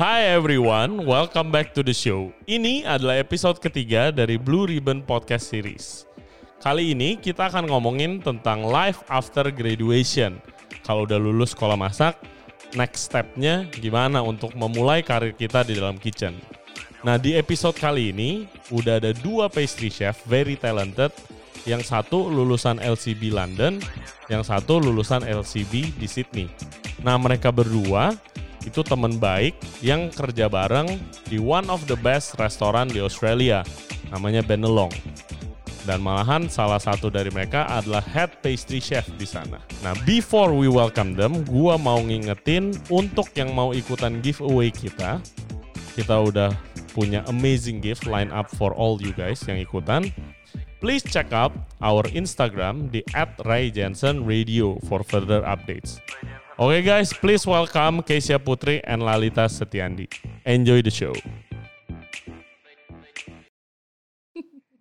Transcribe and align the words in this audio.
Hi 0.00 0.32
everyone, 0.32 1.04
welcome 1.04 1.52
back 1.52 1.76
to 1.76 1.84
the 1.84 1.92
show. 1.92 2.32
Ini 2.48 2.88
adalah 2.88 3.20
episode 3.20 3.60
ketiga 3.60 4.08
dari 4.08 4.40
Blue 4.40 4.64
Ribbon 4.64 5.04
Podcast 5.04 5.52
Series. 5.52 6.08
Kali 6.64 6.96
ini 6.96 7.20
kita 7.20 7.52
akan 7.52 7.68
ngomongin 7.68 8.16
tentang 8.24 8.64
life 8.64 9.04
after 9.12 9.52
graduation. 9.52 10.40
Kalau 10.88 11.04
udah 11.04 11.20
lulus 11.20 11.52
sekolah 11.52 11.76
masak, 11.76 12.16
next 12.72 13.12
stepnya 13.12 13.68
gimana 13.76 14.24
untuk 14.24 14.56
memulai 14.56 15.04
karir 15.04 15.36
kita 15.36 15.68
di 15.68 15.76
dalam 15.76 16.00
kitchen. 16.00 16.32
Nah 17.04 17.20
di 17.20 17.36
episode 17.36 17.76
kali 17.76 18.08
ini 18.08 18.48
udah 18.72 19.04
ada 19.04 19.12
dua 19.12 19.52
pastry 19.52 19.92
chef 19.92 20.24
very 20.24 20.56
talented. 20.56 21.12
Yang 21.68 21.92
satu 21.92 22.24
lulusan 22.24 22.80
LCB 22.80 23.36
London, 23.36 23.76
yang 24.32 24.40
satu 24.40 24.80
lulusan 24.80 25.28
LCB 25.28 25.92
di 26.00 26.08
Sydney. 26.08 26.48
Nah 27.04 27.20
mereka 27.20 27.52
berdua 27.52 28.16
itu 28.66 28.84
teman 28.84 29.16
baik 29.16 29.56
yang 29.80 30.12
kerja 30.12 30.50
bareng 30.50 30.86
di 31.28 31.40
one 31.40 31.68
of 31.72 31.84
the 31.88 31.96
best 32.00 32.36
restoran 32.36 32.88
di 32.88 33.00
Australia, 33.00 33.64
namanya 34.12 34.44
Benelong. 34.44 34.92
Dan 35.88 36.04
malahan 36.04 36.44
salah 36.44 36.76
satu 36.76 37.08
dari 37.08 37.32
mereka 37.32 37.64
adalah 37.64 38.04
head 38.04 38.28
pastry 38.44 38.84
chef 38.84 39.08
di 39.16 39.24
sana. 39.24 39.56
Nah, 39.80 39.96
before 40.04 40.52
we 40.52 40.68
welcome 40.68 41.16
them, 41.16 41.40
gua 41.48 41.80
mau 41.80 41.96
ngingetin 42.04 42.76
untuk 42.92 43.32
yang 43.32 43.56
mau 43.56 43.72
ikutan 43.72 44.20
giveaway 44.20 44.68
kita, 44.68 45.24
kita 45.96 46.16
udah 46.20 46.52
punya 46.92 47.24
amazing 47.32 47.80
gift 47.80 48.04
line 48.04 48.28
up 48.28 48.50
for 48.52 48.76
all 48.76 49.00
you 49.00 49.16
guys 49.16 49.40
yang 49.48 49.56
ikutan. 49.56 50.12
Please 50.80 51.04
check 51.04 51.32
out 51.32 51.52
our 51.80 52.04
Instagram 52.12 52.88
di 52.88 53.04
@rayjensenradio 53.40 54.80
for 54.88 55.04
further 55.04 55.44
updates. 55.44 56.00
Oke 56.60 56.76
okay 56.76 56.92
guys, 56.92 57.08
please 57.16 57.40
welcome 57.48 58.04
Keisha 58.04 58.36
Putri 58.36 58.84
and 58.84 59.00
Lalita 59.00 59.48
Setiandi. 59.48 60.04
Enjoy 60.44 60.84
the 60.84 60.92
show. 60.92 61.16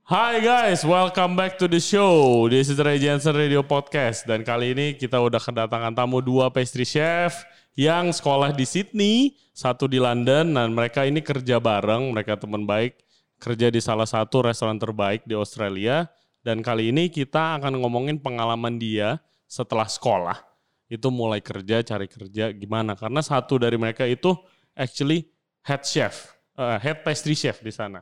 Hai 0.04 0.44
guys, 0.44 0.84
welcome 0.84 1.40
back 1.40 1.56
to 1.56 1.72
the 1.72 1.80
show. 1.80 2.52
This 2.52 2.68
is 2.68 2.76
Ray 2.84 3.00
Radio 3.32 3.64
Podcast 3.64 4.28
dan 4.28 4.44
kali 4.44 4.76
ini 4.76 5.00
kita 5.00 5.24
udah 5.24 5.40
kedatangan 5.40 5.96
tamu 5.96 6.20
dua 6.20 6.52
pastry 6.52 6.84
chef 6.84 7.48
yang 7.80 8.12
sekolah 8.12 8.52
di 8.52 8.68
Sydney, 8.68 9.40
satu 9.56 9.88
di 9.88 10.04
London 10.04 10.52
dan 10.52 10.76
mereka 10.76 11.08
ini 11.08 11.24
kerja 11.24 11.64
bareng, 11.64 12.12
mereka 12.12 12.36
teman 12.36 12.68
baik, 12.68 13.00
kerja 13.40 13.72
di 13.72 13.80
salah 13.80 14.04
satu 14.04 14.44
restoran 14.44 14.76
terbaik 14.76 15.24
di 15.24 15.32
Australia 15.32 16.12
dan 16.44 16.60
kali 16.60 16.92
ini 16.92 17.08
kita 17.08 17.56
akan 17.56 17.80
ngomongin 17.80 18.20
pengalaman 18.20 18.76
dia 18.76 19.24
setelah 19.48 19.88
sekolah 19.88 20.49
itu 20.90 21.08
mulai 21.14 21.40
kerja, 21.40 21.86
cari 21.86 22.10
kerja 22.10 22.50
gimana. 22.50 22.98
Karena 22.98 23.22
satu 23.22 23.62
dari 23.62 23.78
mereka 23.78 24.10
itu 24.10 24.34
actually 24.74 25.30
head 25.62 25.86
chef, 25.86 26.34
uh, 26.58 26.82
head 26.82 27.06
pastry 27.06 27.38
chef 27.38 27.62
di 27.62 27.70
sana. 27.70 28.02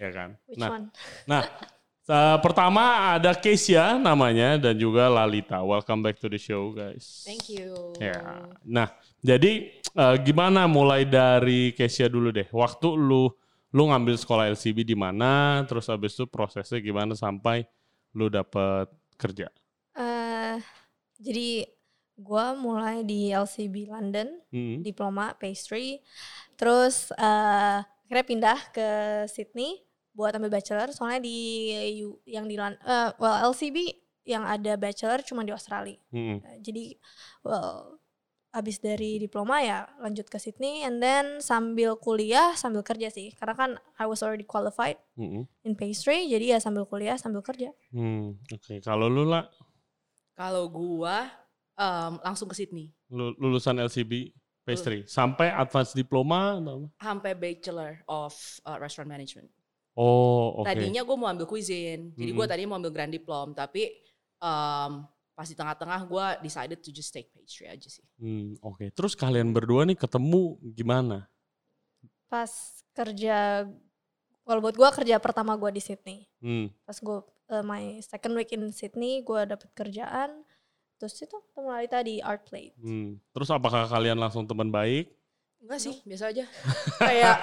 Ya 0.00 0.10
kan? 0.10 0.34
Which 0.48 0.58
nah, 0.58 0.70
one? 0.72 0.86
nah 1.28 1.42
uh, 2.08 2.36
pertama 2.40 3.14
ada 3.14 3.36
Kesia 3.36 4.00
namanya 4.00 4.56
dan 4.56 4.74
juga 4.74 5.06
Lalita. 5.12 5.60
Welcome 5.60 6.00
back 6.00 6.16
to 6.18 6.32
the 6.32 6.40
show 6.40 6.72
guys. 6.72 7.22
Thank 7.28 7.52
you. 7.52 7.94
Ya. 8.00 8.48
Nah, 8.64 8.88
jadi 9.20 9.70
uh, 9.94 10.16
gimana 10.18 10.64
mulai 10.64 11.04
dari 11.04 11.76
Kesia 11.76 12.08
dulu 12.08 12.32
deh. 12.32 12.48
Waktu 12.50 12.88
lu 12.96 13.28
lu 13.74 13.90
ngambil 13.90 14.14
sekolah 14.14 14.54
LCB 14.54 14.86
di 14.86 14.94
mana, 14.94 15.66
terus 15.66 15.90
habis 15.90 16.14
itu 16.14 16.30
prosesnya 16.30 16.78
gimana 16.78 17.18
sampai 17.18 17.66
lu 18.14 18.30
dapet 18.30 18.86
kerja? 19.18 19.50
Uh, 19.98 20.62
jadi 21.18 21.66
gue 22.14 22.46
mulai 22.54 23.02
di 23.02 23.30
LCB 23.30 23.90
London, 23.90 24.38
Hmm. 24.50 24.80
diploma 24.80 25.34
pastry. 25.34 25.98
Terus 26.54 27.10
uh, 27.12 27.82
akhirnya 28.06 28.24
pindah 28.24 28.58
ke 28.70 28.88
Sydney 29.26 29.82
buat 30.14 30.30
ambil 30.32 30.54
bachelor. 30.54 30.94
Soalnya 30.94 31.18
di 31.20 31.38
U- 32.00 32.22
yang 32.24 32.46
di 32.46 32.54
uh, 32.54 32.74
well 33.18 33.50
LCB 33.50 33.76
yang 34.24 34.46
ada 34.46 34.78
bachelor 34.78 35.20
cuma 35.20 35.42
di 35.42 35.50
Australia. 35.50 35.98
Hmm. 36.14 36.38
Uh, 36.38 36.58
jadi 36.62 36.94
well 37.42 37.98
abis 38.54 38.78
dari 38.78 39.18
diploma 39.18 39.58
ya 39.58 39.82
lanjut 39.98 40.30
ke 40.30 40.38
Sydney 40.38 40.86
and 40.86 41.02
then 41.02 41.42
sambil 41.42 41.98
kuliah 41.98 42.54
sambil 42.54 42.86
kerja 42.86 43.10
sih 43.10 43.34
karena 43.34 43.50
kan 43.50 43.70
I 43.98 44.06
was 44.06 44.22
already 44.22 44.46
qualified 44.46 44.94
Hmm. 45.18 45.50
in 45.66 45.74
pastry 45.74 46.30
jadi 46.30 46.54
ya 46.54 46.58
sambil 46.62 46.86
kuliah 46.86 47.18
sambil 47.18 47.42
kerja 47.42 47.74
Hmm, 47.90 48.38
oke. 48.46 48.78
Kalau 48.78 49.10
lu 49.10 49.26
lah 49.26 49.50
Kalau 50.38 50.70
gua 50.70 51.26
em, 51.74 52.12
langsung 52.20 52.46
ke 52.46 52.54
Sydney, 52.54 52.90
lu- 53.08 53.34
lulusan 53.36 53.74
LCB 53.76 54.30
pastry 54.62 55.04
sampai 55.04 55.50
advance 55.50 55.92
diploma 55.92 56.56
sampai 56.96 57.32
Bachelor 57.32 58.00
of 58.06 58.32
uh, 58.62 58.78
Restaurant 58.78 59.08
Management. 59.08 59.50
Oh, 59.92 60.58
oke. 60.58 60.66
Tadinya 60.66 61.02
gua 61.02 61.14
mau 61.14 61.28
ambil 61.28 61.44
cuisine, 61.44 62.10
jadi 62.12 62.30
gua 62.30 62.44
Mm-mm. 62.44 62.50
tadi 62.50 62.62
mau 62.64 62.76
ambil 62.76 62.90
Grand 62.90 63.10
Diplom, 63.10 63.52
tapi 63.52 63.92
em, 64.36 64.92
pas 65.30 65.44
di 65.44 65.52
tengah-tengah 65.52 66.00
gua 66.04 66.34
decided 66.38 66.78
to 66.78 66.90
just 66.90 67.10
take 67.10 67.30
pastry 67.30 67.66
aja 67.66 67.86
sih. 67.86 68.02
Hmm, 68.16 68.54
oke. 68.58 68.90
Terus 68.90 69.14
kalian 69.14 69.50
berdua 69.50 69.84
nih 69.84 69.94
ketemu 69.94 70.42
gimana? 70.68 71.26
pas 72.24 72.50
kerja 72.90 73.62
kalau 74.42 74.58
buat 74.58 74.74
gue 74.74 74.90
kerja 74.92 75.16
pertama 75.16 75.54
gue 75.54 75.70
di 75.70 75.78
Sydney 75.78 76.26
Hmm. 76.42 76.66
pas 76.82 76.98
gue 76.98 77.18
uh, 77.48 77.62
my 77.62 78.02
second 78.02 78.34
week 78.34 78.50
in 78.50 78.68
Sydney 78.70 79.22
gue 79.22 79.40
dapet 79.46 79.70
kerjaan 79.70 80.42
terus 80.96 81.14
itu 81.18 81.36
ketemu 81.36 81.68
Lalita 81.68 81.98
di 82.02 82.14
Art 82.22 82.42
Plate 82.46 82.74
hmm. 82.78 83.18
Terus 83.34 83.48
apakah 83.50 83.90
kalian 83.90 84.18
langsung 84.18 84.46
teman 84.46 84.70
baik? 84.70 85.10
Enggak 85.64 85.80
sih, 85.80 85.96
biasa 86.04 86.28
aja. 86.28 86.44
Kayak 87.00 87.36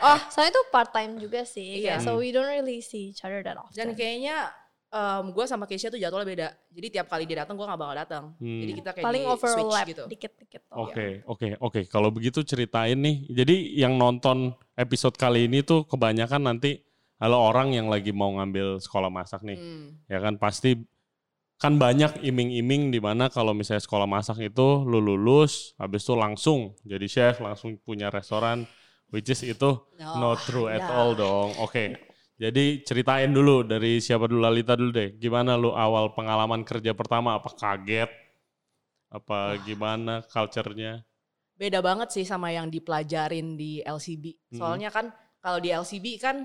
oh, 0.00 0.20
soalnya 0.32 0.52
itu 0.56 0.62
part 0.72 0.90
time 0.96 1.20
juga 1.20 1.44
sih 1.44 1.84
Iya. 1.84 2.00
kayak, 2.00 2.08
so 2.08 2.16
we 2.16 2.32
don't 2.32 2.48
really 2.48 2.80
see 2.80 3.12
each 3.12 3.20
other 3.20 3.44
that 3.44 3.60
often 3.60 3.76
dan 3.76 3.92
kayaknya 3.92 4.48
em, 4.88 5.24
gua 5.36 5.44
sama 5.44 5.68
Keisha 5.68 5.92
tuh 5.92 6.00
jadwalnya 6.00 6.24
beda. 6.24 6.48
Jadi 6.72 6.86
tiap 6.88 7.06
kali 7.12 7.28
dia 7.28 7.44
datang 7.44 7.52
gua 7.60 7.68
gak 7.68 7.80
bakal 7.84 7.96
datang. 8.00 8.24
Hmm. 8.40 8.60
Jadi 8.64 8.72
kita 8.80 8.90
kayak 8.96 9.04
paling 9.04 9.24
di 9.24 9.28
overlap 9.28 9.56
switch 9.60 9.90
gitu. 9.92 10.04
dikit-dikit 10.08 10.62
Oke, 10.72 11.20
oke, 11.28 11.48
oke. 11.60 11.80
Kalau 11.92 12.08
begitu 12.08 12.40
ceritain 12.40 12.96
nih. 12.96 13.28
Jadi 13.28 13.76
yang 13.76 14.00
nonton 14.00 14.56
episode 14.72 15.20
kali 15.20 15.44
ini 15.44 15.60
tuh 15.60 15.84
kebanyakan 15.84 16.48
nanti 16.48 16.80
kalau 17.20 17.44
orang 17.44 17.76
yang 17.76 17.92
lagi 17.92 18.08
mau 18.12 18.32
ngambil 18.40 18.80
sekolah 18.80 19.12
masak 19.12 19.44
nih. 19.44 19.60
Hmm. 19.60 20.00
ya 20.08 20.16
kan 20.24 20.40
pasti 20.40 20.80
kan 21.56 21.80
banyak 21.80 22.20
iming-iming 22.20 22.92
di 22.92 23.00
mana 23.00 23.32
kalau 23.32 23.56
misalnya 23.56 23.80
sekolah 23.80 24.04
masak 24.04 24.52
itu 24.52 24.84
lu 24.84 25.00
lulus 25.00 25.72
habis 25.80 26.04
itu 26.04 26.12
langsung 26.12 26.76
jadi 26.84 27.06
chef 27.08 27.40
langsung 27.40 27.80
punya 27.80 28.12
restoran 28.12 28.68
which 29.08 29.32
is 29.32 29.40
itu 29.40 29.80
not 29.98 30.36
true 30.44 30.68
at 30.68 30.84
ya. 30.84 30.92
all 30.92 31.16
dong 31.16 31.56
oke 31.56 31.96
jadi 32.36 32.84
ceritain 32.84 33.32
dulu 33.32 33.64
dari 33.64 34.04
siapa 34.04 34.28
dulu 34.28 34.44
Lalita 34.44 34.76
dulu 34.76 34.92
deh 34.92 35.16
gimana 35.16 35.56
lu 35.56 35.72
awal 35.72 36.12
pengalaman 36.12 36.60
kerja 36.60 36.92
pertama 36.92 37.40
apa 37.40 37.48
kaget 37.56 38.12
apa 39.08 39.56
gimana 39.64 40.20
culture-nya 40.28 41.00
beda 41.56 41.80
banget 41.80 42.12
sih 42.12 42.24
sama 42.28 42.52
yang 42.52 42.68
dipelajarin 42.68 43.56
di 43.56 43.80
LCB. 43.80 44.52
Hmm. 44.52 44.58
Soalnya 44.60 44.92
kan 44.92 45.10
kalau 45.40 45.58
di 45.58 45.72
LCB 45.72 46.06
kan 46.20 46.44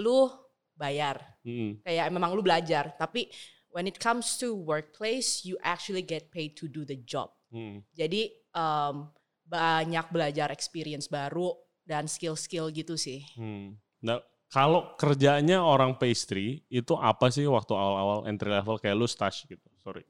lu 0.00 0.28
bayar, 0.76 1.20
Hmm, 1.46 1.78
kayak 1.86 2.10
memang 2.10 2.34
lu 2.34 2.42
belajar. 2.42 2.96
Tapi 2.98 3.30
when 3.76 3.84
it 3.84 4.00
comes 4.00 4.40
to 4.40 4.56
workplace, 4.56 5.44
you 5.44 5.60
actually 5.60 6.00
get 6.00 6.32
paid 6.32 6.56
to 6.56 6.64
do 6.64 6.88
the 6.88 6.96
job. 7.04 7.28
hmm, 7.52 7.84
Jadi 7.92 8.32
em, 8.56 9.12
banyak 9.44 10.06
belajar 10.08 10.48
experience 10.48 11.12
baru 11.12 11.52
dan 11.84 12.08
skill-skill 12.08 12.72
gitu 12.72 12.96
sih. 12.96 13.20
hmm. 13.36 13.76
nah 14.00 14.18
kalau 14.48 14.96
kerjanya 14.96 15.60
orang 15.60 15.94
pastry 16.00 16.64
itu 16.72 16.96
apa 16.96 17.28
sih 17.28 17.44
waktu 17.44 17.76
awal-awal 17.76 18.24
entry 18.24 18.48
level 18.50 18.80
kayak 18.80 18.96
lu 18.96 19.06
stage 19.06 19.44
gitu 19.46 19.68
sorry 19.84 20.02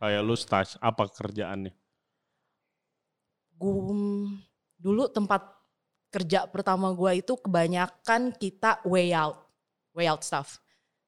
kayak 0.00 0.22
lu 0.24 0.34
stage 0.34 0.74
apa 0.80 1.06
kerjaannya 1.10 1.74
Gum, 3.58 4.42
dulu 4.74 5.06
tempat 5.06 5.46
kerja 6.10 6.50
pertama 6.50 6.90
gua 6.90 7.14
itu 7.14 7.38
kebanyakan 7.38 8.34
kita 8.34 8.82
way 8.86 9.14
out, 9.14 9.38
way 9.94 10.10
out 10.10 10.26
stuff. 10.26 10.61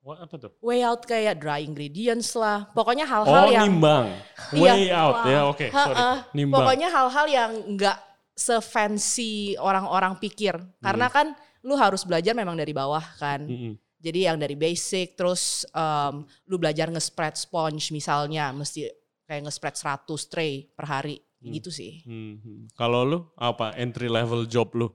What 0.05 0.21
apa 0.21 0.37
tuh? 0.37 0.53
Way 0.61 0.85
out 0.85 1.01
kayak 1.03 1.41
dry 1.41 1.65
ingredients 1.65 2.37
lah. 2.37 2.69
Pokoknya 2.77 3.09
Oh, 3.09 3.25
hal-hal 3.25 3.47
yang 3.49 3.65
nimbang. 3.73 4.13
Iya. 4.53 4.61
Way 4.61 4.83
out 4.93 5.17
ya, 5.25 5.41
Wow. 5.41 5.51
oke, 5.51 5.67
sorry. 5.67 5.97
Ha-ha. 5.97 6.11
Nimbang. 6.37 6.59
Pokoknya 6.61 6.89
hal-hal 6.93 7.27
yang 7.27 7.51
nggak 7.73 7.97
sefancy 8.37 9.57
orang-orang 9.57 10.21
pikir. 10.21 10.61
Karena 10.79 11.09
Hmm. 11.09 11.15
kan 11.15 11.27
lu 11.65 11.73
harus 11.75 12.05
belajar 12.05 12.37
memang 12.37 12.53
dari 12.53 12.77
bawah 12.77 13.01
kan. 13.17 13.49
Mm-mm. 13.49 13.81
Jadi 13.97 14.29
yang 14.29 14.37
dari 14.37 14.53
basic 14.53 15.17
terus 15.17 15.65
em, 15.73 16.21
lu 16.45 16.61
belajar 16.61 16.93
nge-spread 16.93 17.41
sponge 17.41 17.89
misalnya 17.89 18.53
mesti 18.53 18.85
kayak 19.25 19.49
nge-spread 19.49 19.73
100 19.81 20.29
tray 20.29 20.69
per 20.69 20.85
hari 20.85 21.17
Hmm. 21.41 21.49
gitu 21.49 21.73
sih. 21.73 22.05
Hmm, 22.05 22.37
hmm. 22.37 22.61
Kalau 22.77 23.01
lu 23.05 23.19
apa 23.35 23.73
entry 23.77 24.13
level 24.13 24.45
job 24.45 24.69
lu? 24.77 24.93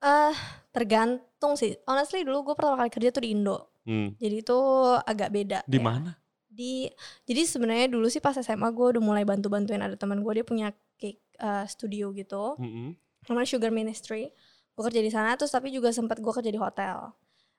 Eh, 0.00 0.34
tergantung 0.72 1.52
sih 1.54 1.76
honestly 1.84 2.24
dulu 2.24 2.48
gue 2.48 2.54
pertama 2.56 2.80
kali 2.80 2.90
kerja 2.90 3.12
tuh 3.12 3.22
di 3.22 3.36
Indo 3.36 3.71
Hmm. 3.82 4.14
jadi 4.16 4.46
itu 4.46 4.58
agak 5.02 5.28
beda 5.34 5.58
Di 5.66 5.78
ya. 5.78 5.82
mana? 5.82 6.12
di 6.52 6.84
jadi 7.24 7.48
sebenarnya 7.48 7.88
dulu 7.88 8.06
sih 8.12 8.20
pas 8.20 8.36
SMA 8.36 8.68
gue 8.70 8.86
udah 8.94 9.02
mulai 9.02 9.24
bantu 9.24 9.48
bantuin 9.48 9.80
ada 9.80 9.96
teman 9.96 10.20
gue 10.20 10.32
dia 10.36 10.44
punya 10.44 10.68
cake 11.00 11.18
uh, 11.40 11.64
studio 11.64 12.12
gitu 12.12 12.60
Mm-mm. 12.60 12.92
namanya 13.26 13.48
Sugar 13.48 13.72
Ministry. 13.72 14.28
Gue 14.72 14.82
kerja 14.88 15.00
di 15.00 15.08
sana 15.08 15.32
terus 15.34 15.48
tapi 15.48 15.72
juga 15.72 15.88
sempat 15.90 16.20
gue 16.20 16.28
kerja 16.28 16.52
di 16.52 16.60
hotel. 16.60 17.08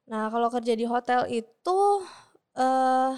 Nah 0.09 0.29
kalau 0.29 0.49
kerja 0.53 0.77
di 0.77 0.85
hotel 0.85 1.25
itu 1.25 1.79
eh 2.53 3.13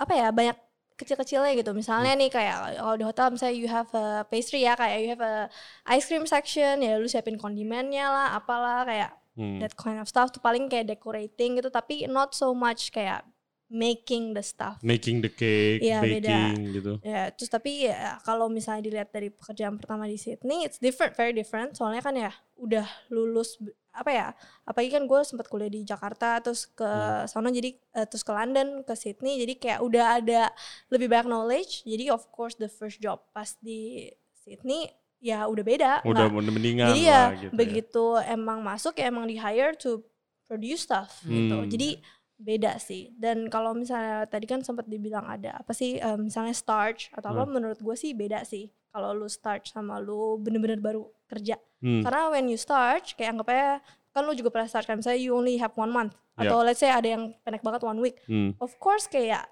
apa 0.00 0.12
ya 0.12 0.28
banyak 0.32 0.56
kecil-kecilnya 0.96 1.56
gitu. 1.56 1.72
Misalnya 1.72 2.12
nih 2.12 2.28
kayak 2.28 2.80
kalau 2.80 2.96
di 2.96 3.04
hotel 3.08 3.26
misalnya 3.32 3.56
you 3.56 3.68
have 3.68 3.88
a 3.96 4.24
pastry 4.28 4.64
ya 4.64 4.76
kayak 4.76 4.96
you 5.00 5.08
have 5.12 5.24
a 5.24 5.48
ice 5.88 6.04
cream 6.04 6.28
section 6.28 6.80
ya 6.84 7.00
lu 7.00 7.08
siapin 7.08 7.40
kondimennya 7.40 8.04
lah 8.08 8.28
apalah 8.36 8.84
kayak 8.84 9.16
Hmm. 9.40 9.56
that 9.56 9.72
kind 9.72 9.96
of 9.96 10.04
stuff 10.04 10.28
tuh 10.28 10.44
paling 10.44 10.68
kayak 10.68 10.92
decorating 10.92 11.56
gitu 11.56 11.72
tapi 11.72 12.04
not 12.04 12.36
so 12.36 12.52
much 12.52 12.92
kayak 12.92 13.24
making 13.70 14.34
the 14.34 14.42
stuff. 14.42 14.82
Making 14.82 15.22
the 15.22 15.30
cake, 15.30 15.78
beda. 15.78 16.02
baking 16.02 16.74
gitu. 16.74 16.92
Ya, 17.06 17.30
terus 17.30 17.46
tapi 17.48 17.86
ya 17.86 18.18
kalau 18.26 18.50
misalnya 18.50 18.82
dilihat 18.82 19.14
dari 19.14 19.30
pekerjaan 19.30 19.78
pertama 19.78 20.10
di 20.10 20.18
Sydney, 20.18 20.66
it's 20.66 20.82
different, 20.82 21.14
very 21.14 21.30
different. 21.30 21.78
Soalnya 21.78 22.02
kan 22.02 22.18
ya 22.18 22.34
udah 22.58 22.82
lulus 23.08 23.62
apa 23.94 24.10
ya? 24.10 24.28
Apalagi 24.66 24.90
kan 24.90 25.06
gue 25.06 25.20
sempat 25.22 25.46
kuliah 25.46 25.70
di 25.70 25.86
Jakarta, 25.86 26.42
terus 26.42 26.66
ke 26.66 26.82
Hmm. 26.82 27.30
sana 27.30 27.54
jadi 27.54 27.78
eh, 27.94 28.06
terus 28.10 28.26
ke 28.26 28.34
London, 28.34 28.82
ke 28.82 28.92
Sydney, 28.98 29.38
jadi 29.38 29.54
kayak 29.54 29.80
udah 29.86 30.06
ada 30.18 30.50
lebih 30.90 31.06
banyak 31.06 31.30
knowledge. 31.30 31.86
Jadi 31.86 32.10
of 32.10 32.26
course 32.34 32.58
the 32.58 32.66
first 32.66 32.98
job 32.98 33.22
pas 33.30 33.54
di 33.62 34.10
Sydney 34.34 34.90
ya 35.20 35.44
udah 35.44 35.62
beda. 35.62 35.92
Udah 36.02 36.26
nggak- 36.26 36.48
mendingan 36.50 36.86
jadi 36.90 37.02
lah 37.04 37.12
ya 37.28 37.38
gitu. 37.38 37.44
ya. 37.46 37.50
begitu 37.54 38.04
emang 38.24 38.58
masuk 38.60 38.96
ya 38.96 39.06
emang 39.06 39.24
di 39.24 39.36
hire 39.36 39.72
to 39.74 40.00
produce 40.44 40.82
stuff 40.82 41.20
gitu. 41.22 41.56
Hmm. 41.56 41.68
Jadi 41.68 42.00
beda 42.34 42.76
sih. 42.76 43.12
Dan 43.14 43.46
kalau 43.46 43.70
misalnya 43.72 44.24
tadi 44.24 44.44
kan 44.44 44.60
sempat 44.60 44.84
dibilang 44.84 45.28
ada 45.28 45.54
apa 45.56 45.70
sih 45.70 45.96
eh, 45.96 46.16
misalnya 46.16 46.52
starch 46.52 47.12
atau 47.12 47.30
apa 47.30 47.44
Hmm. 47.44 47.52
menurut 47.52 47.78
gue 47.78 47.94
sih 47.94 48.10
beda 48.10 48.42
sih. 48.42 48.72
Kalau 48.88 49.12
lu 49.12 49.28
starch 49.28 49.70
sama 49.70 49.96
lu 49.96 50.34
bener-bener 50.36 50.76
baru 50.76 51.04
kerja. 51.26 51.60
Hmm. 51.78 52.00
Karena 52.00 52.28
when 52.28 52.48
you 52.48 52.56
starch 52.56 53.14
kayak 53.14 53.36
anggap 53.36 53.48
aja 53.48 53.68
kan 54.10 54.24
lu 54.24 54.32
juga 54.32 54.50
pernah 54.50 54.66
start 54.66 54.84
kan 54.84 54.98
misalnya 54.98 55.20
you 55.20 55.30
only 55.30 55.54
have 55.54 55.70
one 55.74 55.88
month 55.88 56.10
Ya. 56.34 56.48
atau 56.48 56.64
let's 56.64 56.80
say 56.80 56.88
ada 56.88 57.06
yang 57.06 57.30
pendek 57.44 57.60
banget 57.60 57.84
one 57.84 58.00
week. 58.00 58.16
Hmm. 58.24 58.56
Of 58.56 58.74
course 58.76 59.04
kayak 59.06 59.44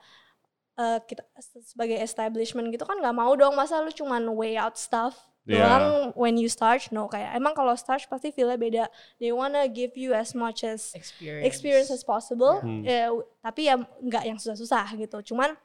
eh, 0.75 0.99
kita 1.05 1.23
sebagai 1.61 1.99
establishment 1.99 2.71
gitu 2.71 2.83
kan 2.83 2.97
nggak 2.97 3.13
mau 3.13 3.35
dong 3.35 3.53
masa 3.53 3.79
lu 3.79 3.91
cuman 3.91 4.25
weigh 4.33 4.57
out 4.57 4.75
stuff 4.75 5.15
Yeah. 5.49 5.65
doang 5.65 5.87
when 6.13 6.37
you 6.37 6.45
starch 6.47 6.93
no 6.93 7.09
kayak 7.09 7.33
emang 7.33 7.57
kalau 7.57 7.73
starch 7.73 8.05
pasti 8.05 8.29
feelnya 8.29 8.55
beda 8.55 8.85
they 9.17 9.33
wanna 9.33 9.65
give 9.65 9.97
you 9.97 10.13
as 10.13 10.37
much 10.37 10.61
as 10.61 10.93
Experience. 10.93 11.49
experience 11.49 11.89
as 11.89 12.05
possible 12.05 12.61
Hmm. 12.61 12.85
Ya, 12.85 13.09
w- 13.09 13.25
tapi 13.41 13.65
ya 13.65 13.81
nggak 13.81 14.25
yang 14.25 14.37
susah-susah 14.37 14.93
gitu 14.95 15.33
cuman 15.33 15.57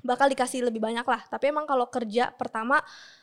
bakal 0.00 0.26
dikasih 0.26 0.66
lebih 0.66 0.82
banyak 0.82 1.06
lah 1.06 1.22
tapi 1.24 1.48
emang 1.48 1.64
kalau 1.64 1.86
kerja 1.86 2.34
pertama 2.34 2.82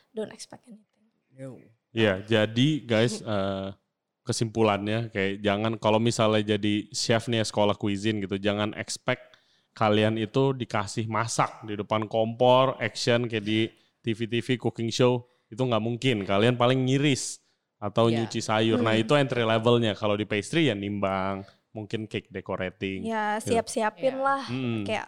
don't 0.09 0.31
expect 0.31 0.63
anything 0.65 1.03
No. 1.35 1.59
Iya, 1.91 2.23
jadi 2.23 2.69
guys 2.81 3.19
eh, 3.27 3.75
kesimpulannya 4.23 5.12
kayak 5.12 5.44
jangan 5.44 5.73
kalau 5.75 6.00
misalnya 6.00 6.56
jadi 6.56 6.88
chef 6.89 7.27
nih 7.27 7.44
ya, 7.44 7.45
sekolah 7.45 7.75
cuisine 7.75 8.19
gitu, 8.19 8.35
jangan 8.35 8.73
expect 8.73 9.35
kalian 9.71 10.15
itu 10.15 10.51
dikasih 10.51 11.06
masak 11.06 11.62
di 11.63 11.75
depan 11.75 12.07
kompor, 12.07 12.79
action 12.79 13.27
kayak 13.27 13.44
di 13.44 13.67
TV-TV 14.01 14.56
cooking 14.57 14.88
show 14.89 15.27
itu 15.47 15.62
nggak 15.62 15.83
mungkin. 15.83 16.18
Kalian 16.24 16.56
paling 16.56 16.86
ngiris 16.86 17.39
atau 17.77 18.07
Iya. 18.07 18.24
nyuci 18.24 18.39
sayur. 18.39 18.80
Nah 18.80 18.95
Hmm. 18.95 19.03
itu 19.03 19.13
entry 19.13 19.44
levelnya. 19.44 19.94
Kalau 19.94 20.15
di 20.15 20.25
pastry 20.25 20.68
ya 20.68 20.75
nimbang, 20.75 21.44
mungkin 21.71 22.07
cake 22.07 22.31
decorating, 22.31 23.03
ya 23.03 23.36
siap-siapin 23.38 24.15
Iya. 24.15 24.24
lah 24.24 24.44
Mm, 24.47 24.88
kayak 24.88 25.07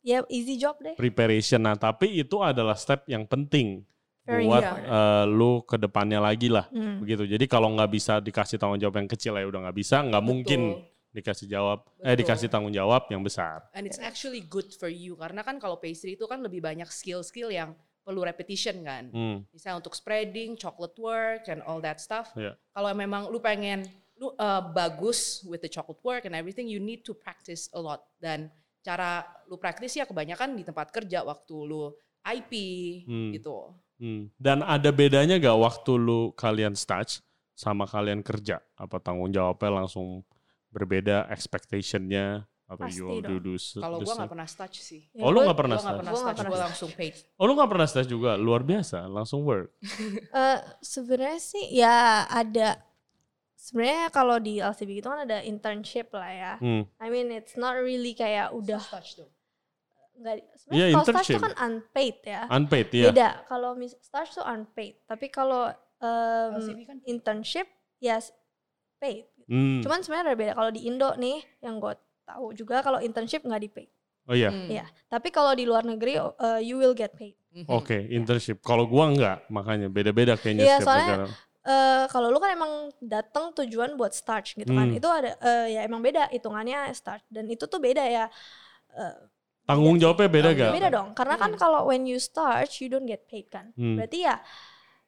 ya 0.00 0.24
easy 0.28 0.56
job 0.56 0.80
deh 0.80 0.96
preparation. 0.96 1.60
Nah 1.60 1.76
tapi 1.76 2.08
itu 2.16 2.40
adalah 2.40 2.72
step 2.72 3.04
yang 3.06 3.28
penting 3.28 3.84
Very 4.24 4.42
buat 4.42 4.64
eh, 4.64 5.24
lu 5.28 5.62
ke 5.62 5.76
depannya 5.76 6.18
lagi 6.18 6.48
lah. 6.48 6.66
Hmm. 6.72 6.98
begitu. 6.98 7.28
Jadi 7.28 7.44
kalau 7.46 7.70
nggak 7.70 7.90
bisa 7.92 8.18
dikasih 8.18 8.56
tanggung 8.56 8.80
jawab 8.80 8.96
yang 8.96 9.06
kecil 9.06 9.36
ya 9.36 9.44
udah 9.44 9.70
nggak 9.70 9.76
bisa, 9.76 10.02
nggak 10.02 10.24
mungkin 10.24 10.60
dikasih 11.12 11.46
jawab, 11.46 11.86
eh 12.00 12.12
Betul. 12.12 12.16
dikasih 12.20 12.48
tanggung 12.50 12.74
jawab 12.74 13.06
yang 13.08 13.22
besar. 13.22 13.64
And 13.72 13.86
it's 13.86 13.96
actually 13.96 14.42
good 14.42 14.68
for 14.72 14.90
you 14.90 15.14
karena 15.14 15.40
kan 15.40 15.56
kalau 15.56 15.78
pastry 15.78 16.12
itu 16.12 16.26
kan 16.26 16.42
lebih 16.42 16.60
banyak 16.60 16.88
skill-skill 16.88 17.48
yang 17.48 17.72
perlu 18.06 18.22
repetition 18.22 18.86
kan. 18.86 19.10
Hmm, 19.10 19.42
Misalnya 19.50 19.82
untuk 19.82 19.98
spreading, 19.98 20.54
chocolate 20.54 20.94
work 20.94 21.50
and 21.50 21.58
all 21.66 21.82
that 21.82 21.98
stuff. 21.98 22.30
Iya. 22.38 22.54
Kalau 22.70 22.94
memang 22.94 23.26
lu 23.26 23.42
pengen 23.42 23.82
lu 24.14 24.30
uh, 24.38 24.62
bagus 24.70 25.42
with 25.42 25.58
the 25.58 25.68
chocolate 25.68 25.98
work 26.06 26.22
and 26.22 26.38
everything, 26.38 26.70
you 26.70 26.78
need 26.78 27.02
to 27.02 27.10
practice 27.12 27.66
a 27.74 27.80
lot. 27.82 28.06
Dan 28.22 28.46
cara 28.80 29.26
lu 29.50 29.58
practice 29.58 29.98
ya 29.98 30.06
kebanyakan 30.06 30.54
di 30.54 30.62
tempat 30.62 30.94
kerja 30.94 31.26
waktu 31.26 31.54
lu 31.66 31.90
IP 32.22 32.52
Hmm. 33.10 33.34
gitu. 33.34 33.74
hmm. 33.98 34.30
Dan 34.38 34.62
ada 34.62 34.94
bedanya 34.94 35.34
gak 35.36 35.58
waktu 35.58 35.92
lu 35.98 36.30
kalian 36.38 36.78
starch 36.78 37.18
sama 37.58 37.90
kalian 37.90 38.22
kerja? 38.22 38.62
Apa 38.78 39.02
tanggung 39.02 39.34
jawabnya 39.34 39.82
langsung 39.82 40.22
berbeda, 40.70 41.26
expectationnya 41.30 42.46
atau 42.66 42.82
Pasti 42.82 42.98
you 42.98 43.06
will 43.06 43.22
do 43.22 43.38
this- 43.38 43.74
Kalau 43.74 43.96
nggak 43.96 44.10
thing? 44.12 44.26
pernah 44.28 44.48
touch 44.48 44.76
sih. 44.76 45.02
Ya, 45.10 45.22
Oh 45.22 45.30
lu 45.30 45.38
nggak 45.40 45.54
pernah 45.54 45.76
Gua 45.76 45.80
nggak 45.80 45.86
starch? 45.86 46.00
pernah 46.02 46.12
nggak 46.12 46.26
touch, 46.34 46.50
touch. 46.50 46.64
langsung 46.66 46.90
paid. 46.92 47.14
Oh 47.32 47.44
lu 47.44 47.52
nggak 47.54 47.70
pernah 47.70 47.86
starch 47.86 48.08
juga? 48.08 48.30
Luar 48.36 48.62
biasa, 48.62 48.98
langsung 49.06 49.40
work. 49.42 49.70
Eh, 50.36 50.58
sebenarnya 50.80 51.38
sih 51.38 51.64
ya 51.72 51.96
ada 52.24 52.68
sebenarnya 53.54 54.10
kalau 54.10 54.36
di 54.36 54.58
LCB 54.58 54.90
itu 54.96 55.06
kan 55.06 55.22
ada 55.22 55.38
internship 55.40 56.10
lah 56.10 56.26
ya. 56.28 56.52
Hmm. 56.56 56.82
I 56.96 57.06
mean 57.06 57.30
it's 57.30 57.54
not 57.54 57.74
really 57.74 58.12
kayak 58.12 58.50
udah 58.50 58.78
touch 58.80 59.14
dong. 59.16 59.30
nggak 60.16 60.34
Iya, 60.34 60.56
sebenarnya 60.56 60.86
kalau 60.88 61.04
starch 61.04 61.12
internship. 61.22 61.34
itu 61.34 61.44
kan 61.44 61.54
unpaid 61.62 62.16
ya. 62.24 62.40
Unpaid 62.48 62.88
ya. 62.90 63.06
Beda 63.06 63.28
kalau 63.44 63.70
mis- 63.72 64.00
starch 64.00 64.32
tuh 64.32 64.44
unpaid, 64.44 64.98
tapi 65.04 65.26
kalau 65.28 65.68
LCB 66.52 66.78
kan 66.84 66.98
internship 67.04 67.68
ya 67.98 68.16
s- 68.16 68.32
paid. 68.96 69.28
Hmm. 69.44 69.78
Cuman 69.78 70.00
sebenarnya 70.00 70.34
beda 70.34 70.52
kalau 70.52 70.70
di 70.70 70.84
Indo 70.84 71.14
nih 71.14 71.38
yang 71.60 71.78
gue 71.78 71.94
tahu 72.26 72.50
juga 72.52 72.82
kalau 72.82 72.98
internship 72.98 73.46
nggak 73.46 73.62
di 73.62 73.70
paid. 73.70 73.90
Oh 74.26 74.34
iya. 74.34 74.50
Hmm. 74.50 74.66
Iya. 74.66 74.84
Tapi 75.06 75.30
kalau 75.30 75.54
di 75.54 75.62
luar 75.62 75.86
negeri 75.86 76.18
uh, 76.18 76.58
you 76.58 76.76
will 76.76 76.92
get 76.92 77.14
paid. 77.14 77.38
Mhm. 77.54 77.70
Oke, 77.70 77.94
internship. 78.10 78.58
Kalau 78.60 78.84
gua 78.90 79.08
nggak, 79.14 79.46
makanya 79.48 79.86
beda-beda 79.86 80.34
kayaknya 80.34 80.66
Iya, 80.66 80.76
setiap 80.76 80.86
soalnya 80.90 81.06
negara. 81.08 81.26
Eh 81.66 82.04
kalau 82.14 82.28
lu 82.30 82.38
kan 82.38 82.50
emang 82.54 82.72
datang 83.02 83.50
tujuan 83.50 83.94
buat 83.98 84.14
starch 84.14 84.54
gitu 84.54 84.70
kan. 84.70 84.90
Hmm. 84.90 84.98
Itu 84.98 85.06
ada 85.10 85.34
eh, 85.38 85.78
ya 85.78 85.80
emang 85.82 85.98
beda 86.02 86.30
hitungannya 86.30 86.90
starch 86.94 87.26
dan 87.30 87.46
itu 87.50 87.66
tuh 87.66 87.78
beda 87.78 88.02
ya. 88.06 88.26
Eh, 88.94 89.16
Tanggung 89.66 89.98
jawabnya 89.98 90.30
beda 90.30 90.50
gak? 90.54 90.70
beda 90.78 90.88
dong. 90.94 91.08
Karena 91.18 91.34
kan 91.34 91.50
Hmm. 91.54 91.58
kalau 91.58 91.90
when 91.90 92.06
you 92.06 92.22
starch 92.22 92.78
you 92.82 92.86
don't 92.86 93.06
get 93.06 93.26
paid 93.26 93.50
kan. 93.50 93.74
Hmm. 93.74 93.98
Berarti 93.98 94.26
ya 94.26 94.38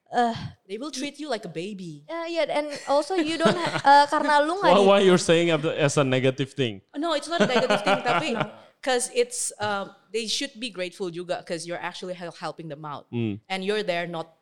eh 0.09 0.35
They 0.65 0.77
will 0.77 0.91
treat 0.91 1.17
you 1.17 1.29
like 1.29 1.45
a 1.45 1.51
baby. 1.51 2.05
ya 2.05 2.25
yeah, 2.25 2.45
and 2.49 2.69
also 2.85 3.13
you 3.17 3.37
don't 3.37 3.57
ha- 3.57 3.81
eh, 3.81 4.05
karena 4.13 4.41
lu 4.41 4.57
nggak 4.57 4.73
Why, 4.73 4.77
di 4.77 4.85
why 4.85 4.99
you're 5.01 5.21
saying 5.21 5.49
as 5.53 5.97
a 5.97 6.05
negative 6.05 6.53
thing? 6.53 6.81
No, 6.93 7.13
it's 7.13 7.29
not 7.29 7.41
a 7.41 7.49
negative 7.49 7.81
thing, 7.81 8.01
tapi 8.09 8.33
because 8.81 9.09
it's 9.13 9.53
um, 9.57 9.93
they 10.09 10.25
should 10.25 10.53
be 10.57 10.69
grateful 10.69 11.09
juga 11.09 11.41
because 11.41 11.65
you're 11.65 11.81
actually 11.81 12.13
helping 12.17 12.69
them 12.69 12.85
out, 12.85 13.05
Hmm, 13.13 13.37
and 13.49 13.61
you're 13.61 13.85
there 13.85 14.05
not 14.05 14.33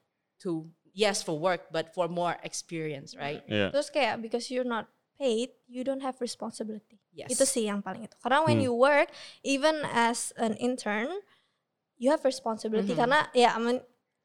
to 0.45 0.67
yes 0.93 1.21
for 1.21 1.37
work 1.37 1.69
but 1.69 1.91
for 1.93 2.07
more 2.07 2.35
experience, 2.41 3.13
right? 3.15 3.43
iya. 3.47 3.69
terus 3.69 3.91
kayak 3.91 4.17
because 4.19 4.47
you're 4.49 4.67
not 4.67 4.87
paid 5.17 5.49
you 5.67 5.81
don't 5.83 6.01
have 6.05 6.17
responsibility. 6.21 7.01
Yes. 7.09 7.33
Itu 7.33 7.43
sih 7.49 7.65
yang 7.65 7.81
paling 7.81 8.05
itu. 8.05 8.13
Karena 8.21 8.45
when 8.45 8.61
Hmm. 8.61 8.69
you 8.69 8.73
work 8.77 9.09
even 9.41 9.81
as 9.89 10.29
an 10.37 10.53
intern 10.61 11.09
you 11.97 12.13
have 12.13 12.21
responsibility 12.21 12.93
Mhm. 12.93 13.01
karena 13.01 13.25
ya 13.33 13.57
I 13.57 13.59
mean, 13.59 13.77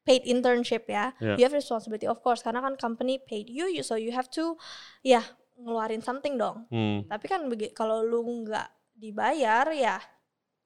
paid 0.03 0.23
internship 0.23 0.87
ya. 0.87 1.15
Yeah. 1.17 1.39
You 1.39 1.43
have 1.47 1.55
responsibility 1.55 2.05
of 2.05 2.19
course 2.19 2.43
karena 2.43 2.59
kan 2.59 2.75
company 2.75 3.19
paid 3.19 3.47
you, 3.47 3.67
you 3.67 3.81
so 3.81 3.95
you 3.95 4.11
have 4.11 4.27
to 4.35 4.55
ya 5.01 5.23
ngeluarin 5.55 6.03
something 6.03 6.35
dong. 6.35 6.67
Hmm, 6.67 7.07
Tapi 7.07 7.25
kan 7.27 7.47
kalau 7.71 8.03
lu 8.03 8.23
nggak 8.43 8.67
dibayar 8.93 9.67
ya 9.73 9.97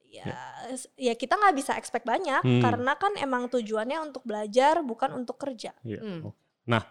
ya 0.08 0.24
ya 0.96 1.14
kita 1.20 1.36
nggak 1.36 1.56
bisa 1.56 1.76
expect 1.76 2.08
banyak 2.08 2.40
Hmm. 2.40 2.64
karena 2.64 2.96
kan 2.96 3.12
emang 3.20 3.52
tujuannya 3.52 4.00
untuk 4.02 4.24
belajar 4.24 4.80
bukan 4.82 5.14
untuk 5.14 5.36
kerja. 5.36 5.76
iya. 5.84 6.00
Hmm. 6.00 6.32
Nah, 6.68 6.84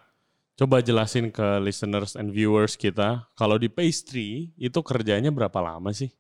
coba 0.57 0.81
jelasin 0.81 1.33
ke 1.33 1.61
listeners 1.61 2.17
and 2.17 2.33
viewers 2.33 2.77
kita, 2.77 3.29
kalau 3.37 3.57
di 3.57 3.69
pastry 3.69 4.53
itu 4.57 4.81
kerjanya 4.81 5.33
berapa 5.33 5.57
lama 5.61 5.93
sih? 5.93 6.13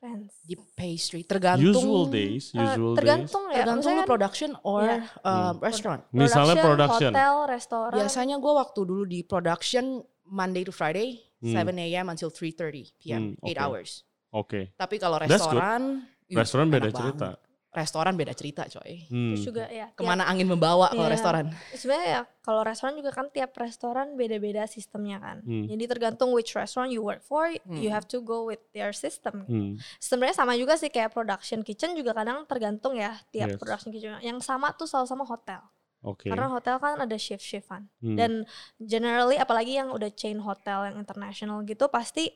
Depends. 0.00 0.32
Di 0.40 0.56
pastry 0.72 1.28
tergantung 1.28 1.76
Usual 1.76 2.08
days, 2.08 2.44
Eh, 2.50 2.64
usual 2.72 2.90
days. 2.90 2.98
tergantung 2.98 3.44
ya. 3.52 3.56
tergantung 3.60 3.92
lu 3.92 4.00
kan 4.00 4.08
production 4.08 4.50
or 4.64 4.80
Iya. 4.80 4.96
um, 5.20 5.28
Hmm. 5.28 5.56
restaurant. 5.60 6.00
Misalnya 6.08 6.54
production. 6.56 7.12
hotel, 7.12 7.34
restoran. 7.44 7.96
Biasanya 8.00 8.36
gue 8.40 8.52
waktu 8.56 8.80
dulu 8.80 9.04
di 9.04 9.20
production 9.20 10.00
Monday 10.24 10.64
to 10.64 10.72
Friday, 10.72 11.20
Hmm. 11.44 11.52
7 11.52 11.76
a.m. 11.76 12.08
until 12.08 12.32
3:30 12.32 12.96
p.m. 12.96 13.36
Hmm, 13.36 13.44
8 13.44 13.52
oke. 13.52 13.60
hours. 13.60 13.90
Oke. 14.32 14.60
Tapi 14.72 14.96
kalau 14.96 15.20
restoran, 15.20 16.08
Restoran 16.30 16.70
beda 16.70 16.88
enak 16.88 16.96
cerita. 16.96 17.28
Restoran 17.70 18.18
beda 18.18 18.34
cerita, 18.34 18.66
coy. 18.66 19.06
Hmm. 19.06 19.30
Terus 19.30 19.46
juga 19.46 19.64
ya. 19.70 19.94
Ke 19.94 20.02
mana 20.02 20.26
angin 20.26 20.42
membawa 20.44 20.90
kalau 20.90 21.06
Iya. 21.06 21.14
restoran? 21.14 21.44
ya, 21.54 21.78
sebenarnya 21.78 22.08
ya 22.10 22.20
kalau 22.42 22.66
restoran 22.66 22.98
juga 22.98 23.14
kan 23.14 23.30
tiap 23.30 23.54
restoran 23.54 24.18
beda-beda 24.18 24.66
sistemnya 24.66 25.22
kan. 25.22 25.38
Hmm. 25.46 25.70
Jadi 25.70 25.84
tergantung 25.86 26.34
which 26.34 26.58
restaurant 26.58 26.90
you 26.90 26.98
work 26.98 27.22
for, 27.22 27.46
you 27.46 27.86
Hmm. 27.86 27.94
have 27.94 28.10
to 28.10 28.18
go 28.18 28.42
with 28.42 28.58
their 28.74 28.90
system. 28.90 29.46
Hmm. 29.46 29.78
Sebenarnya 30.02 30.34
sama 30.34 30.58
juga 30.58 30.74
sih 30.74 30.90
kayak 30.90 31.14
production 31.14 31.62
kitchen 31.62 31.94
juga 31.94 32.10
kadang 32.10 32.42
tergantung 32.44 32.98
ya 32.98 33.14
tiap 33.30 33.54
Yes. 33.54 33.58
production 33.62 33.94
kitchen. 33.94 34.18
Yang 34.18 34.42
sama 34.42 34.74
tuh 34.74 34.90
selalu 34.90 35.06
sama 35.06 35.22
hotel. 35.22 35.62
Oke. 36.02 36.26
Karena 36.26 36.50
hotel 36.50 36.74
kan 36.82 36.98
ada 36.98 37.14
shift-shiftan. 37.14 37.86
Hmm. 38.02 38.16
Dan 38.18 38.30
generally 38.78 39.38
apalagi 39.38 39.78
yang 39.78 39.94
udah 39.94 40.10
chain 40.10 40.42
hotel 40.42 40.90
yang 40.90 40.98
international 40.98 41.62
gitu 41.62 41.86
pasti 41.86 42.34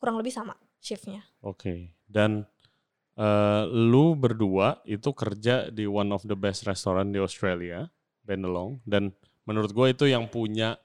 kurang 0.00 0.16
lebih 0.16 0.32
sama 0.32 0.56
shiftnya. 0.80 1.28
Oke. 1.44 1.92
Dan 2.08 2.48
eh, 3.20 3.64
lu 3.68 4.16
berdua 4.16 4.80
itu 4.88 5.12
kerja 5.12 5.68
di 5.68 5.84
one 5.84 6.08
of 6.16 6.24
the 6.24 6.36
best 6.36 6.64
restaurant 6.64 7.12
di 7.12 7.20
Australia, 7.20 7.84
Benelong, 8.24 8.80
dan 8.88 9.12
menurut 9.44 9.70
gue 9.76 9.86
itu 9.92 10.04
yang 10.08 10.24
punya 10.32 10.80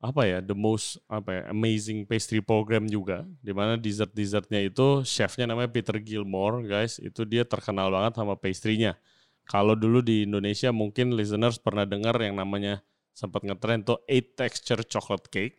apa 0.00 0.24
ya 0.24 0.40
the 0.40 0.56
most 0.56 0.96
apa 1.12 1.28
ya 1.28 1.42
amazing 1.52 2.08
pastry 2.08 2.40
program 2.40 2.88
juga. 2.88 3.28
Di 3.44 3.52
mana 3.52 3.76
dessert 3.76 4.12
dessertnya 4.16 4.64
itu 4.64 5.04
chefnya 5.04 5.44
namanya 5.52 5.68
Peter 5.68 6.00
Gilmore 6.00 6.64
guys. 6.64 6.96
Itu 6.96 7.28
dia 7.28 7.44
terkenal 7.44 7.92
banget 7.92 8.16
sama 8.16 8.34
pastrynya. 8.40 8.96
Kalau 9.44 9.76
dulu 9.76 10.00
di 10.00 10.24
Indonesia 10.24 10.72
mungkin 10.72 11.12
listeners 11.12 11.60
pernah 11.60 11.84
dengar 11.84 12.16
yang 12.22 12.40
namanya 12.40 12.80
sempat 13.12 13.44
ngetren 13.44 13.84
tuh 13.84 14.00
eight 14.08 14.32
texture 14.40 14.80
chocolate 14.88 15.28
cake. 15.28 15.56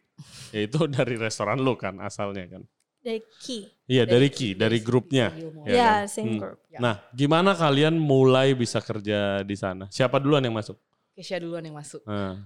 Yaitu 0.50 0.90
dari 0.96 1.22
restoran 1.22 1.62
lu 1.62 1.78
kan 1.78 2.02
asalnya 2.02 2.50
kan 2.50 2.66
Dari 3.02 3.22
key. 3.42 3.66
iya 3.90 4.06
dari, 4.06 4.30
Dari 4.30 4.30
Ki 4.30 4.38
Ki, 4.38 4.50
dari 4.54 4.78
grupnya. 4.80 5.34
Iya 5.34 5.50
Ya, 5.68 5.86
kan? 6.00 6.08
same 6.08 6.28
Hmm. 6.30 6.40
group. 6.40 6.60
Ya. 6.70 6.78
Nah, 6.78 6.96
gimana 7.12 7.52
kalian 7.52 7.98
mulai 7.98 8.54
bisa 8.54 8.78
kerja 8.78 9.42
di 9.42 9.56
sana? 9.58 9.90
Siapa 9.90 10.22
duluan 10.22 10.42
yang 10.42 10.54
masuk? 10.54 10.78
Keisha 11.12 11.42
duluan 11.42 11.66
yang 11.66 11.76
masuk. 11.76 12.02
Nah, 12.06 12.46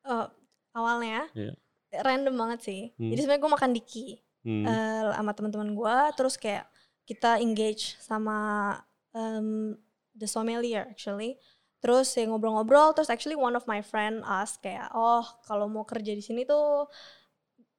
Eh, 0.00 0.26
awalnya 0.72 1.28
Iya. 1.36 1.52
random 2.00 2.34
banget 2.34 2.60
sih. 2.64 2.82
Hmm. 2.96 3.12
Jadi 3.12 3.20
sebenarnya 3.20 3.42
gue 3.44 3.52
makan 3.52 3.70
di 3.70 3.82
key 3.84 4.10
hmm, 4.42 4.64
eh, 4.64 5.08
sama 5.12 5.32
teman-teman 5.36 5.70
gue 5.76 5.96
terus 6.16 6.40
kayak 6.40 6.64
kita 7.04 7.36
engage 7.36 8.00
sama 8.00 8.72
um, 9.12 9.76
the 10.16 10.24
sommelier 10.24 10.88
actually 10.88 11.36
terus 11.80 12.12
ya 12.12 12.24
ngobrol-ngobrol 12.24 12.92
terus 12.92 13.08
actually 13.08 13.36
one 13.36 13.52
of 13.52 13.64
my 13.64 13.80
friend 13.80 14.24
ask 14.24 14.60
kayak 14.60 14.88
oh 14.92 15.20
kalau 15.44 15.68
mau 15.68 15.82
kerja 15.82 16.12
di 16.12 16.20
sini 16.20 16.44
tuh 16.44 16.88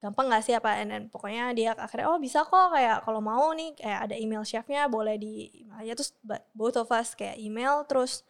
gampang 0.01 0.34
gak 0.34 0.43
sih 0.43 0.58
apa? 0.58 0.81
Then 0.81 1.08
pokoknya 1.08 1.53
dia 1.53 1.72
akhirnya 1.77 2.10
oh 2.10 2.17
bisa 2.17 2.41
kok. 2.41 2.74
Kayak 2.74 3.05
kalau 3.05 3.22
mau 3.22 3.53
nih 3.53 3.77
kayak 3.77 4.00
ada 4.10 4.15
email 4.17 4.41
chefnya 4.41 4.89
boleh 4.89 5.15
di 5.15 5.48
email 5.62 5.77
aja. 5.86 5.93
Terus 6.01 6.12
but 6.25 6.41
both 6.51 6.75
of 6.75 6.89
us 6.89 7.13
kayak 7.13 7.38
email 7.38 7.86
terus 7.86 8.25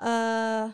eh 0.00 0.66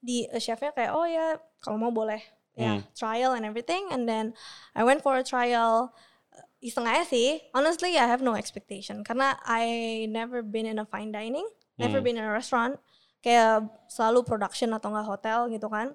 di 0.00 0.24
eh, 0.26 0.40
chefnya 0.40 0.72
kayak 0.72 0.92
oh 0.96 1.04
ya 1.04 1.36
kalau 1.60 1.76
mau 1.76 1.92
boleh 1.92 2.20
ya 2.58 2.76
Hmm. 2.76 2.82
trial 2.92 3.32
and 3.38 3.46
everything. 3.46 3.88
And 3.94 4.04
then 4.10 4.34
I 4.74 4.82
went 4.82 5.00
for 5.00 5.14
a 5.16 5.24
trial 5.24 5.94
Eh, 6.30 6.70
iseng 6.70 6.86
aja 6.86 7.02
sih. 7.02 7.42
Honestly 7.50 7.98
I 7.98 8.06
have 8.06 8.22
no 8.22 8.38
expectation. 8.38 9.02
Karena 9.02 9.34
I 9.42 10.06
never 10.06 10.46
been 10.46 10.62
in 10.62 10.78
a 10.78 10.86
fine 10.86 11.10
dining 11.10 11.42
never 11.74 11.98
Hmm. 11.98 12.06
been 12.06 12.18
in 12.18 12.26
a 12.26 12.30
restaurant. 12.30 12.78
Kayak 13.18 13.66
selalu 13.90 14.22
production 14.22 14.70
atau 14.70 14.94
enggak 14.94 15.10
hotel 15.10 15.50
gitu 15.50 15.66
kan. 15.66 15.90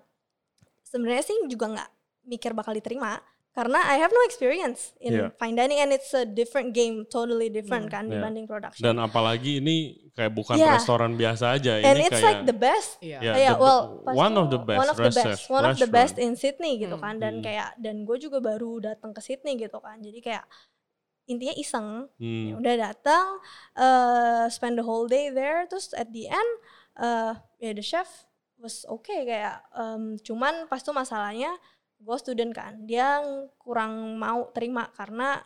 Sebenarnya 0.83 1.23
sih 1.23 1.37
juga 1.47 1.71
nggak 1.71 1.89
mikir 2.25 2.51
bakal 2.51 2.73
diterima 2.73 3.21
karena 3.51 3.79
I 3.87 4.03
have 4.03 4.11
no 4.11 4.19
experience 4.27 4.91
in 4.99 5.15
Iya. 5.15 5.27
fine 5.39 5.55
dining 5.55 5.79
and 5.79 5.95
it's 5.95 6.11
a 6.11 6.27
different 6.27 6.75
game 6.75 7.07
totally 7.07 7.47
different 7.47 7.87
Hmm, 7.87 7.93
kan 7.93 8.03
iya. 8.05 8.19
dibanding 8.19 8.43
production 8.43 8.83
dan 8.83 8.99
apalagi 8.99 9.63
ini 9.63 10.11
kayak 10.11 10.35
bukan 10.35 10.59
Yeah. 10.59 10.75
restoran 10.75 11.15
biasa 11.15 11.55
aja. 11.55 11.79
and 11.79 11.95
ini 11.95 12.03
it's 12.03 12.11
kayak 12.11 12.25
like 12.25 12.43
the 12.43 12.57
best. 12.57 12.99
Ya, 12.99 13.23
Iya, 13.23 13.55
the 13.55 13.55
well, 13.55 14.03
one 14.03 14.35
of 14.35 14.51
the 14.51 14.59
best 14.59 14.75
one 14.75 14.89
of 14.89 14.97
the 14.97 15.07
restaurant- 15.07 15.39
best, 15.39 15.43
one 15.47 15.63
of 15.65 15.77
the 15.77 15.87
best 15.87 16.15
in 16.17 16.35
Sydney 16.35 16.77
gitu 16.77 16.99
Hmm. 16.99 17.03
kan, 17.05 17.15
dan 17.15 17.39
Hmm. 17.39 17.43
kayak 17.47 17.79
dan 17.79 18.03
gue 18.03 18.17
juga 18.17 18.43
baru 18.43 18.83
datang 18.83 19.15
ke 19.15 19.23
Sydney 19.23 19.55
gitu 19.55 19.79
kan, 19.79 20.03
jadi 20.03 20.19
kayak 20.19 20.43
intinya 21.25 21.55
iseng, 21.55 22.11
Hmm, 22.15 22.45
ya 22.45 22.53
udah 22.55 22.75
datang, 22.83 23.27
eh 23.73 24.45
spend 24.47 24.75
the 24.75 24.83
whole 24.83 25.07
day 25.07 25.31
there, 25.31 25.63
terus 25.65 25.89
at 25.91 26.11
the 26.11 26.27
end, 26.27 26.51
eh 26.97 27.33
ya 27.61 27.71
the 27.71 27.81
chef 27.81 28.27
was 28.55 28.83
okay 28.85 29.23
kayak, 29.23 29.63
em, 29.73 30.15
cuman 30.17 30.67
pas 30.67 30.79
tuh 30.79 30.91
masalahnya 30.91 31.55
gue 32.05 32.17
student 32.21 32.53
kan, 32.53 32.85
dia 32.85 33.17
kurang 33.57 34.15
mau 34.15 34.53
terima 34.53 34.85
karena 34.93 35.41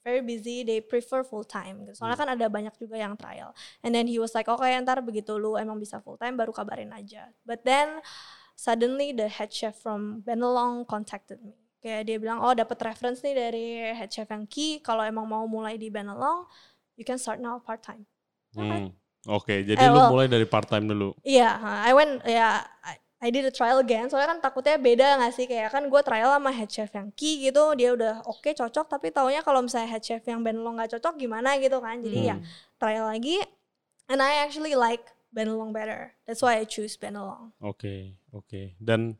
very 0.00 0.18
busy, 0.20 0.64
they 0.64 0.80
prefer 0.80 1.22
full 1.22 1.44
time. 1.44 1.86
Gitu. 1.86 1.94
Soalnya 1.94 2.18
Hmm. 2.18 2.24
kan 2.26 2.30
ada 2.34 2.46
banyak 2.48 2.74
juga 2.74 2.96
yang 2.96 3.14
trial. 3.14 3.54
And 3.80 3.92
then 3.92 4.08
he 4.08 4.18
was 4.18 4.34
like, 4.34 4.48
oke 4.48 4.64
ntar 4.64 4.98
begitu 5.00 5.36
lu 5.36 5.54
emang 5.54 5.76
bisa 5.76 6.00
full 6.00 6.16
time 6.16 6.34
baru 6.34 6.50
kabarin 6.50 6.90
aja. 6.90 7.30
But 7.44 7.62
then 7.62 8.00
suddenly 8.56 9.12
the 9.12 9.28
head 9.28 9.52
chef 9.52 9.76
from 9.76 10.20
Benelong 10.20 10.82
contacted 10.84 11.38
me. 11.40 11.54
Kayak 11.80 12.02
dia 12.04 12.16
bilang, 12.16 12.40
oh 12.40 12.52
dapat 12.52 12.76
reference 12.82 13.20
nih 13.20 13.32
dari 13.32 13.66
head 13.92 14.10
chef 14.10 14.28
yang 14.28 14.44
key. 14.44 14.80
Kalau 14.80 15.00
emang 15.00 15.24
mau 15.24 15.44
mulai 15.44 15.76
di 15.76 15.88
Benelong, 15.88 16.44
you 16.96 17.04
can 17.04 17.16
start 17.16 17.38
now 17.38 17.56
part 17.56 17.80
time. 17.80 18.04
hmm. 18.56 18.90
Oke, 19.28 19.68
jadi 19.68 19.76
Eh, 19.76 19.88
lu 19.92 20.00
well- 20.00 20.12
mulai 20.16 20.32
dari 20.32 20.48
part 20.48 20.64
time 20.64 20.88
dulu. 20.88 21.12
Iya, 21.20 21.52
huh, 21.52 21.78
I 21.84 21.92
went 21.92 22.24
ya 22.24 22.64
I, 22.80 22.96
I 23.20 23.28
did 23.28 23.44
a 23.44 23.52
trial 23.52 23.78
again. 23.78 24.08
Soalnya 24.08 24.32
kan 24.32 24.40
takutnya 24.40 24.80
beda 24.80 25.20
gak 25.20 25.32
sih 25.32 25.44
kayak 25.44 25.68
kan 25.70 25.84
gue 25.84 26.00
trial 26.00 26.32
sama 26.32 26.48
head 26.48 26.66
chef 26.66 26.88
yang 26.90 27.12
key 27.12 27.44
gitu, 27.44 27.76
dia 27.76 27.92
udah 27.92 28.24
oke 28.24 28.48
cocok. 28.48 28.88
Tapi 28.88 29.12
taunya 29.12 29.44
kalau 29.44 29.60
misalnya 29.60 29.88
head 29.88 30.00
chef 30.00 30.24
yang 30.24 30.40
Benelong 30.40 30.80
gak 30.80 30.96
cocok 30.96 31.20
gimana 31.20 31.60
gitu 31.60 31.76
kan. 31.78 32.00
Jadi 32.00 32.18
ya 32.26 32.36
Hmm. 32.40 32.44
trial 32.76 33.04
lagi. 33.06 33.36
And 34.08 34.18
I 34.18 34.42
actually 34.42 34.72
like 34.72 35.04
Benelong 35.30 35.70
better. 35.70 36.16
That's 36.24 36.40
why 36.40 36.58
I 36.58 36.64
choose 36.64 36.96
Benelong. 36.96 37.52
Oke, 37.60 38.16
oke. 38.32 38.74
Dan 38.80 39.14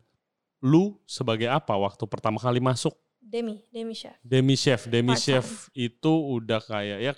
lu 0.59 0.97
sebagai 1.05 1.47
apa 1.47 1.77
waktu 1.77 2.05
pertama 2.05 2.37
kali 2.37 2.59
masuk 2.59 2.97
Demi, 3.21 3.63
Demi 3.69 3.93
chef. 3.93 4.17
demi 4.25 4.57
chef? 4.57 4.89
Demi 4.89 5.13
Part-time. 5.13 5.45
chef 5.45 5.47
itu 5.71 6.09
udah 6.11 6.59
kayak 6.59 6.99
ya 6.99 7.13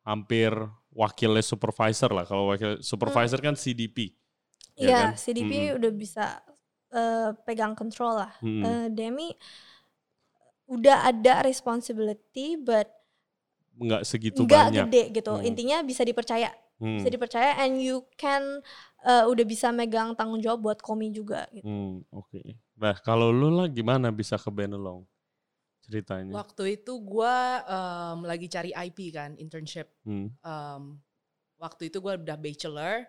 hampir 0.00 0.54
wakilnya 0.88 1.42
supervisor 1.42 2.08
lah. 2.08 2.24
Kalau 2.24 2.48
wakil 2.48 2.78
supervisor 2.80 3.36
kan 3.36 3.52
CDP. 3.52 4.14
Ya 4.74 4.84
Iya, 4.84 4.98
kan? 4.98 5.10
CDP 5.16 5.52
Mm-mm. 5.52 5.78
udah 5.78 5.92
bisa 5.92 6.24
eh, 6.92 7.30
pegang 7.44 7.72
control 7.72 8.20
lah. 8.20 8.32
Hmm. 8.40 8.62
Eh, 8.62 8.86
Demi 8.92 9.32
udah 10.68 11.04
ada 11.04 11.44
responsibility 11.44 12.56
but 12.56 12.88
Nggak 13.72 14.02
segitu 14.04 14.44
nggak 14.44 14.66
banyak. 14.68 14.84
gede 14.88 15.02
gitu. 15.16 15.32
Hmm. 15.32 15.44
Intinya 15.48 15.80
bisa 15.80 16.04
dipercaya, 16.04 16.52
Hmm. 16.76 17.00
bisa 17.00 17.08
dipercaya 17.08 17.56
and 17.60 17.80
you 17.80 18.04
can 18.16 18.60
eh, 19.02 19.24
udah 19.26 19.42
bisa 19.42 19.72
megang 19.74 20.14
tanggung 20.14 20.38
jawab 20.38 20.60
buat 20.62 20.78
komi 20.78 21.10
juga 21.10 21.48
gitu. 21.50 21.66
Hmm, 21.66 22.06
oke. 22.14 22.38
Nah, 22.78 22.94
kalau 23.02 23.34
lu 23.34 23.50
lah 23.50 23.66
gimana 23.66 24.14
bisa 24.14 24.38
ke 24.38 24.46
Benelong? 24.46 25.02
Ceritanya. 25.82 26.30
Waktu 26.30 26.78
itu 26.78 26.94
gua 27.02 27.34
em, 27.66 28.18
lagi 28.22 28.46
cari 28.46 28.70
IP 28.70 29.10
kan, 29.10 29.34
internship. 29.34 29.90
Hmm. 30.06 30.30
Em, 30.38 30.82
waktu 31.58 31.90
itu 31.90 31.98
gua 31.98 32.14
udah 32.14 32.38
bachelor, 32.38 33.02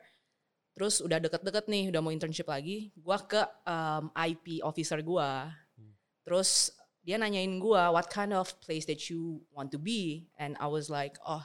terus 0.74 1.00
udah 1.00 1.22
deket-deket 1.22 1.66
nih, 1.70 1.90
udah 1.94 2.02
mau 2.02 2.10
internship 2.10 2.50
lagi. 2.50 2.90
Gua 2.98 3.22
ke 3.22 3.42
em, 3.64 4.10
IP 4.14 4.60
officer 4.62 5.00
gua. 5.02 5.54
Hmm. 5.78 5.94
Terus 6.26 6.74
dia 7.04 7.18
nanyain 7.18 7.60
gua, 7.60 7.92
what 7.92 8.10
kind 8.10 8.34
of 8.34 8.50
place 8.60 8.86
that 8.86 9.10
you 9.10 9.44
want 9.52 9.70
to 9.70 9.78
be? 9.78 10.26
And 10.38 10.58
I 10.58 10.66
was 10.68 10.90
like, 10.90 11.20
oh, 11.24 11.44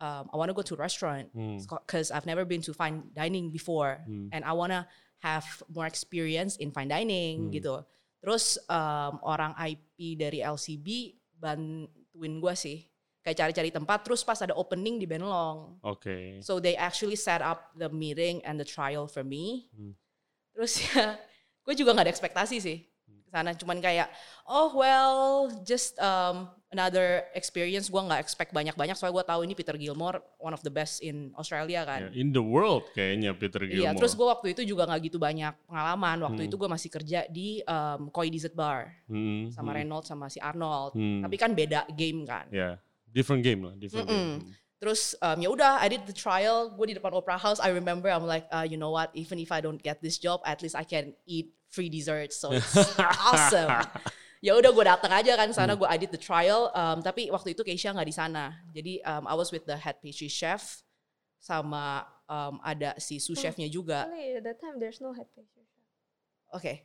um, 0.00 0.26
I 0.32 0.36
want 0.36 0.50
to 0.50 0.56
go 0.56 0.66
to 0.66 0.74
restaurant 0.74 1.30
Hmm. 1.32 1.60
because 1.62 2.10
I've 2.10 2.26
never 2.26 2.44
been 2.44 2.60
to 2.66 2.72
fine 2.74 3.12
dining 3.12 3.48
before. 3.50 4.02
Hmm. 4.04 4.28
and 4.34 4.42
I 4.44 4.52
wanna 4.52 4.84
have 5.24 5.46
more 5.72 5.88
experience 5.88 6.60
in 6.60 6.74
fine 6.74 6.88
dining 6.90 7.48
Hmm. 7.48 7.52
gitu. 7.54 7.74
Terus 8.20 8.58
um, 8.66 9.22
orang 9.22 9.54
IP 9.56 10.18
dari 10.18 10.42
LCB 10.42 11.14
bantuin 11.36 12.34
gue 12.40 12.54
sih 12.56 12.78
kayak 13.26 13.42
cari-cari 13.42 13.74
tempat. 13.74 14.06
Terus 14.06 14.22
pas 14.22 14.38
ada 14.38 14.54
opening 14.54 15.02
di 15.02 15.04
Benelong, 15.04 15.82
Oke. 15.82 16.38
so 16.38 16.62
they 16.62 16.78
actually 16.78 17.18
set 17.18 17.42
up 17.42 17.74
the 17.74 17.90
meeting 17.90 18.38
and 18.46 18.54
the 18.54 18.64
trial 18.64 19.10
for 19.10 19.26
me. 19.26 19.66
Hmm. 19.74 19.98
Terus 20.54 20.78
ya 20.86 21.18
gue 21.66 21.74
juga 21.74 21.90
nggak 21.90 22.06
ada 22.06 22.14
ekspektasi 22.14 22.62
sih 22.62 22.86
ke 23.26 23.30
sana. 23.34 23.50
Cuman 23.52 23.82
kayak 23.82 24.06
oh 24.46 24.70
well 24.72 25.16
just 25.66 25.98
um, 25.98 26.46
another 26.70 27.26
experience. 27.34 27.90
Gue 27.90 27.98
nggak 27.98 28.22
expect 28.22 28.54
banyak-banyak 28.54 28.94
soalnya 28.94 29.18
gue 29.18 29.26
tahu 29.26 29.40
ini 29.42 29.52
Peter 29.52 29.74
Gilmore 29.74 30.22
one 30.38 30.54
of 30.54 30.62
the 30.62 30.70
best 30.70 31.02
in 31.02 31.34
Australia 31.34 31.82
kan. 31.82 32.06
Ya, 32.08 32.22
in 32.22 32.30
the 32.30 32.40
world 32.40 32.86
kayaknya 32.94 33.34
Peter 33.34 33.58
Gilmore. 33.66 33.82
Iya, 33.82 33.98
terus 33.98 34.14
gue 34.14 34.22
waktu 34.24 34.54
itu 34.54 34.62
juga 34.62 34.86
nggak 34.86 35.10
gitu 35.10 35.18
banyak 35.18 35.52
pengalaman. 35.66 36.22
Waktu 36.22 36.40
Hmm. 36.46 36.48
itu 36.48 36.54
gue 36.54 36.70
masih 36.70 36.90
kerja 36.94 37.20
di 37.26 37.60
um, 37.66 38.06
Koi 38.08 38.30
Dessert 38.30 38.54
Bar 38.54 38.94
Hmm, 39.10 39.50
sama 39.50 39.74
hmm, 39.74 39.78
Reynolds 39.82 40.06
sama 40.06 40.30
si 40.30 40.38
Arnold. 40.38 40.94
hmm. 40.94 41.26
Tapi 41.26 41.34
kan 41.34 41.50
beda 41.50 41.90
game 41.92 42.22
kan. 42.22 42.46
Ya, 42.54 42.78
different 43.10 43.42
game 43.42 43.62
lah, 43.64 43.74
different 43.76 44.08
Mm-mm. 44.08 44.40
game. 44.42 44.54
Terus 44.76 45.16
um, 45.24 45.40
ya 45.40 45.48
udah, 45.48 45.80
I 45.80 45.88
did 45.88 46.04
the 46.04 46.12
trial. 46.12 46.68
Gue 46.76 46.92
di 46.92 46.94
depan 46.94 47.08
Opera 47.16 47.40
House. 47.40 47.56
I 47.64 47.72
remember 47.72 48.12
I'm 48.12 48.28
like, 48.28 48.44
uh, 48.52 48.60
you 48.62 48.76
know 48.76 48.92
what? 48.92 49.08
Even 49.16 49.40
if 49.40 49.48
I 49.48 49.64
don't 49.64 49.80
get 49.80 50.04
this 50.04 50.20
job, 50.20 50.44
at 50.44 50.60
least 50.60 50.76
I 50.76 50.84
can 50.84 51.16
eat 51.24 51.56
free 51.72 51.88
desserts. 51.88 52.36
So 52.36 52.52
it's 52.52 52.76
awesome. 53.00 53.72
Ya 54.44 54.52
udah 54.52 54.68
gue 54.76 54.84
datang 54.84 55.08
aja 55.16 55.32
kan 55.32 55.48
sana. 55.56 55.72
Hmm. 55.74 55.80
Gue 55.80 55.88
I 55.88 55.96
did 55.96 56.12
the 56.12 56.20
trial. 56.20 56.68
Um, 56.76 57.00
tapi 57.00 57.32
waktu 57.32 57.56
itu 57.56 57.64
Keisha 57.64 57.88
nggak 57.96 58.04
di 58.04 58.12
sana. 58.12 58.52
Jadi 58.76 59.00
um, 59.00 59.24
I 59.24 59.32
was 59.32 59.48
with 59.48 59.64
the 59.64 59.80
head 59.80 59.96
pastry 60.04 60.28
chef 60.28 60.84
sama 61.40 62.04
um, 62.28 62.60
ada 62.60 63.00
si 63.00 63.16
sous 63.16 63.32
Oh. 63.32 63.42
chefnya 63.42 63.72
juga. 63.72 64.04
Actually, 64.12 64.36
at 64.36 64.44
that 64.44 64.58
time 64.60 64.76
there's 64.76 65.00
no 65.00 65.16
head 65.16 65.26
pastry 65.32 65.64
chef. 65.72 65.88
Oke. 66.52 66.84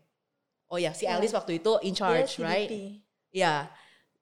Oh 0.72 0.80
ya, 0.80 0.96
si 0.96 1.04
Yeah. 1.04 1.20
Alice 1.20 1.36
waktu 1.36 1.60
itu 1.60 1.76
in 1.84 1.92
charge, 1.92 2.40
Dia 2.40 2.48
right? 2.48 2.70
CDP. 2.72 3.04
Ya. 3.36 3.68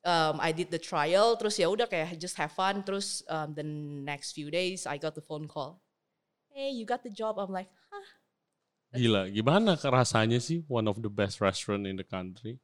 Um, 0.06 0.40
I 0.40 0.56
did 0.56 0.72
the 0.72 0.80
trial, 0.80 1.36
terus 1.36 1.60
ya 1.60 1.68
udah 1.68 1.84
kayak 1.84 2.16
just 2.20 2.40
have 2.40 2.56
fun. 2.56 2.84
Terus 2.88 3.20
um, 3.28 3.52
the 3.54 3.68
next 3.68 4.32
few 4.32 4.48
days 4.48 4.88
I 4.88 4.96
got 4.96 5.12
the 5.14 5.22
phone 5.22 5.44
call. 5.48 5.84
Hey, 6.56 6.72
you 6.72 6.86
got 6.88 7.04
the 7.04 7.12
job. 7.12 7.36
I'm 7.38 7.52
like, 7.52 7.68
huh? 7.92 8.08
Gila, 8.96 9.28
gimana 9.30 9.76
rasanya 9.76 10.40
sih 10.40 10.64
one 10.72 10.88
of 10.88 11.04
the 11.04 11.12
best 11.12 11.44
restaurant 11.44 11.84
in 11.86 12.00
the 12.00 12.08
country? 12.08 12.58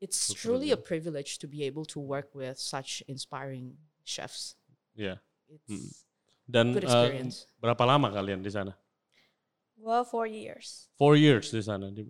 It's 0.00 0.32
truly 0.34 0.70
a 0.70 0.78
privilege 0.78 1.38
to 1.42 1.46
be 1.46 1.62
able 1.66 1.84
to 1.94 1.98
work 2.00 2.34
with 2.34 2.58
such 2.58 3.02
inspiring 3.06 3.78
chefs. 4.06 4.54
Ya. 4.94 5.18
It's 5.50 5.66
Hmm. 5.68 5.90
Dan 6.46 6.72
good 6.74 6.84
experience. 6.86 7.46
berapa 7.62 7.82
lama 7.86 8.10
kalian 8.10 8.42
di 8.42 8.50
sana? 8.50 8.74
Gue 9.78 9.98
four 10.06 10.26
years. 10.30 10.90
Four 10.98 11.14
years 11.18 11.50
di 11.54 11.62
sana. 11.62 11.90
Di- 11.90 12.06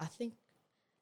I 0.00 0.08
think 0.08 0.36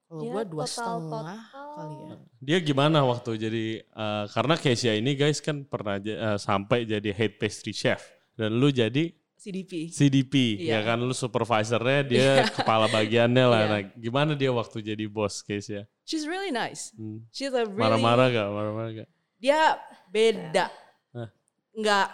kalau 0.04 0.20
Dia 0.20 0.30
gue 0.30 0.42
dua 0.46 0.64
total- 0.64 1.00
setengah 1.00 1.40
total- 1.42 1.75
kali 1.75 1.96
ya. 1.99 2.14
Dia 2.38 2.58
gimana 2.61 2.99
waktu 3.02 3.30
jadi 3.37 3.64
eh, 3.82 4.25
karena 4.28 4.54
Kesia 4.54 4.94
ini 4.94 5.12
guys 5.12 5.38
kan 5.38 5.62
pernah 5.62 5.96
eh, 5.96 6.37
sampai 6.37 6.84
jadi 6.84 7.11
head 7.11 7.37
pastry 7.37 7.73
chef 7.73 8.04
dan 8.34 8.52
lu 8.52 8.68
jadi 8.68 9.11
CDP. 9.34 9.92
CDP 9.92 10.34
ya 10.62 10.80
Iya. 10.80 10.88
kan 10.88 10.99
lu 10.99 11.12
supervisornya 11.12 12.00
dia 12.02 12.28
kepala 12.49 12.88
bagiannya 12.88 13.44
lah. 13.44 13.61
Iya. 13.61 13.68
Nah, 13.68 13.80
gimana 13.94 14.32
dia 14.32 14.49
waktu 14.49 14.80
jadi 14.80 15.04
bos 15.04 15.40
Kesia? 15.40 15.84
She's 16.02 16.25
really 16.25 16.49
nice. 16.49 16.96
Hmm. 16.96 17.20
She's 17.28 17.52
a 17.52 17.64
really 17.64 17.76
Marah-marah 17.76 18.28
gak? 18.30 18.49
Marah-marah 18.49 18.92
gak? 18.94 19.08
dia 19.37 19.76
beda. 20.08 20.73
Hah. 21.12 21.28
Nggak 21.76 22.08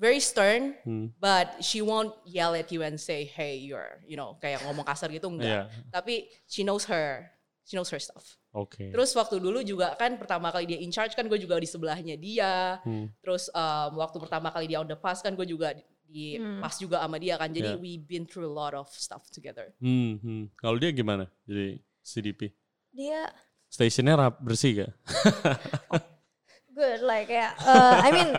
very 0.00 0.16
stern, 0.16 0.72
Hmm. 0.80 1.12
but 1.20 1.60
she 1.60 1.84
won't 1.84 2.16
yell 2.24 2.56
at 2.56 2.72
you 2.72 2.80
and 2.80 2.96
say, 2.96 3.28
"Hey, 3.28 3.60
you're," 3.60 4.00
you 4.08 4.16
know, 4.16 4.40
kayak 4.40 4.64
ngomong 4.64 4.88
kasar 4.88 5.12
gitu 5.12 5.28
enggak. 5.28 5.68
Tapi 5.92 6.24
she 6.48 6.64
knows 6.64 6.88
her, 6.88 7.28
she 7.68 7.76
knows 7.76 7.92
her 7.92 8.00
stuff. 8.00 8.40
Oke. 8.50 8.88
Terus 8.90 9.12
waktu 9.12 9.38
dulu 9.38 9.60
juga 9.60 9.92
kan 9.94 10.16
pertama 10.16 10.48
kali 10.50 10.66
dia 10.66 10.80
in 10.80 10.88
charge 10.90 11.12
kan 11.12 11.28
gue 11.28 11.36
juga 11.36 11.60
di 11.60 11.68
sebelahnya 11.68 12.16
dia. 12.16 12.80
Hmm. 12.82 13.12
Terus 13.20 13.52
um, 13.52 14.00
waktu 14.00 14.16
pertama 14.18 14.48
kali 14.50 14.66
dia 14.66 14.80
on 14.80 14.88
the 14.88 14.96
pass 14.96 15.20
kan 15.20 15.36
gue 15.36 15.44
juga 15.44 15.76
di, 16.10 16.34
Hmm. 16.34 16.58
pas 16.58 16.74
juga 16.74 16.98
sama 16.98 17.20
dia 17.20 17.38
kan. 17.38 17.46
Jadi 17.46 17.76
Yeah. 17.76 17.84
we 17.84 17.94
been 17.94 18.24
through 18.26 18.48
a 18.48 18.50
lot 18.50 18.72
of 18.74 18.88
stuff 18.90 19.28
together. 19.30 19.70
Hmm, 19.78 20.18
hmm. 20.18 20.42
Kalau 20.58 20.80
dia 20.82 20.90
gimana? 20.90 21.28
Jadi 21.46 21.78
CDP. 22.02 22.50
Dia 22.90 23.30
Stationnya 23.70 24.18
rap 24.18 24.42
bersih 24.42 24.82
gak? 24.82 24.90
good 26.74 27.06
like 27.06 27.30
ya. 27.30 27.54
uh, 27.62 28.02
I 28.02 28.10
mean 28.10 28.30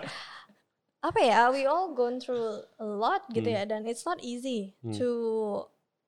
apa 1.02 1.20
ya? 1.20 1.50
We 1.50 1.66
all 1.66 1.92
gone 1.92 2.18
through 2.18 2.62
a 2.78 2.86
lot 2.86 3.26
gitu 3.30 3.46
Hmm. 3.46 3.58
ya 3.58 3.64
dan 3.66 3.82
it's 3.84 4.06
not 4.06 4.22
easy 4.22 4.78
Hmm. 4.80 4.94
to 4.96 5.08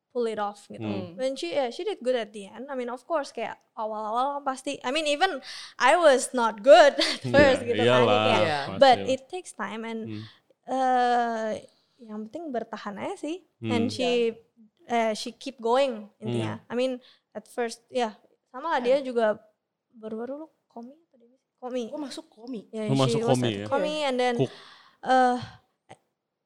pull 0.09 0.29
it 0.29 0.37
off 0.37 0.69
gitu. 0.69 0.85
Hmm. 0.85 1.17
When 1.17 1.33
she 1.33 1.49
yeah, 1.49 1.73
she 1.73 1.81
did 1.81 1.97
good 1.99 2.13
at 2.13 2.29
the 2.29 2.45
end. 2.45 2.69
I 2.69 2.77
mean 2.77 2.87
of 2.87 3.01
course 3.03 3.33
kayak 3.33 3.57
awal-awal 3.73 4.37
kan 4.37 4.43
pasti. 4.45 4.77
I 4.85 4.93
mean 4.93 5.09
even 5.09 5.41
I 5.75 5.97
was 5.97 6.29
not 6.31 6.61
good 6.61 6.93
at 7.01 7.21
first 7.25 7.65
Iya, 7.65 7.67
gitu 7.67 7.81
kan. 7.81 7.89
iyalah, 7.89 8.05
kayak, 8.05 8.39
Iya. 8.39 8.57
pasti 8.69 8.77
But 8.77 8.97
it 9.09 9.21
takes 9.27 9.51
time 9.51 9.81
and 9.81 9.99
Hmm. 10.05 10.21
uh, 10.69 11.49
yang 11.97 12.29
penting 12.29 12.53
bertahan 12.53 12.95
aja 12.99 13.15
sih. 13.17 13.41
Hmm. 13.59 13.71
And 13.73 13.83
she 13.89 14.37
uh, 14.85 15.17
she 15.17 15.33
keep 15.33 15.57
going 15.57 16.13
intinya. 16.21 16.61
I 16.69 16.77
mean 16.77 17.01
at 17.33 17.49
first 17.49 17.81
ya 17.89 18.13
sama 18.53 18.77
lah 18.77 18.79
dia 18.79 19.01
juga 19.01 19.41
baru-baru 19.89 20.45
lu 20.45 20.47
komi 20.69 20.93
atau 21.09 21.17
dia 21.17 21.33
komi. 21.57 21.83
Gue 21.89 22.01
masuk 22.01 22.25
komi. 22.29 22.61
Yeah, 22.69 22.85
Lu 22.85 22.93
masuk 22.93 23.17
she 23.17 23.25
was 23.25 23.33
komi 23.33 23.49
at 23.49 23.57
ya? 23.57 23.65
Komi 23.65 23.95
and 24.03 24.17
then 24.19 24.35
Cook. 24.37 24.53
Uh 25.03 25.39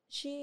she 0.08 0.34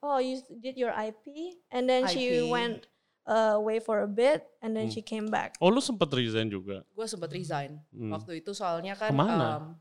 oh 0.00 0.18
you 0.18 0.40
did 0.58 0.78
your 0.78 0.90
IP 0.90 1.58
and 1.68 1.84
then 1.84 2.06
she 2.08 2.40
IP. 2.40 2.48
went 2.48 2.86
uh, 3.26 3.58
away 3.58 3.78
for 3.78 4.00
a 4.00 4.10
bit 4.10 4.46
and 4.62 4.72
then 4.72 4.88
Hmm. 4.88 4.94
she 4.94 5.02
came 5.02 5.28
back. 5.28 5.58
Oh 5.60 5.68
lu 5.68 5.82
sempet 5.82 6.08
resign 6.10 6.48
juga? 6.48 6.86
Gue 6.94 7.04
sempet 7.04 7.28
resign. 7.30 7.76
Hmm. 7.92 8.14
Waktu 8.14 8.40
itu 8.40 8.54
soalnya 8.54 8.94
kan 8.94 9.12
Ke 9.12 9.18
mana? 9.18 9.76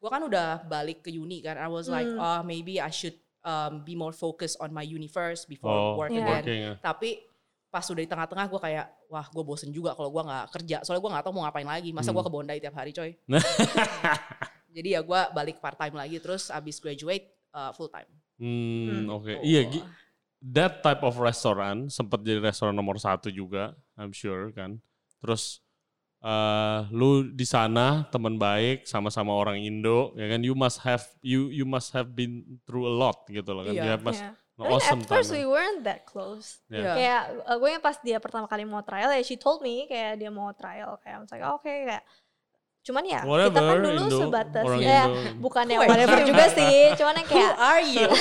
gue 0.00 0.08
kan 0.08 0.22
udah 0.24 0.64
balik 0.64 1.04
ke 1.04 1.12
uni 1.12 1.40
kan. 1.40 1.56
I 1.56 1.68
was 1.68 1.86
like, 1.86 2.08
Hmm. 2.08 2.20
oh 2.20 2.40
maybe 2.42 2.76
I 2.76 2.90
should 2.90 3.16
um, 3.40 3.80
be 3.84 3.96
more 3.96 4.12
focused 4.12 4.60
on 4.60 4.68
my 4.70 4.84
uni 4.84 5.08
first 5.08 5.48
before 5.48 5.72
Oh, 5.72 5.96
work 5.96 6.10
Yeah. 6.10 6.24
again. 6.24 6.36
working 6.44 6.60
ya. 6.60 6.72
Tapi 6.82 7.24
pas 7.70 7.86
udah 7.86 8.02
di 8.02 8.10
tengah-tengah 8.10 8.50
gue 8.50 8.60
kayak, 8.60 8.86
wah 9.06 9.24
gue 9.24 9.44
bosen 9.46 9.70
juga 9.70 9.94
kalau 9.94 10.10
gue 10.10 10.22
nggak 10.26 10.44
kerja. 10.50 10.76
Soalnya 10.82 11.00
gue 11.00 11.12
nggak 11.14 11.24
tahu 11.24 11.32
mau 11.38 11.42
ngapain 11.46 11.64
lagi. 11.64 11.94
Masa 11.94 12.10
gue 12.10 12.18
Hmm. 12.18 12.26
ke 12.26 12.34
Bondi 12.34 12.56
tiap 12.58 12.74
hari 12.74 12.90
coy. 12.90 13.14
Jadi 14.70 14.88
ya 14.94 15.00
gue 15.02 15.20
balik 15.34 15.58
part 15.58 15.76
time 15.76 15.94
lagi. 15.94 16.16
Terus 16.18 16.48
abis 16.48 16.78
graduate 16.78 17.26
uh, 17.52 17.70
full 17.74 17.90
time. 17.90 18.08
Hmm, 18.40 19.04
Hmm. 19.04 19.06
oke. 19.12 19.32
Oh. 19.36 19.44
Iya, 19.44 19.84
that 20.40 20.80
type 20.80 21.04
of 21.04 21.20
restoran 21.20 21.92
sempat 21.92 22.24
jadi 22.24 22.40
restoran 22.40 22.72
nomor 22.72 22.96
satu 22.96 23.28
juga, 23.28 23.76
I'm 23.94 24.14
sure 24.14 24.48
kan. 24.50 24.80
Terus 25.20 25.60
eh 26.20 26.80
lu 26.92 27.24
di 27.32 27.48
sana 27.48 28.04
teman 28.12 28.36
baik 28.36 28.84
sama-sama 28.84 29.32
orang 29.32 29.56
Indo, 29.56 30.12
ya 30.16 30.28
kan? 30.28 30.40
You 30.44 30.52
must 30.52 30.84
have 30.84 31.04
you 31.24 31.48
you 31.48 31.64
must 31.64 31.96
have 31.96 32.12
been 32.12 32.60
through 32.68 32.84
a 32.84 32.92
lot 32.92 33.24
gitu 33.24 33.52
loh 33.52 33.64
kan. 33.64 33.72
You 33.72 33.88
have 33.88 34.04
must 34.04 34.20
Yeah. 34.20 34.36
I 34.60 34.68
mean, 34.68 34.76
awesome 34.76 35.00
at 35.00 35.08
first 35.08 35.32
time. 35.32 35.40
we 35.40 35.44
weren't 35.48 35.88
that 35.88 36.04
close. 36.04 36.60
Yeah. 36.68 36.84
Iya. 36.84 36.92
Kayak 36.92 37.22
uh, 37.48 37.56
gue 37.56 37.68
yang 37.72 37.80
pas 37.80 37.96
dia 38.04 38.18
pertama 38.20 38.44
kali 38.44 38.68
mau 38.68 38.84
trial 38.84 39.08
ya 39.08 39.24
she 39.24 39.40
told 39.40 39.64
me 39.64 39.88
kayak 39.88 40.20
dia 40.20 40.28
mau 40.28 40.52
trial 40.52 41.00
kayak 41.00 41.16
I 41.16 41.20
was 41.24 41.32
like 41.32 41.40
oh, 41.40 41.56
oke 41.56 41.64
kayak 41.64 42.04
cuman 42.90 43.04
ya 43.06 43.20
kita 43.20 43.30
kan 43.30 43.30
Whatever, 43.30 43.78
dulu 43.78 44.02
Indo, 44.02 44.18
sebatas 44.18 44.64
orang 44.66 44.82
ya 44.82 45.02
Indo. 45.06 45.20
bukan 45.38 45.64
yang 45.64 45.80
whatever 45.86 46.18
juga 46.26 46.44
sih 46.50 46.74
cuman 46.92 47.14
yang 47.16 47.28
Who 47.30 47.34
kayak 47.38 47.54
are 47.56 47.82
you? 47.86 48.08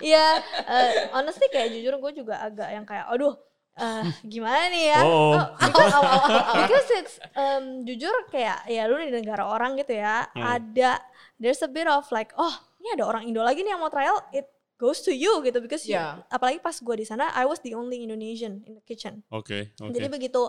Iya, 0.00 0.26
eh, 0.64 0.90
honestly 1.10 1.46
kayak 1.48 1.74
jujur 1.74 1.94
gue 1.98 2.12
juga 2.16 2.38
agak 2.40 2.68
yang 2.70 2.82
kayak, 2.82 3.06
aduh, 3.08 3.34
eh, 3.74 4.02
gimana 4.24 4.70
nih 4.70 4.84
ya? 4.88 5.00
Oh. 5.02 5.34
because, 5.58 5.94
because 6.62 6.88
it's 6.94 7.14
um, 7.34 7.82
jujur 7.82 8.14
kayak 8.28 8.62
ya 8.66 8.86
lu 8.86 8.94
di 8.96 9.10
negara 9.10 9.42
orang 9.44 9.74
gitu 9.74 9.94
ya, 9.94 10.26
Hmm. 10.30 10.42
ada 10.44 11.02
there's 11.36 11.58
a 11.60 11.70
bit 11.70 11.86
of 11.86 12.06
like, 12.10 12.30
oh 12.34 12.50
ini 12.78 12.94
ada 12.94 13.04
orang 13.06 13.26
Indo 13.26 13.42
lagi 13.42 13.62
nih 13.62 13.74
yang 13.74 13.82
mau 13.82 13.90
trial, 13.90 14.22
it 14.30 14.46
goes 14.78 15.02
to 15.02 15.10
you 15.10 15.42
gitu 15.42 15.58
because 15.58 15.82
you- 15.82 15.98
Yeah. 15.98 16.22
apalagi 16.30 16.62
pas 16.62 16.78
gue 16.78 16.94
di 16.94 17.02
sana, 17.02 17.34
I 17.34 17.42
was 17.42 17.58
the 17.60 17.74
only 17.74 17.98
Indonesian 17.98 18.62
in 18.62 18.78
the 18.78 18.84
kitchen. 18.84 19.26
Oke, 19.34 19.74
oke. 19.76 19.90
Jadi 19.90 20.06
begitu, 20.06 20.46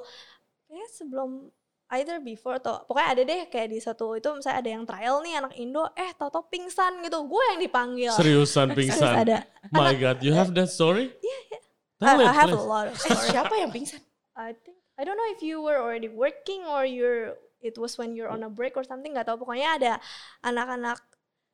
kayak 0.70 0.90
sebelum 0.94 1.50
either 1.90 2.22
before 2.22 2.56
atau 2.56 2.86
pokoknya 2.86 3.08
ada 3.10 3.22
deh 3.26 3.42
kayak 3.48 3.70
di 3.70 3.80
satu 3.80 4.14
itu 4.14 4.30
misalnya 4.30 4.58
ada 4.62 4.70
yang 4.70 4.84
trial 4.86 5.16
nih 5.20 5.34
anak 5.38 5.54
Indo, 5.56 5.90
eh 5.94 6.14
tau-tau 6.14 6.46
pingsan 6.46 7.02
gitu, 7.02 7.26
gue 7.26 7.44
yang 7.50 7.60
dipanggil. 7.60 8.14
Seriusan 8.14 8.74
pingsan. 8.78 9.26
ada 9.26 9.38
My 9.70 9.94
God, 9.94 10.22
you 10.22 10.30
have 10.32 10.54
that 10.54 10.70
story? 10.70 11.10
Iya, 11.10 11.40
iya. 11.50 11.60
Tell 12.00 12.20
it, 12.22 12.28
I, 12.28 12.32
I 12.32 12.36
have 12.38 12.54
a 12.54 12.62
lot 12.62 12.86
of 12.88 12.96
Eh, 12.96 13.02
stories. 13.10 13.30
siapa 13.30 13.54
yang 13.56 13.70
pingsan? 13.70 14.00
I 14.38 14.54
think 14.54 14.78
I 14.96 15.04
don't 15.04 15.16
know 15.16 15.30
if 15.32 15.42
you 15.42 15.60
were 15.60 15.80
already 15.80 16.08
working 16.08 16.64
or 16.64 16.84
you're 16.84 17.34
it 17.60 17.76
was 17.76 17.98
when 17.98 18.16
you're 18.16 18.30
on 18.30 18.44
a 18.44 18.52
break 18.52 18.76
or 18.76 18.84
something 18.84 19.12
nggak 19.12 19.28
tahu 19.28 19.42
pokoknya 19.42 19.76
ada 19.76 19.94
anak-anak 20.42 21.00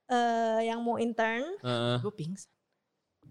eh, 0.08 0.68
yang 0.68 0.82
mau 0.82 0.98
intern 0.98 1.42
Heeh. 1.62 1.98
Gue 2.02 2.14
pingsan. 2.14 2.52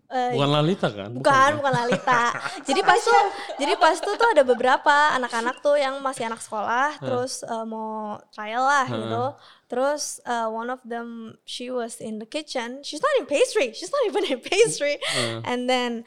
Eh, 0.09 0.33
bukan 0.33 0.51
Lalita 0.51 0.89
kan? 0.89 1.11
bukan 1.13 1.51
ya? 1.51 1.57
bukan 1.57 1.73
Lalita 1.75 2.23
jadi 2.69 2.81
pas 2.81 2.99
tuh 2.99 3.23
jadi 3.57 3.75
pas 3.77 3.97
tuh 3.97 4.15
tuh 4.15 4.29
ada 4.31 4.43
beberapa 4.43 4.95
anak-anak 5.15 5.61
tuh 5.61 5.77
yang 5.77 6.01
masih 6.01 6.27
anak 6.27 6.41
sekolah 6.41 6.99
terus 6.99 7.41
eh, 7.41 7.65
mau 7.65 8.19
trial 8.31 8.63
lah 8.63 8.85
Hah. 8.85 8.95
gitu 8.95 9.25
terus 9.67 10.03
eh, 10.23 10.47
one 10.47 10.69
of 10.69 10.81
them 10.83 11.35
she 11.43 11.69
was 11.69 11.99
in 11.99 12.19
the 12.19 12.27
kitchen 12.27 12.81
she's 12.81 13.01
not 13.01 13.15
in 13.17 13.25
pastry 13.25 13.73
she's 13.73 13.89
not 13.89 14.03
even 14.05 14.23
in 14.27 14.41
pastry 14.41 15.01
Heeh. 15.01 15.41
and 15.45 15.65
then 15.65 16.05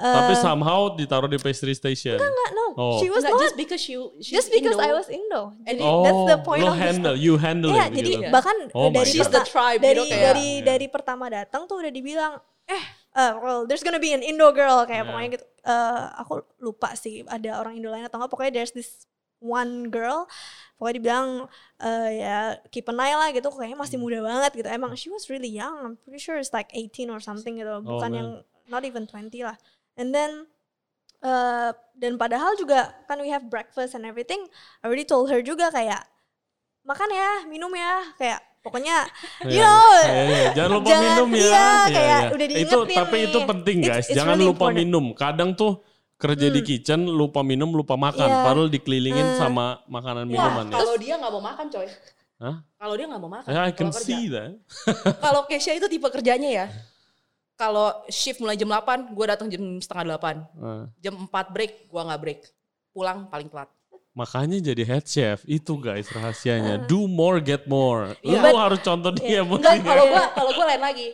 Tapi 0.00 0.32
eh, 0.32 0.40
somehow 0.40 0.96
ditaruh 0.96 1.28
di 1.28 1.36
pastry 1.36 1.76
station. 1.76 2.16
enggak 2.16 2.50
no 2.56 2.72
Oh. 2.72 2.96
she 2.96 3.12
was 3.12 3.20
Enggak, 3.20 3.36
not 3.36 3.44
just 3.44 3.56
because 3.60 3.84
you 3.84 4.16
just 4.16 4.48
because 4.48 4.80
I 4.80 4.96
was 4.96 5.12
Indo. 5.12 5.52
Jadi 5.60 5.84
oh, 5.84 6.00
that's 6.00 6.24
the 6.24 6.38
point 6.40 6.64
lo 6.64 6.72
of 6.72 6.80
handle, 6.80 7.12
you 7.12 7.36
handle 7.36 7.68
Iya, 7.68 7.84
it 7.84 8.00
jadi 8.00 8.10
gitu. 8.16 8.32
bahkan 8.32 8.56
Oh 8.72 8.88
dari. 8.88 9.12
She's 9.12 9.28
the 9.28 9.44
tribe, 9.44 9.84
dari 9.84 10.00
you 10.00 10.08
know, 10.08 10.24
dari 10.24 10.48
Iya. 10.56 10.64
dari 10.64 10.86
pertama 10.88 11.28
datang 11.28 11.68
tuh 11.68 11.84
udah 11.84 11.92
dibilang, 11.92 12.40
eh, 12.64 12.80
uh, 13.12 13.32
well, 13.38 13.66
there's 13.66 13.82
gonna 13.82 13.98
be 13.98 14.12
an 14.12 14.22
Indo 14.22 14.50
girl 14.50 14.84
kayak 14.84 15.02
Iya. 15.02 15.08
pokoknya 15.08 15.28
gitu. 15.34 15.46
Eh, 15.60 16.04
aku 16.18 16.32
lupa 16.58 16.94
sih 16.94 17.20
ada 17.26 17.60
orang 17.60 17.76
Indo 17.76 17.90
lain 17.90 18.04
atau 18.04 18.16
enggak. 18.16 18.32
Pokoknya 18.32 18.52
there's 18.56 18.72
this 18.72 19.04
one 19.40 19.88
girl, 19.88 20.28
pokoknya 20.76 20.94
dibilang 21.00 21.28
eh, 21.80 22.08
ya 22.20 22.36
keep 22.68 22.88
an 22.88 22.98
eye 22.98 23.16
lah 23.16 23.28
gitu. 23.30 23.48
Kayaknya 23.48 23.78
masih 23.78 23.96
Hmm. 23.96 24.04
muda 24.08 24.18
banget 24.20 24.52
gitu. 24.56 24.68
Emang 24.68 24.92
she 24.96 25.08
was 25.08 25.28
really 25.28 25.50
young. 25.50 25.74
I'm 25.80 25.94
pretty 25.96 26.20
sure 26.20 26.36
it's 26.36 26.52
like 26.52 26.68
18 26.72 27.08
or 27.08 27.20
something 27.20 27.56
gitu. 27.56 27.70
Oh, 27.70 27.80
Bukan 27.80 28.10
man. 28.10 28.18
yang 28.18 28.28
not 28.68 28.82
even 28.84 29.04
20 29.04 29.42
lah. 29.42 29.56
And 29.96 30.12
then 30.12 30.48
eh, 31.20 31.70
dan 31.94 32.16
padahal 32.16 32.56
juga 32.56 32.96
kan 33.04 33.20
we 33.20 33.28
have 33.28 33.48
breakfast 33.48 33.92
and 33.92 34.08
everything. 34.08 34.48
I 34.80 34.88
already 34.88 35.04
told 35.04 35.28
her 35.28 35.44
juga 35.44 35.68
kayak 35.68 36.08
makan 36.80 37.12
ya, 37.12 37.30
minum 37.44 37.68
ya, 37.76 38.16
kayak 38.16 38.40
pokoknya 38.60 38.96
you 39.48 39.56
Iya, 39.56 39.74
iya, 40.04 40.22
iya. 40.22 40.50
Jangan 40.52 40.70
lupa 40.72 40.88
jangan- 40.88 41.04
minum 41.06 41.28
ya. 41.30 41.42
iya, 41.42 41.68
kayak 41.86 42.20
udah 42.30 42.46
Itu 42.46 42.50
diingetin 42.78 42.96
tapi 42.96 43.16
nih. 43.16 43.26
itu 43.26 43.38
penting 43.42 43.76
It's- 43.78 43.88
guys. 43.88 44.06
it's 44.06 44.16
Jangan 44.16 44.34
really 44.34 44.46
lupa 44.46 44.56
important. 44.66 44.78
minum. 44.78 45.04
Kadang 45.12 45.50
tuh 45.54 45.72
kerja 46.16 46.46
di 46.46 46.60
Hmm. 46.60 46.68
kitchen 46.68 47.00
lupa 47.02 47.40
minum, 47.40 47.70
lupa 47.70 47.96
makan. 47.96 48.28
Iya. 48.28 48.44
Padahal 48.44 48.68
dikelilingin 48.68 49.26
Eh. 49.26 49.36
sama 49.36 49.66
makanan 49.86 50.24
Wah, 50.24 50.30
minuman 50.30 50.64
ya. 50.66 50.72
kalau 50.74 50.94
dia 50.94 51.14
nggak 51.16 51.32
mau 51.32 51.42
makan 51.42 51.66
coy. 51.66 51.88
Hah? 52.36 52.56
Kalau 52.74 52.94
dia 52.94 53.06
nggak 53.06 53.20
mau 53.20 53.30
makan. 53.30 53.48
Yeah, 53.48 53.64
I 53.64 53.70
can 53.70 53.76
kalau 53.82 53.92
kerja. 53.94 54.04
see 54.06 54.22
that. 54.28 54.50
Kalau 55.24 55.40
Kesha 55.44 55.72
itu 55.72 55.86
tipe 55.86 56.04
kerjanya 56.06 56.48
ya. 56.50 56.66
Kalau 57.54 57.92
shift 58.08 58.40
mulai 58.40 58.54
jam 58.54 58.64
8, 58.66 58.80
gue 59.10 59.26
datang 59.26 59.44
jam 59.46 59.60
setengah 59.76 60.16
8. 60.16 60.36
Eh, 60.50 60.82
Jam 60.98 61.14
4 61.20 61.46
break, 61.50 61.72
gue 61.86 62.00
nggak 62.02 62.16
break. 62.18 62.40
Pulang 62.90 63.28
paling 63.28 63.48
telat. 63.48 63.68
Makanya 64.20 64.60
jadi 64.60 64.82
head 64.84 65.04
chef 65.04 65.40
itu 65.48 65.72
guys 65.76 66.12
rahasianya. 66.12 66.84
Do 66.90 67.08
more, 67.08 67.40
get 67.40 67.64
more. 67.64 68.12
Lu 68.20 68.36
Iya. 68.36 68.52
harus 68.52 68.80
contoh 68.80 69.08
dia 69.10 69.40
Enggak, 69.40 69.64
mesti. 69.64 69.80
kalau 69.82 70.04
gue 70.06 70.24
kalau 70.30 70.50
gue 70.52 70.66
lain 70.68 70.82
lagi. 70.84 71.08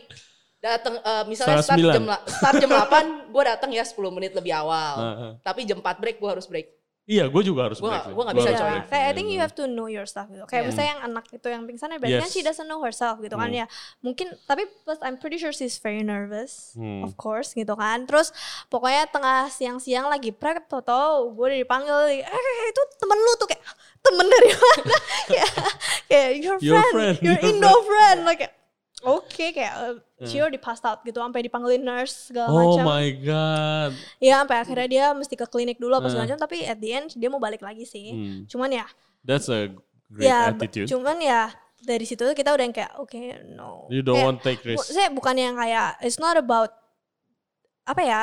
Datang 0.57 0.97
eh, 0.97 1.23
misalnya 1.25 1.61
start 1.61 1.69
sembilan. 1.71 1.95
jam 1.95 2.05
start 2.27 2.55
jam 2.57 2.71
8, 2.73 3.31
gue 3.31 3.43
datang 3.45 3.69
ya 3.71 3.83
10 3.85 3.95
menit 4.11 4.33
lebih 4.33 4.51
awal. 4.51 4.93
Tapi 5.39 5.63
jam 5.63 5.79
4 5.79 5.97
break 5.97 6.17
gue 6.17 6.29
harus 6.29 6.45
break. 6.45 6.67
Iya, 7.07 7.31
gue 7.31 7.39
juga 7.39 7.71
harus 7.71 7.79
Gua 7.79 7.87
break. 7.87 8.03
nggak 8.03 8.13
Gua 8.19 8.23
bisa 8.35 8.51
coy. 8.51 8.77
kayak 8.91 9.05
I 9.07 9.11
think 9.15 9.31
you 9.31 9.39
iya. 9.39 9.47
have 9.47 9.55
to 9.55 9.63
know 9.63 9.87
your 9.87 10.03
stuff 10.03 10.27
gitu. 10.27 10.43
Kayak 10.43 10.51
Yeah. 10.59 10.67
misalnya 10.67 10.91
yang 10.91 11.03
anak 11.07 11.25
itu 11.31 11.47
yang 11.47 11.63
pingsan 11.63 11.87
ya 11.87 11.97
berarti 11.97 12.19
kan 12.19 12.27
Yes. 12.27 12.35
she 12.35 12.43
doesn't 12.43 12.67
know 12.67 12.83
herself 12.83 13.15
gitu 13.17 13.31
kan 13.33 13.47
Hmm. 13.47 13.63
ya. 13.63 13.65
Mungkin 14.03 14.27
tapi 14.43 14.67
plus 14.83 14.99
I'm 14.99 15.15
pretty 15.15 15.39
sure 15.39 15.55
she's 15.55 15.79
very 15.79 16.03
nervous. 16.03 16.75
Hmm. 16.75 17.07
Of 17.07 17.15
course 17.15 17.55
gitu 17.55 17.71
kan. 17.73 18.03
Terus 18.03 18.35
pokoknya 18.67 19.07
tengah 19.07 19.47
siang-siang 19.47 20.11
lagi 20.11 20.35
prep 20.35 20.67
tau 20.67 21.31
gue 21.31 21.45
udah 21.47 21.59
dipanggil 21.63 21.97
eh 22.11 22.27
itu 22.67 22.81
temen 22.99 23.15
lu 23.15 23.31
tuh 23.35 23.47
kayak 23.47 23.63
temen 24.03 24.25
dari 24.27 24.49
mana? 24.51 24.95
kayak 25.31 25.49
kayak 26.05 26.29
your 26.37 26.57
Your 26.59 26.83
friend, 26.83 26.91
friend, 26.91 27.15
your 27.23 27.39
your 27.39 27.47
Indo 27.55 27.71
friend. 27.83 28.19
Like 28.23 28.51
Oke 28.99 29.51
kayak 29.51 29.73
uh, 29.75 29.95
she 30.23 30.35
Hmm. 30.35 30.43
already 30.43 30.57
passed 30.57 30.81
out 30.81 31.01
gitu 31.01 31.17
sampai 31.17 31.41
dipanggilin 31.41 31.79
nurse 31.79 32.29
segala 32.29 32.49
Oh 32.49 32.73
macam. 32.73 32.85
my 32.87 33.07
god. 33.15 33.91
Ya 34.17 34.41
sampai 34.41 34.57
akhirnya 34.57 34.87
dia 34.87 35.05
mesti 35.11 35.33
ke 35.33 35.45
klinik 35.45 35.77
dulu 35.77 35.93
apa 35.93 36.07
segala 36.07 36.25
Hmm. 36.25 36.33
macam 36.33 36.39
tapi 36.41 36.57
at 36.63 36.77
the 36.77 36.89
end 36.91 37.13
dia 37.13 37.27
mau 37.27 37.37
balik 37.37 37.61
lagi 37.61 37.83
sih. 37.83 38.09
Hmm. 38.09 38.39
Cuman 38.45 38.73
ya 38.73 38.85
That's 39.21 39.47
a 39.47 39.69
great 40.07 40.25
ya 40.25 40.49
attitude. 40.49 40.87
cuman 40.87 41.17
ya 41.17 41.53
dari 41.79 42.03
situ 42.03 42.25
kita 42.27 42.49
udah 42.49 42.63
yang 42.63 42.73
kayak 42.73 42.97
oke 42.97 43.21
no 43.47 43.85
You 43.87 44.01
don't 44.01 44.17
Kayak, 44.17 44.25
want 44.25 44.39
take 44.41 44.61
bu- 44.61 44.73
risk. 44.73 44.89
saya 44.89 45.09
bukan 45.09 45.35
yang 45.35 45.53
kayak 45.53 45.99
it's 45.99 46.17
not 46.17 46.33
about 46.33 46.73
apa 47.85 48.01
ya 48.01 48.21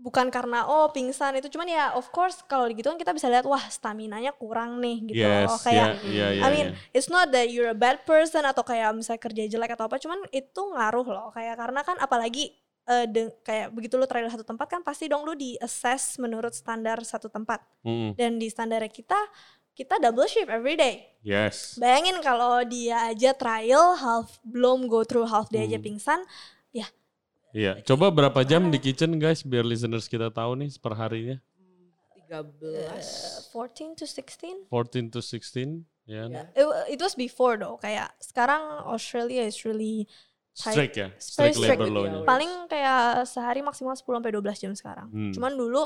bukan 0.00 0.32
karena 0.32 0.64
oh 0.64 0.88
pingsan 0.88 1.36
itu 1.36 1.52
cuman 1.52 1.68
ya 1.68 1.84
of 1.92 2.08
course 2.08 2.40
kalau 2.42 2.64
gitu 2.66 2.88
kan 2.88 2.96
kita 2.96 3.12
bisa 3.12 3.28
lihat 3.28 3.44
wah 3.44 3.60
stamina 3.68 4.16
nya 4.16 4.32
kurang 4.32 4.80
nih 4.80 5.12
gitu 5.12 5.20
Yes, 5.20 5.44
loh 5.44 5.60
kayak 5.60 5.86
yeah, 6.00 6.08
yeah, 6.08 6.30
yeah, 6.34 6.44
I 6.44 6.48
mean 6.48 6.66
yeah. 6.72 6.96
it's 6.96 7.06
not 7.06 7.28
that 7.30 7.52
you're 7.52 7.68
a 7.68 7.76
bad 7.76 8.02
person 8.02 8.42
atau 8.42 8.64
kayak 8.64 8.90
misalnya 8.90 9.20
kerja 9.20 9.42
jelek 9.46 9.76
atau 9.76 9.84
apa 9.84 10.00
cuman 10.00 10.24
itu 10.30 10.56
ngaruh 10.72 11.04
loh 11.04 11.28
kayak 11.30 11.52
karena 11.54 11.80
kan 11.82 12.00
apalagi 12.00 12.56
eh, 12.82 13.04
de- 13.04 13.36
kayak 13.40 13.70
begitu 13.70 13.94
lu 13.94 14.08
trial 14.08 14.26
satu 14.26 14.40
tempat 14.42 14.66
kan 14.66 14.80
pasti 14.80 15.04
dong 15.04 15.20
lu 15.22 15.36
di 15.36 15.60
assess 15.60 16.16
menurut 16.16 16.50
standar 16.50 16.96
satu 17.04 17.28
tempat 17.28 17.60
Mm-mm. 17.84 18.16
dan 18.16 18.40
di 18.40 18.48
standar 18.48 18.80
kita 18.88 19.20
kita 19.70 20.00
double 20.00 20.24
shift 20.24 20.48
every 20.48 20.74
day 20.74 21.12
Yes. 21.20 21.76
Bayangin 21.76 22.24
kalau 22.24 22.64
dia 22.64 23.12
aja 23.12 23.36
trial 23.36 23.92
half 23.94 24.40
belum 24.40 24.88
go 24.88 25.04
through 25.04 25.28
half 25.28 25.52
day 25.52 25.68
aja 25.68 25.76
Hmm. 25.76 25.84
pingsan, 25.84 26.20
ya 26.72 26.88
Iya. 27.50 27.82
Coba 27.82 28.08
berapa 28.08 28.40
jam 28.42 28.68
di 28.68 28.78
kitchen 28.78 29.16
guys 29.16 29.42
biar 29.42 29.62
listeners 29.62 30.06
kita 30.06 30.30
tahu 30.30 30.54
nih 30.56 30.70
per 30.76 30.94
harinya. 30.94 31.36
13. 32.30 33.50
14 33.50 33.98
to 33.98 34.06
16. 34.06 34.70
14 34.70 35.10
to 35.10 35.18
16 35.18 35.82
ya. 36.06 36.30
Ya. 36.30 36.42
It, 36.54 36.66
it 36.94 37.00
was 37.00 37.14
before 37.14 37.58
though, 37.58 37.74
kayak 37.76 38.14
sekarang 38.18 38.86
Australia 38.86 39.42
is 39.42 39.58
really 39.64 40.06
tight. 40.54 40.78
Strict 40.78 40.94
ya. 40.94 41.08
Strict 41.18 41.58
strict. 41.58 41.74
labor 41.74 41.90
law-nya. 41.90 42.22
Paling 42.22 42.50
kayak 42.66 43.26
sehari 43.26 43.60
maksimal 43.60 43.94
10 43.94 44.06
sampai 44.06 44.30
12 44.30 44.62
jam 44.62 44.72
sekarang. 44.74 45.08
Hmm. 45.10 45.32
Cuman 45.34 45.58
dulu 45.58 45.82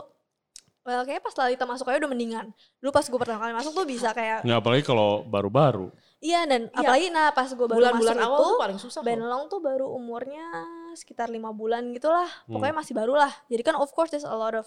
well 0.84 1.00
kayaknya 1.00 1.24
pas 1.24 1.34
Lalita 1.34 1.64
masuk 1.64 1.88
aja 1.88 1.96
udah 1.96 2.12
mendingan. 2.12 2.46
Dulu 2.76 2.92
pas 2.92 3.04
gue 3.04 3.16
pertama 3.16 3.40
kali 3.40 3.52
masuk 3.56 3.72
tuh 3.72 3.88
bisa 3.88 4.12
kayak 4.12 4.44
Nggak 4.44 4.58
apalagi 4.60 4.82
kalau 4.84 5.24
baru-baru. 5.24 5.88
iya 6.20 6.44
dan 6.44 6.68
Iya. 6.68 6.76
apalagi 6.80 7.08
nah 7.08 7.32
pas 7.32 7.48
gue 7.48 7.56
baru 7.56 7.80
Bulan-bulan 7.80 8.16
masuk 8.16 8.24
awal 8.28 8.36
itu 8.36 8.44
tuh 8.44 8.60
paling 8.60 8.78
susah 8.80 9.00
Ben 9.00 9.16
loh. 9.16 9.28
Long 9.28 9.44
tuh 9.48 9.60
baru 9.60 9.88
umurnya 9.88 10.44
sekitar 10.94 11.28
lima 11.28 11.50
bulan 11.50 11.92
gitulah. 11.92 12.26
Hmm. 12.46 12.54
Pokoknya 12.54 12.74
masih 12.74 12.94
baru 12.94 13.14
lah. 13.14 13.32
Jadi 13.46 13.62
kan 13.62 13.76
of 13.76 13.90
course 13.90 14.10
there's 14.10 14.24
a 14.24 14.32
lot 14.32 14.52
of 14.52 14.66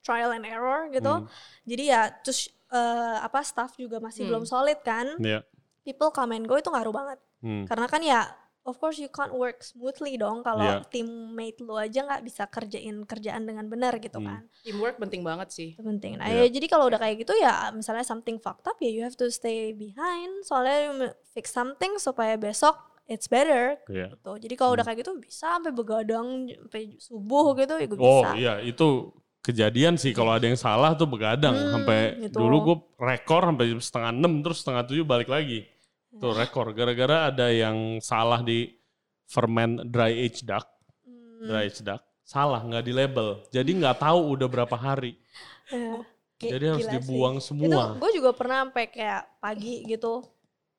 trial 0.00 0.30
and 0.30 0.44
error 0.44 0.88
gitu. 0.88 1.12
Hmm. 1.22 1.28
Jadi 1.64 1.84
ya 1.86 2.08
terus 2.20 2.48
eh, 2.70 3.16
apa 3.18 3.42
staff 3.42 3.74
juga 3.74 3.98
masih 3.98 4.24
Hmm. 4.24 4.30
belum 4.30 4.44
solid 4.44 4.78
kan. 4.80 5.18
Iya. 5.18 5.42
People 5.82 6.10
come 6.10 6.32
and 6.32 6.44
go 6.44 6.54
itu 6.54 6.70
ngaruh 6.70 6.92
banget. 6.92 7.18
Hmm. 7.40 7.64
Karena 7.66 7.86
kan 7.86 8.00
ya 8.00 8.20
of 8.60 8.76
course 8.76 9.00
you 9.00 9.08
can't 9.08 9.32
work 9.32 9.64
smoothly 9.64 10.14
dong 10.14 10.44
kalau 10.44 10.62
Iya. 10.62 10.84
teammate 10.86 11.58
lu 11.58 11.74
aja 11.74 12.04
nggak 12.04 12.22
bisa 12.22 12.44
kerjain 12.44 13.02
kerjaan 13.02 13.42
dengan 13.42 13.66
benar 13.66 13.96
gitu 13.98 14.20
Hmm. 14.20 14.28
kan. 14.28 14.42
Teamwork 14.62 14.96
penting 14.96 15.24
banget 15.24 15.48
sih. 15.50 15.68
Penting. 15.74 16.20
Nah, 16.20 16.28
Iya. 16.28 16.44
ya, 16.46 16.52
jadi 16.52 16.66
kalau 16.68 16.86
udah 16.86 17.00
kayak 17.00 17.24
gitu 17.24 17.32
ya 17.34 17.72
misalnya 17.72 18.04
something 18.04 18.36
fucked 18.36 18.68
up 18.68 18.76
ya 18.78 18.86
you 18.86 19.00
have 19.00 19.16
to 19.16 19.26
stay 19.28 19.72
behind 19.72 20.44
soalnya 20.44 21.10
fix 21.32 21.50
something 21.50 21.96
supaya 21.96 22.36
besok 22.36 22.76
it's 23.10 23.26
better 23.26 23.74
Iya. 23.90 24.14
gitu. 24.14 24.32
Jadi 24.38 24.54
kalau 24.54 24.78
udah 24.78 24.86
kayak 24.86 25.02
gitu 25.02 25.12
bisa 25.18 25.58
sampai 25.58 25.74
begadang 25.74 26.46
sampai 26.46 26.94
subuh 26.96 27.58
gitu 27.58 27.74
ya 27.74 27.86
gue 27.86 27.98
Oh 27.98 28.22
bisa. 28.22 28.30
iya 28.38 28.54
itu 28.62 29.10
kejadian 29.40 29.98
sih 29.98 30.12
kalau 30.12 30.30
ada 30.30 30.46
yang 30.46 30.54
salah 30.54 30.94
tuh 30.94 31.04
begadang 31.04 31.52
Hmm, 31.52 31.72
sampai 31.74 32.00
gitu. 32.22 32.38
dulu 32.38 32.56
gue 32.62 32.76
rekor 32.96 33.42
sampai 33.42 33.66
setengah 33.76 34.10
enam 34.14 34.32
terus 34.40 34.62
setengah 34.62 34.82
tujuh 34.84 35.02
balik 35.02 35.26
lagi 35.26 35.66
tuh 36.12 36.30
rekor 36.30 36.70
gara-gara 36.70 37.28
ada 37.28 37.48
yang 37.48 37.98
salah 37.98 38.40
di 38.40 38.70
ferment 39.26 39.82
dry 39.84 40.12
age 40.20 40.42
duck 40.42 40.68
Hmm, 41.02 41.48
dry 41.48 41.66
age 41.66 41.80
duck 41.80 41.98
salah 42.22 42.60
nggak 42.60 42.84
di 42.84 42.92
label 42.92 43.42
jadi 43.48 43.66
nggak 43.66 43.96
tahu 43.98 44.38
udah 44.38 44.46
berapa 44.46 44.76
hari. 44.76 45.18
Gi- 46.36 46.50
jadi 46.50 46.64
harus 46.72 46.84
sih. 46.84 46.94
dibuang 46.94 47.36
Itu 47.36 47.46
semua 47.48 47.96
gue 47.96 48.10
juga 48.12 48.30
pernah 48.32 48.64
sampai 48.64 48.86
kayak 48.86 49.22
pagi 49.38 49.84
gitu. 49.84 50.24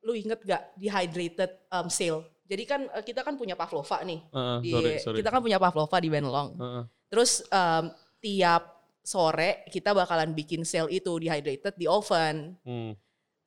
Lu 0.02 0.18
inget 0.18 0.40
gak 0.42 0.74
dehydrated 0.78 1.52
um, 1.70 1.88
sale? 1.88 2.26
Jadi 2.46 2.64
kan 2.68 2.82
eh, 2.92 3.04
kita 3.06 3.24
kan 3.24 3.40
punya 3.40 3.56
pavlova 3.56 4.02
nih. 4.04 4.20
Heeh, 4.28 4.58
Di, 4.60 4.72
sorry 4.72 4.92
sorry 5.00 5.18
Kita 5.24 5.30
kan 5.32 5.42
punya 5.42 5.58
pavlova 5.62 5.98
di 6.02 6.10
Benelong. 6.12 6.50
Heeh. 6.58 6.84
Terus 7.08 7.32
um, 7.48 7.86
tiap 8.20 8.64
sore 9.02 9.66
kita 9.72 9.98
bakalan 9.98 10.36
bikin 10.36 10.62
sale 10.62 10.92
itu 10.92 11.12
dehydrated 11.18 11.74
di 11.78 11.88
oven. 11.88 12.58
Hmm. 12.66 12.94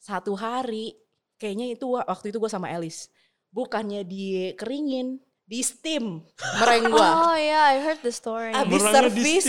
Satu 0.01 0.35
hari 0.35 0.97
kayaknya 1.37 1.75
itu 1.75 1.87
wa- 1.95 2.07
waktu 2.07 2.33
itu 2.33 2.38
gue 2.40 2.51
sama 2.51 2.71
Alice. 2.73 3.12
Bukannya 3.55 4.03
dikeringin, 4.03 5.23
di 5.45 5.61
steam 5.61 6.25
mereng 6.59 6.88
gua. 6.88 7.31
Oh 7.31 7.37
ya, 7.37 7.77
I 7.77 7.79
heard 7.85 8.01
the 8.01 8.12
story. 8.12 8.57
Abis 8.57 8.81
Merangnya 8.81 9.12
di 9.12 9.23
servis, 9.23 9.47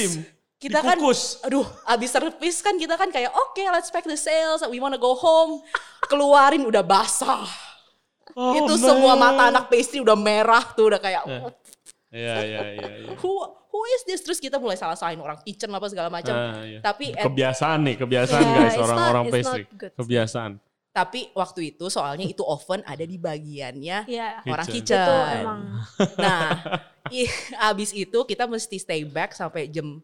kita 0.58 0.80
kan 0.80 0.98
aduh 1.41 1.68
abis 1.86 2.10
servis 2.10 2.58
kan 2.60 2.74
kita 2.74 2.96
kan 2.96 3.08
kayak 3.08 3.30
oke 3.30 3.60
let's 3.70 3.88
pack 3.88 4.04
the 4.04 4.15
sales 4.15 4.63
we 4.65 4.78
wanna 4.78 4.96
go 4.96 5.13
home 5.13 5.60
keluarin 6.04 6.63
udah 6.63 6.82
basah 6.82 7.44
Oh, 8.34 8.52
itu 8.52 8.68
no. 8.68 8.76
semua 8.76 9.15
mata 9.15 9.48
anak 9.48 9.70
pastry 9.70 9.98
udah 9.98 10.12
merah 10.13 10.60
tuh 10.70 10.91
udah 10.91 11.00
kayak 11.00 11.24
Eh. 11.26 11.39
Iya 12.12 12.36
iya 12.41 12.60
iya. 12.70 12.88
iya. 12.98 13.10
who 13.15 13.32
who 13.65 13.80
is 13.89 14.04
this 14.04 14.20
terus 14.20 14.39
kita 14.39 14.56
mulai 14.56 14.76
salah 14.76 14.91
salahin 14.94 15.20
orang 15.20 15.39
kitchen 15.41 15.68
apa 15.70 15.88
segala 15.88 16.08
macam 16.10 16.32
Ah, 16.32 16.60
iya. 16.62 16.80
tapi 16.80 17.12
at- 17.12 17.24
kebiasaan 17.24 17.80
nih 17.82 17.96
kebiasaan 17.96 18.41
Yeah, 18.41 18.60
guys 18.62 18.76
orang-orang 18.78 19.24
pastry 19.30 19.63
kebiasaan 19.89 20.52
tapi 20.89 21.32
waktu 21.32 21.60
itu 21.70 21.88
soalnya 21.88 22.24
itu 22.26 22.39
oven 22.41 22.84
ada 22.84 23.04
di 23.04 23.15
bagiannya 23.15 23.98
Iya. 24.04 24.28
orang 24.46 24.68
Kitchen. 24.68 24.84
kitchen 24.84 25.00
Itu 25.00 25.15
emang 25.38 25.60
nah 26.18 26.50
i- 27.13 27.32
abis 27.62 27.91
itu 27.94 28.20
kita 28.22 28.48
mesti 28.48 28.76
stay 28.78 29.04
back 29.04 29.32
sampai 29.32 29.68
jam 29.68 30.04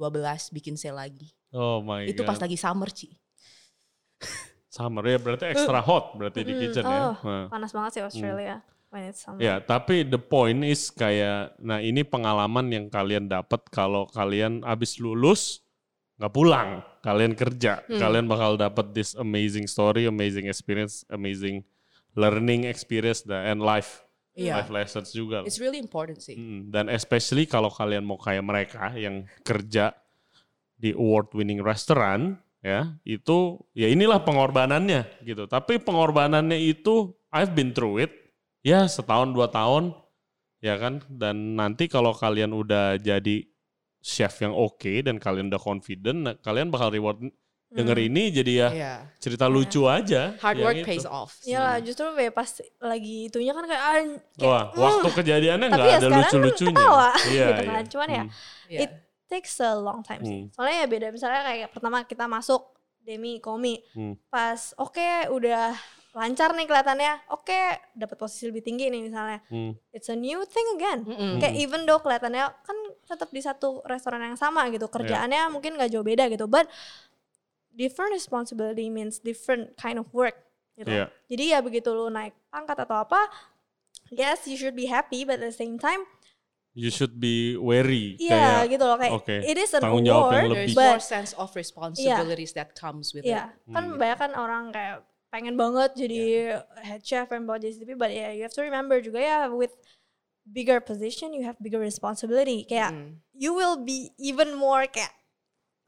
12 0.00 0.56
bikin 0.56 0.80
sale 0.80 0.96
lagi 0.96 1.28
oh 1.52 1.84
my 1.84 2.08
itu 2.08 2.24
god 2.24 2.32
pas 2.32 2.40
lagi 2.40 2.56
summer 2.56 2.88
Ci 2.88 3.12
summer 4.72 5.04
ya 5.04 5.18
berarti 5.20 5.44
extra 5.52 5.84
hot 5.84 6.16
berarti 6.16 6.40
di 6.46 6.52
kitchen 6.56 6.84
oh. 6.86 6.90
ya 6.90 7.04
Nah. 7.20 7.46
panas 7.52 7.70
banget 7.76 7.90
sih 8.00 8.02
Australia 8.06 8.64
when 8.90 9.06
it's 9.06 9.22
summer. 9.22 9.38
Ya, 9.38 9.62
tapi 9.62 10.02
the 10.02 10.18
point 10.18 10.66
is 10.66 10.90
kayak, 10.90 11.54
nah 11.62 11.78
ini 11.78 12.02
pengalaman 12.02 12.66
yang 12.74 12.86
kalian 12.90 13.30
dapat 13.30 13.62
kalau 13.70 14.10
kalian 14.10 14.66
abis 14.66 14.98
lulus 14.98 15.62
nggak 16.18 16.34
pulang, 16.34 16.82
kalian 17.00 17.32
kerja, 17.32 17.80
Hmm. 17.86 17.96
kalian 17.96 18.26
bakal 18.28 18.58
dapat 18.58 18.92
this 18.92 19.16
amazing 19.16 19.64
story, 19.64 20.04
amazing 20.04 20.50
experience, 20.50 21.06
amazing 21.08 21.64
learning 22.18 22.66
experience 22.66 23.24
and 23.24 23.62
life, 23.62 24.04
Iya. 24.32 24.62
life 24.62 24.70
lessons 24.70 25.10
juga. 25.10 25.42
it's 25.42 25.58
really 25.58 25.78
important 25.78 26.22
sih 26.22 26.38
Mm, 26.38 26.70
Dan 26.70 26.86
especially 26.88 27.44
kalau 27.44 27.68
kalian 27.68 28.06
mau 28.06 28.16
kayak 28.16 28.44
mereka 28.46 28.94
yang 28.94 29.26
kerja 29.42 29.90
di 30.80 30.96
award 30.96 31.34
winning 31.36 31.60
restaurant, 31.60 32.40
ya 32.64 32.96
itu 33.04 33.60
ya 33.76 33.90
inilah 33.90 34.24
pengorbanannya 34.24 35.20
gitu. 35.26 35.44
Tapi 35.44 35.76
pengorbanannya 35.76 36.56
itu 36.56 37.12
I've 37.28 37.52
been 37.52 37.76
through 37.76 38.00
it, 38.00 38.12
ya 38.64 38.88
setahun 38.88 39.36
dua 39.36 39.52
tahun, 39.52 39.92
ya 40.58 40.80
kan. 40.80 41.04
Dan 41.10 41.60
nanti 41.60 41.84
kalau 41.84 42.16
kalian 42.16 42.56
udah 42.56 42.96
jadi 42.96 43.44
chef 44.00 44.40
yang 44.40 44.56
oke 44.56 45.04
dan 45.04 45.20
kalian 45.20 45.52
udah 45.52 45.60
confident, 45.60 46.18
nah, 46.24 46.34
kalian 46.40 46.72
bakal 46.72 46.88
reward 46.88 47.20
denger 47.70 47.96
Hmm. 47.96 48.08
ini 48.08 48.22
jadi 48.30 48.52
ya 48.52 48.68
Iya. 48.68 48.94
cerita 49.16 49.46
lucu 49.46 49.86
aja. 49.86 50.34
hard 50.36 50.56
yang 50.56 50.66
work 50.66 50.76
itu. 50.76 50.88
pays 50.88 51.06
off 51.06 51.30
sih. 51.38 51.54
Iyalah 51.54 51.78
justru 51.78 52.04
ya 52.10 52.30
pas 52.30 52.50
lagi 52.80 53.16
itunya 53.26 53.52
kan 53.52 53.62
kayak, 53.62 53.82
kayak 54.34 54.42
Wah, 54.42 54.64
"Mm, 54.68 54.80
waktu 54.80 55.08
kejadiannya 55.14 55.66
Tapi 55.66 55.76
nggak 55.76 55.86
ya 55.86 55.92
ada 55.92 56.00
sekarang 56.00 56.10
kan 56.10 56.26
lucu-lucunya. 56.26 56.74
ketawa, 56.76 57.08
Iya, 57.30 57.46
gitu 57.46 57.62
iya. 57.62 57.70
kan. 57.70 57.84
Cuman 57.86 58.08
ya, 58.08 58.22
Hmm. 58.22 58.32
Iya. 58.66 58.78
it 58.80 58.92
takes 59.24 59.54
a 59.58 59.70
long 59.72 60.02
time 60.02 60.20
sih. 60.20 60.34
Hmm. 60.36 60.50
Soalnya 60.50 60.76
ya 60.76 60.86
beda 60.88 61.06
misalnya 61.08 61.40
kayak 61.44 61.68
pertama 61.70 62.02
kita 62.02 62.26
masuk 62.26 62.62
Demi, 63.00 63.38
Komi, 63.38 63.78
Hmm. 63.92 64.18
pas 64.28 64.74
oke 64.76 65.00
udah 65.30 65.72
lancar 66.10 66.50
nih 66.50 66.66
kelihatannya, 66.66 67.30
oke 67.30 67.60
dapat 67.94 68.16
posisi 68.16 68.44
lebih 68.44 68.60
tinggi 68.60 68.86
nih 68.86 68.98
misalnya. 69.00 69.38
Hmm. 69.46 69.78
It's 69.88 70.06
a 70.06 70.18
new 70.18 70.42
thing 70.44 70.66
again. 70.74 71.06
Mm-mm. 71.06 71.38
Kayak 71.38 71.54
even 71.56 71.80
though 71.84 71.96
kelihatannya 71.96 72.50
kan 72.60 72.76
tetap 73.00 73.30
di 73.30 73.38
satu 73.38 73.78
restoran 73.84 74.20
yang 74.20 74.34
sama 74.34 74.66
gitu, 74.68 74.84
Iya. 74.84 74.92
kerjaannya 74.92 75.42
mungkin 75.48 75.74
gak 75.76 75.86
jauh 75.88 76.02
beda 76.02 76.26
gitu, 76.26 76.44
but 76.44 76.66
different 77.72 78.12
responsibility 78.12 78.90
means 78.90 79.18
different 79.18 79.76
kind 79.76 79.98
of 79.98 80.06
work 80.12 80.34
gitu. 80.74 80.90
Iya. 80.90 81.06
Jadi 81.28 81.44
ya 81.52 81.58
begitu 81.60 81.90
lu 81.90 82.08
naik 82.08 82.32
pangkat 82.48 82.76
atau 82.82 83.04
apa, 83.04 83.20
yes 84.10 84.46
you 84.48 84.56
should 84.56 84.74
be 84.74 84.88
happy 84.88 85.22
but 85.22 85.38
at 85.38 85.46
the 85.46 85.54
same 85.54 85.76
time 85.76 86.02
You 86.70 86.86
should 86.94 87.18
be 87.18 87.58
wary. 87.58 88.14
iya 88.22 88.62
kayak, 88.62 88.78
gitu 88.78 88.84
loh 88.86 88.94
kayak 88.94 89.12
oke, 89.18 89.36
it 89.42 89.58
is 89.58 89.74
an 89.74 89.82
tanggung 89.82 90.06
jawab 90.06 90.30
award 90.30 90.54
lebih. 90.54 90.70
There's 90.70 90.78
but 90.78 90.90
more 90.94 91.02
sense 91.02 91.30
of 91.34 91.50
responsibilities 91.58 92.54
that 92.54 92.78
comes 92.78 93.10
with 93.10 93.26
Iya, 93.26 93.50
it. 93.50 93.74
kan 93.74 93.84
Hmm. 93.90 93.98
banyak 93.98 94.18
kan 94.22 94.32
orang 94.38 94.64
kayak 94.70 95.02
pengen 95.34 95.58
banget 95.58 95.98
jadi 95.98 96.20
head 96.78 97.02
chef 97.02 97.34
and 97.34 97.42
bawa 97.50 97.58
JCTV, 97.58 97.98
but 97.98 98.14
yeah, 98.14 98.30
you 98.30 98.46
have 98.46 98.54
to 98.54 98.62
remember 98.62 99.02
juga 99.02 99.18
ya 99.18 99.38
with 99.50 99.74
bigger 100.46 100.78
position 100.78 101.34
you 101.34 101.42
have 101.42 101.58
bigger 101.58 101.82
responsibility. 101.82 102.62
Kayak 102.62 102.94
Mm. 102.94 103.18
you 103.34 103.50
will 103.50 103.74
be 103.74 104.14
even 104.14 104.54
more 104.54 104.86
kayak, 104.86 105.10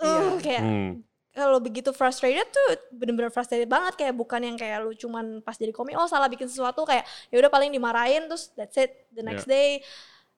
uh, 0.03 0.35
Iya. 0.35 0.43
kayak 0.43 0.63
Hmm. 0.67 0.91
Kalau 1.33 1.59
begitu 1.59 1.91
frustrated 1.91 2.45
tuh 2.49 2.69
bener-bener 2.93 3.33
frustrated 3.33 3.65
banget 3.65 3.97
kayak 3.97 4.13
bukan 4.13 4.41
yang 4.45 4.57
kayak 4.57 4.85
lu 4.85 4.93
cuman 4.93 5.41
pas 5.41 5.57
jadi 5.57 5.73
komik 5.73 5.97
oh 5.97 6.05
salah 6.05 6.29
bikin 6.29 6.45
sesuatu 6.45 6.85
kayak 6.85 7.03
ya 7.33 7.41
udah 7.41 7.49
paling 7.49 7.73
dimarahin 7.73 8.29
terus 8.29 8.53
that's 8.53 8.77
it 8.77 9.09
the 9.11 9.25
next 9.25 9.49
day 9.49 9.81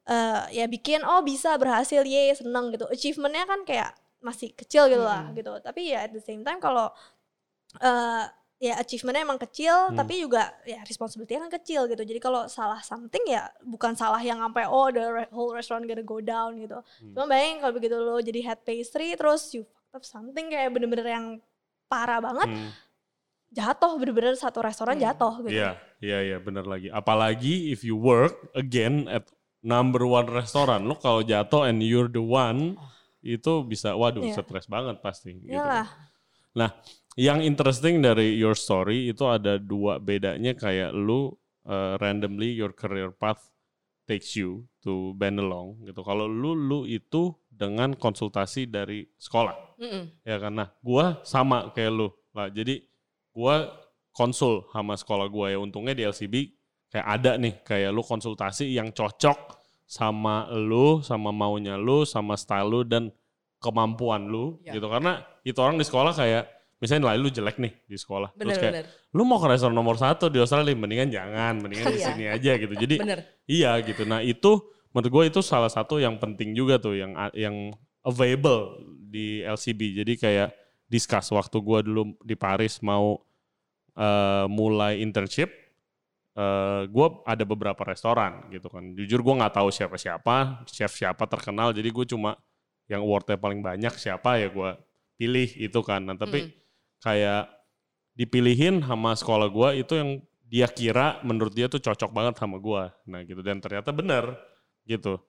eh, 0.07 0.42
ya 0.54 0.70
bikin 0.70 1.02
oh 1.02 1.18
bisa 1.20 1.59
berhasil 1.59 2.07
ye 2.07 2.30
seneng 2.30 2.70
gitu 2.70 2.87
achievementnya 2.87 3.42
kan 3.42 3.66
kayak 3.66 3.90
masih 4.22 4.54
kecil 4.54 4.87
gitu 4.87 5.02
lah 5.02 5.28
Hmm. 5.28 5.35
gitu 5.35 5.52
tapi 5.61 5.90
ya 5.90 6.07
at 6.07 6.14
the 6.14 6.22
same 6.22 6.40
time 6.40 6.57
kalau 6.57 6.88
eh 7.83 8.24
ya 8.62 8.78
achievementnya 8.78 9.26
emang 9.26 9.37
kecil 9.37 9.90
Hmm. 9.90 9.98
tapi 9.98 10.22
juga 10.22 10.54
ya 10.62 10.80
responsibility 10.87 11.35
kan 11.37 11.50
kecil 11.50 11.90
gitu 11.90 12.00
jadi 12.00 12.20
kalau 12.22 12.46
salah 12.46 12.78
something 12.80 13.20
ya 13.26 13.50
bukan 13.61 13.92
salah 13.92 14.22
yang 14.22 14.38
sampai 14.38 14.64
oh 14.64 14.88
the 14.88 15.26
whole 15.35 15.50
restaurant 15.52 15.85
gonna 15.85 16.07
go 16.07 16.22
down 16.22 16.54
gitu 16.57 16.78
Hmm. 17.02 17.12
cuma 17.12 17.26
bayangin 17.28 17.59
kalau 17.61 17.74
begitu 17.74 17.96
lo 17.98 18.16
jadi 18.22 18.40
head 18.46 18.61
pastry 18.62 19.18
terus 19.18 19.50
you 19.52 19.66
up 19.94 20.02
something 20.02 20.50
kayak 20.50 20.74
bener-bener 20.74 21.07
yang 21.07 21.26
parah 21.87 22.18
banget 22.18 22.50
Hmm. 22.50 22.70
jatuh 23.54 23.94
bener-bener 23.96 24.35
satu 24.35 24.59
restoran 24.61 24.98
Hmm. 24.98 25.04
jatuh 25.07 25.35
gitu 25.46 25.54
Iya, 25.54 25.70
iya, 26.02 26.18
iya, 26.26 26.37
bener 26.42 26.66
lagi. 26.66 26.90
Apalagi 26.90 27.70
if 27.70 27.87
you 27.87 27.94
work 27.94 28.50
again 28.59 29.07
at 29.07 29.30
number 29.62 30.02
one 30.02 30.26
restoran, 30.26 30.90
lo 30.90 30.98
kalau 30.98 31.22
jatuh 31.22 31.70
and 31.70 31.78
you're 31.80 32.11
the 32.11 32.20
one, 32.20 32.74
itu 33.24 33.62
bisa, 33.64 33.94
waduh, 33.94 34.20
Iya. 34.20 34.42
stres 34.42 34.66
banget 34.66 34.98
pasti. 35.00 35.38
Gitu. 35.40 35.54
Iyalah. 35.54 35.87
Nah, 36.52 36.74
yang 37.16 37.40
interesting 37.40 38.02
dari 38.02 38.35
your 38.37 38.52
story 38.52 39.09
itu 39.09 39.24
ada 39.24 39.57
dua 39.57 39.96
bedanya 39.96 40.52
kayak 40.52 40.90
lu 40.92 41.33
uh, 41.64 41.96
randomly 41.96 42.52
your 42.52 42.74
career 42.76 43.09
path 43.09 43.48
takes 44.04 44.37
you 44.37 44.68
to 44.85 45.16
Benelong 45.16 45.80
gitu. 45.88 46.04
Kalau 46.04 46.28
lu 46.28 46.52
lu 46.52 46.85
itu 46.85 47.33
dengan 47.54 47.94
konsultasi 47.94 48.66
dari 48.66 49.06
sekolah 49.14 49.78
Mm-mm. 49.78 50.26
ya 50.26 50.36
kan. 50.38 50.52
Nah, 50.52 50.68
gua 50.82 51.22
sama 51.22 51.70
kayak 51.70 51.92
lu. 51.94 52.08
Lah, 52.34 52.50
jadi 52.50 52.82
gua 53.30 53.70
konsul 54.10 54.66
sama 54.70 54.98
sekolah 54.98 55.30
gua 55.30 55.54
ya. 55.54 55.58
Untungnya 55.58 55.94
di 55.94 56.02
LCB 56.02 56.34
kayak 56.90 57.06
ada 57.06 57.38
nih 57.38 57.54
kayak 57.62 57.90
lu 57.90 58.02
konsultasi 58.02 58.74
yang 58.74 58.90
cocok 58.90 59.58
sama 59.86 60.50
lu, 60.50 60.98
sama 61.00 61.30
maunya 61.30 61.78
lu, 61.78 62.02
sama 62.02 62.34
style 62.34 62.66
lu 62.66 62.80
dan 62.82 63.10
kemampuan 63.58 64.26
lu 64.26 64.58
Ya. 64.62 64.74
gitu. 64.74 64.86
Karena 64.86 65.22
itu 65.42 65.56
orang 65.58 65.78
di 65.78 65.84
sekolah 65.86 66.12
kayak 66.12 66.44
misalnya 66.82 67.08
nilai 67.08 67.18
lu 67.18 67.28
jelek 67.30 67.56
nih 67.56 67.72
di 67.86 67.96
sekolah. 67.96 68.34
Terus 68.36 68.58
kayak 68.58 68.74
Bener-bener. 68.84 69.14
lu 69.14 69.22
mau 69.24 69.38
ke 69.38 69.46
restoran 69.48 69.72
nomor 69.72 69.96
satu 69.96 70.28
di 70.28 70.36
Australia 70.36 70.74
mendingan 70.74 71.08
jangan, 71.08 71.54
mendingan 71.62 71.86
di 71.90 72.00
Iya. 72.02 72.06
sini 72.12 72.24
aja 72.28 72.52
gitu. 72.58 72.74
Jadi 72.76 72.96
Bener. 73.00 73.20
Iya 73.46 73.70
gitu. 73.80 74.02
Nah 74.04 74.20
itu 74.20 74.52
menurut 74.94 75.11
gue 75.11 75.24
itu 75.35 75.40
salah 75.42 75.68
satu 75.68 75.98
yang 75.98 76.22
penting 76.22 76.54
juga 76.54 76.78
tuh 76.78 76.94
yang 76.94 77.18
yang 77.35 77.74
available 78.07 78.78
di 79.11 79.42
LCB. 79.42 80.00
Jadi 80.00 80.12
kayak 80.14 80.48
discuss 80.87 81.35
waktu 81.35 81.59
gue 81.59 81.78
dulu 81.90 82.02
di 82.22 82.38
Paris 82.38 82.78
mau 82.78 83.18
eh, 83.98 84.46
mulai 84.46 85.02
internship, 85.02 85.50
eh 86.38 86.83
gue 86.87 87.07
ada 87.26 87.42
beberapa 87.42 87.83
restoran 87.83 88.46
gitu 88.54 88.70
kan. 88.70 88.94
Jujur 88.94 89.20
gue 89.22 89.35
nggak 89.35 89.54
tahu 89.59 89.68
siapa-siapa, 89.74 90.62
chef 90.70 90.94
siapa 90.94 91.26
terkenal. 91.26 91.74
Jadi 91.74 91.90
gue 91.90 92.07
cuma 92.14 92.38
yang 92.87 93.02
awardnya 93.02 93.35
paling 93.40 93.64
banyak 93.64 93.94
siapa 93.98 94.38
ya 94.38 94.46
gue 94.52 94.70
pilih 95.18 95.50
itu 95.59 95.80
kan. 95.83 96.07
Nah 96.07 96.14
tapi 96.14 96.46
Mm. 96.46 96.52
kayak 97.02 97.42
dipilihin 98.14 98.78
sama 98.78 99.18
sekolah 99.18 99.50
gue 99.50 99.68
itu 99.83 99.94
yang 99.98 100.11
dia 100.46 100.70
kira 100.70 101.18
menurut 101.26 101.50
dia 101.50 101.66
tuh 101.66 101.83
cocok 101.83 102.11
banget 102.14 102.35
sama 102.38 102.62
gue. 102.62 102.83
Nah 103.11 103.20
gitu 103.26 103.42
dan 103.42 103.59
ternyata 103.59 103.90
bener 103.90 104.53
gitu. 104.84 105.20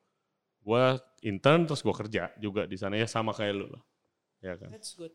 Gue 0.62 1.00
intern 1.26 1.66
terus 1.66 1.82
gue 1.82 1.96
kerja 1.96 2.32
juga 2.38 2.70
di 2.70 2.78
sana 2.78 3.00
ya 3.00 3.08
sama 3.10 3.34
kayak 3.34 3.54
lu 3.56 3.68
lah. 3.72 3.84
Ya 4.44 4.54
kan. 4.60 4.70
That's 4.70 4.94
good. 4.94 5.12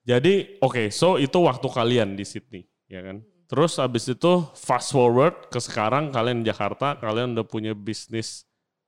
Jadi 0.00 0.58
oke, 0.64 0.88
so 0.88 1.20
itu 1.20 1.38
waktu 1.44 1.68
kalian 1.68 2.16
di 2.16 2.24
Sydney, 2.24 2.64
ya 2.88 3.04
kan? 3.04 3.20
Terus 3.50 3.76
abis 3.82 4.08
itu 4.08 4.46
fast 4.56 4.94
forward 4.94 5.50
ke 5.52 5.60
sekarang 5.60 6.08
kalian 6.14 6.40
di 6.40 6.48
Jakarta, 6.48 6.96
kalian 6.96 7.36
udah 7.36 7.46
punya 7.46 7.76
bisnis 7.76 8.46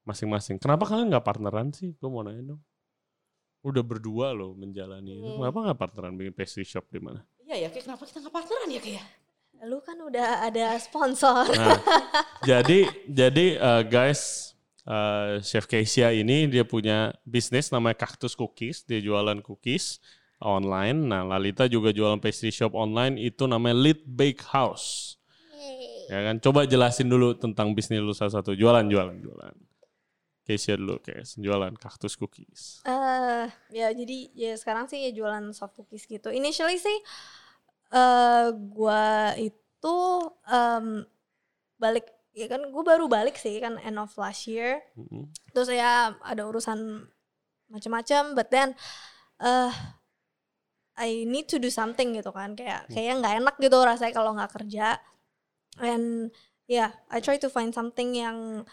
masing-masing. 0.08 0.56
Kenapa 0.58 0.88
kalian 0.88 1.12
nggak 1.12 1.26
partneran 1.26 1.70
sih? 1.74 1.94
Gue 1.98 2.08
mau 2.08 2.24
nanya 2.24 2.56
dong. 2.56 2.60
Udah 3.62 3.84
berdua 3.84 4.34
loh 4.34 4.56
menjalani 4.58 5.22
itu. 5.22 5.28
Hmm. 5.28 5.38
Kenapa 5.42 5.58
nggak 5.70 5.78
partneran 5.78 6.12
bikin 6.18 6.34
pastry 6.34 6.66
shop 6.66 6.88
di 6.90 6.98
mana? 6.98 7.22
Iya 7.46 7.66
ya, 7.66 7.68
kayak 7.70 7.84
kenapa 7.86 8.02
kita 8.08 8.18
nggak 8.24 8.34
partneran 8.34 8.68
ya 8.70 8.80
kayak? 8.82 9.04
Lu 9.62 9.78
kan 9.78 9.94
udah 9.94 10.42
ada 10.42 10.74
sponsor 10.82 11.46
Nah, 11.54 11.78
jadi 12.42 12.90
jadi 13.06 13.46
uh, 13.62 13.82
guys, 13.86 14.52
uh, 14.86 15.38
Chef 15.38 15.70
Keisha 15.70 16.10
ini 16.10 16.50
dia 16.50 16.66
punya 16.66 17.14
bisnis 17.22 17.70
namanya 17.70 18.02
Cactus 18.02 18.34
Cookies. 18.34 18.82
Dia 18.82 18.98
jualan 18.98 19.38
cookies 19.38 20.02
online. 20.42 21.06
Nah, 21.06 21.22
Lalita 21.22 21.70
juga 21.70 21.94
jualan 21.94 22.18
pastry 22.18 22.50
shop 22.50 22.74
online 22.74 23.18
itu 23.22 23.46
namanya 23.46 23.78
Lit 23.78 24.02
Bake 24.02 24.42
House. 24.50 25.16
Ya 26.10 26.18
kan? 26.26 26.42
Coba 26.42 26.66
jelasin 26.66 27.06
dulu 27.06 27.38
tentang 27.38 27.72
bisnis 27.72 28.02
lu 28.02 28.12
salah 28.12 28.42
satu. 28.42 28.58
Jualan, 28.58 28.84
jualan, 28.90 29.16
jualan. 29.22 29.54
Keisha 30.42 30.74
dulu, 30.74 30.98
guys. 30.98 31.38
Jualan 31.38 31.78
Cactus 31.78 32.18
Cookies. 32.18 32.82
Eh, 32.82 33.46
ya 33.70 33.88
jadi 33.94 34.18
ya 34.34 34.52
sekarang 34.58 34.90
sih 34.90 34.98
ya 35.06 35.14
jualan 35.14 35.54
soft 35.54 35.78
cookies 35.78 36.10
gitu. 36.10 36.34
Initially 36.34 36.82
sih 36.82 36.98
eh 37.92 38.46
gua 38.72 39.36
itu 39.36 39.96
em, 40.48 41.04
balik 41.76 42.06
ya 42.32 42.48
kan 42.48 42.64
gue 42.64 42.84
baru 42.86 43.04
balik 43.12 43.36
sih 43.36 43.60
kan 43.60 43.76
end 43.84 44.00
of 44.00 44.16
last 44.16 44.48
year. 44.48 44.80
Mm-mm. 44.96 45.28
Terus 45.52 45.68
ya 45.68 46.16
ada 46.24 46.42
urusan 46.48 47.04
macam-macam, 47.68 48.22
but 48.32 48.48
then 48.48 48.72
eh 49.40 49.72
I 50.92 51.24
need 51.24 51.48
to 51.48 51.56
do 51.56 51.72
something 51.72 52.12
gitu 52.16 52.30
kan 52.36 52.52
kayak 52.52 52.84
kayaknya 52.92 53.14
nggak 53.20 53.34
enak 53.44 53.54
gitu 53.60 53.76
rasanya 53.80 54.12
kalau 54.12 54.36
nggak 54.36 54.52
kerja. 54.52 55.00
And 55.80 56.28
yeah, 56.68 56.92
I 57.08 57.24
try 57.24 57.40
to 57.40 57.48
find 57.48 57.72
something 57.72 58.12
yang 58.12 58.68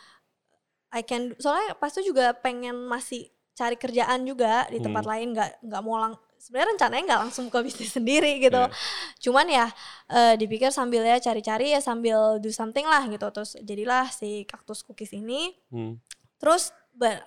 I 0.91 1.01
can 1.05 1.36
soalnya 1.39 1.79
pas 1.79 1.95
itu 1.95 2.12
juga 2.12 2.36
pengen 2.36 2.88
masih 2.91 3.32
cari 3.55 3.75
kerjaan 3.79 4.23
juga 4.27 4.67
di 4.67 4.79
tempat 4.84 5.03
Hmm. 5.08 5.12
lain 5.15 5.27
nggak 5.36 5.51
nggak 5.63 5.84
mau 5.84 5.97
lang 5.99 6.13
sebenarnya 6.39 6.71
rencananya 6.73 7.04
nggak 7.06 7.21
langsung 7.21 7.43
buka 7.47 7.60
bisnis 7.62 7.91
sendiri 7.91 8.39
gitu 8.39 8.56
Iya. 8.58 8.71
cuman 9.19 9.45
ya 9.45 9.65
eh, 10.08 10.34
dipikir 10.36 10.71
sambil 10.71 11.04
ya 11.04 11.19
cari-cari 11.19 11.71
ya 11.71 11.80
sambil 11.80 12.39
do 12.39 12.49
something 12.49 12.84
lah 12.84 13.04
gitu 13.06 13.28
terus 13.30 13.60
jadilah 13.60 14.08
si 14.10 14.43
kaktus 14.43 14.82
cookies 14.82 15.12
ini 15.12 15.52
Hmm. 15.67 15.99
terus 16.38 16.71
but 16.91 17.19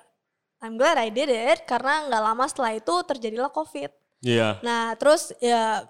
I'm 0.58 0.74
glad 0.74 0.96
I 0.96 1.08
did 1.08 1.28
it 1.28 1.62
karena 1.64 2.06
nggak 2.06 2.22
lama 2.22 2.44
setelah 2.46 2.72
itu 2.72 2.94
terjadilah 3.04 3.48
covid 3.48 3.92
Iya. 4.22 4.62
Nah 4.62 4.94
terus 4.94 5.34
ya 5.38 5.82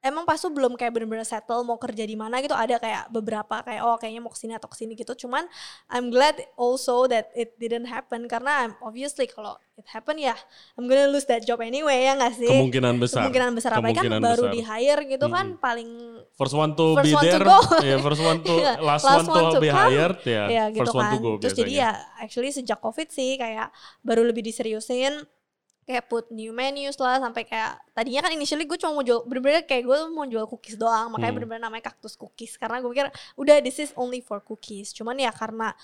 emang 0.00 0.24
pas 0.24 0.36
tuh 0.36 0.48
belum 0.48 0.74
kayak 0.74 0.90
bener-bener 0.90 1.22
settle 1.22 1.60
mau 1.60 1.76
kerja 1.76 2.02
di 2.02 2.16
mana 2.16 2.40
gitu 2.40 2.52
ada 2.52 2.76
kayak 2.76 3.08
beberapa 3.08 3.60
kayak 3.60 3.84
oh 3.84 3.96
kayaknya 3.96 4.20
mau 4.20 4.32
ke 4.32 4.38
sini 4.38 4.56
atau 4.56 4.64
ke 4.64 4.76
sini 4.76 4.92
gitu 4.94 5.12
cuman 5.14 5.44
I'm 5.86 6.08
glad 6.08 6.40
also 6.56 7.04
that 7.06 7.28
it 7.32 7.52
didn't 7.56 7.84
happen 7.84 8.24
karena 8.24 8.64
I'm 8.64 8.72
obviously 8.80 9.28
kalau 9.28 9.60
it 9.76 9.84
happen 9.86 10.16
ya 10.16 10.32
I'm 10.74 10.84
gonna 10.84 11.04
lose 11.06 11.28
that 11.28 11.44
job 11.44 11.60
anyway 11.60 12.08
ya 12.08 12.16
nggak 12.16 12.32
sih 12.32 12.48
Kemungkinan 12.48 12.96
besar. 12.96 13.24
kemungkinan 13.24 13.52
besar 13.52 13.70
apalagi 13.76 13.92
kan 13.94 14.04
Kemungkinan 14.08 14.24
baru 14.24 14.44
besar. 14.48 14.54
di 14.56 14.60
hire 14.64 15.02
gitu 15.06 15.26
kan 15.28 15.46
Mm-mm. 15.52 15.60
paling 15.60 15.88
First 16.32 16.54
one 16.54 16.72
to 16.72 16.86
First 16.96 17.04
be 17.04 17.12
one 17.12 17.22
to 17.22 17.30
there. 17.30 17.44
go. 17.44 17.58
ya, 17.92 17.96
first 18.00 18.22
one 18.22 18.38
to 18.40 18.54
last, 18.88 19.04
last 19.04 19.04
one 19.04 19.24
to, 19.26 19.32
one 19.36 19.52
to 19.52 19.60
be 19.60 19.68
come. 19.68 19.80
hired 19.84 20.16
ya. 20.24 20.44
ya 20.48 20.64
gitu 20.70 20.80
first 20.80 20.96
one 20.96 21.04
kan 21.04 21.12
to 21.12 21.18
go 21.18 21.30
terus 21.36 21.52
jadi 21.54 21.72
ya 21.76 21.90
actually 22.16 22.48
sejak 22.50 22.80
covid 22.80 23.08
sih 23.08 23.36
kayak 23.36 23.68
baru 24.00 24.24
lebih 24.24 24.40
diseriusin 24.40 25.20
kayak 25.90 26.06
put 26.06 26.30
new 26.30 26.54
menus 26.54 26.94
lah 26.96 27.18
sampai 27.18 27.42
kayak 27.42 27.82
tadinya 27.90 28.22
kan 28.22 28.30
initially 28.30 28.62
gue 28.62 28.78
cuma 28.78 28.94
mau 28.94 29.02
jual 29.02 29.26
bener-bener 29.26 29.66
kayak 29.66 29.82
gue 29.82 29.98
mau 30.08 30.22
jual 30.24 30.46
cookies 30.46 30.78
doang 30.78 31.10
makanya 31.10 31.26
Hmm. 31.26 31.36
bener-bener 31.42 31.62
namanya 31.62 31.90
kaktus 31.90 32.14
cookies 32.14 32.54
karena 32.54 32.78
gue 32.78 32.86
pikir 32.88 33.06
udah 33.34 33.56
this 33.58 33.78
is 33.78 33.90
only 33.94 34.22
for 34.22 34.38
cookies 34.38 34.94
cuman 34.94 35.18
ya 35.18 35.30
karena 35.30 35.74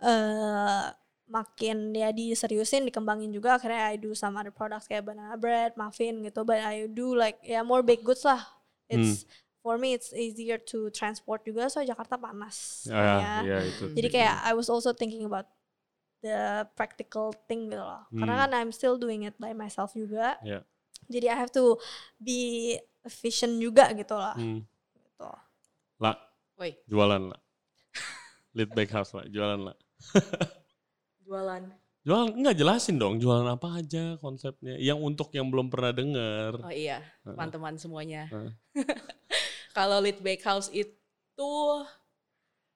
eh 0.00 0.84
makin 1.30 1.94
ya 1.94 2.10
diseriusin 2.10 2.82
dikembangin 2.82 3.30
juga 3.30 3.54
akhirnya 3.54 3.86
I 3.86 3.96
do 3.96 4.10
some 4.12 4.34
other 4.34 4.50
products 4.50 4.90
kayak 4.90 5.06
banana 5.06 5.36
bread 5.36 5.78
muffin 5.78 6.24
gitu 6.24 6.42
but 6.42 6.58
I 6.58 6.90
do 6.90 7.14
like 7.14 7.38
ya 7.40 7.62
more 7.62 7.86
baked 7.86 8.02
goods 8.02 8.26
lah 8.26 8.42
it's 8.90 9.22
for 9.62 9.78
me 9.78 9.94
it's 9.94 10.10
easier 10.10 10.58
to 10.58 10.90
transport 10.90 11.46
juga 11.46 11.70
so 11.70 11.78
Jakarta 11.80 12.18
panas 12.18 12.82
Ya, 12.82 12.96
makanya. 12.96 13.32
ya, 13.46 13.58
itu. 13.62 13.84
Jadi 13.94 14.08
kayak 14.10 14.42
I 14.42 14.52
was 14.56 14.66
also 14.66 14.90
thinking 14.90 15.22
about 15.22 15.46
the 16.20 16.68
practical 16.76 17.32
thing 17.48 17.68
gitu 17.68 17.80
loh. 17.80 18.04
Karena 18.12 18.34
Hmm. 18.36 18.42
kan 18.44 18.50
I'm 18.54 18.72
still 18.72 18.96
doing 18.96 19.24
it 19.24 19.36
by 19.36 19.52
myself 19.52 19.92
juga. 19.92 20.36
Ya. 20.40 20.60
Jadi 21.08 21.26
I 21.26 21.36
have 21.36 21.52
to 21.52 21.80
be 22.16 22.76
efficient 23.02 23.56
juga 23.56 23.90
gitu 23.92 24.14
lah. 24.14 24.36
Hmm. 24.36 24.62
Gitu. 24.94 25.28
Lah, 25.98 26.16
Woi, 26.56 26.76
jualan 26.84 27.32
lah. 27.32 27.40
Lead 28.56 28.70
Bakehouse 28.70 29.16
lah, 29.16 29.24
jualan 29.26 29.60
lah. 29.60 29.76
Jualan. 31.26 31.62
Jualan 32.00 32.32
enggak 32.32 32.56
jelasin 32.56 32.96
dong 32.96 33.20
jualan 33.20 33.44
apa 33.46 33.78
aja 33.78 34.16
konsepnya. 34.18 34.74
Yang 34.80 34.98
untuk 35.04 35.28
yang 35.36 35.52
belum 35.52 35.68
pernah 35.68 35.92
dengar. 35.92 36.56
Oh 36.58 36.72
iya, 36.72 37.04
teman-teman 37.22 37.76
semuanya. 37.76 38.26
Heeh. 38.32 38.52
Kalau 39.76 40.00
Lit 40.02 40.18
Bakehouse 40.18 40.72
itu 40.72 41.52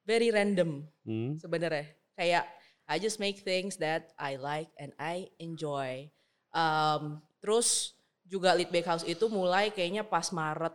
very 0.05 0.29
random 0.31 0.85
Hmm. 1.03 1.35
sebenarnya. 1.41 1.89
Kayak 2.15 2.47
I 2.85 3.01
just 3.01 3.17
make 3.17 3.41
things 3.41 3.81
that 3.81 4.13
I 4.21 4.37
like 4.37 4.69
and 4.77 4.93
I 5.01 5.33
enjoy. 5.41 6.13
Um, 6.53 7.25
terus 7.41 7.97
juga 8.25 8.53
Lit 8.53 8.69
Bakehouse 8.69 9.05
itu 9.05 9.29
mulai 9.29 9.73
kayaknya 9.73 10.05
pas 10.05 10.29
Maret 10.31 10.73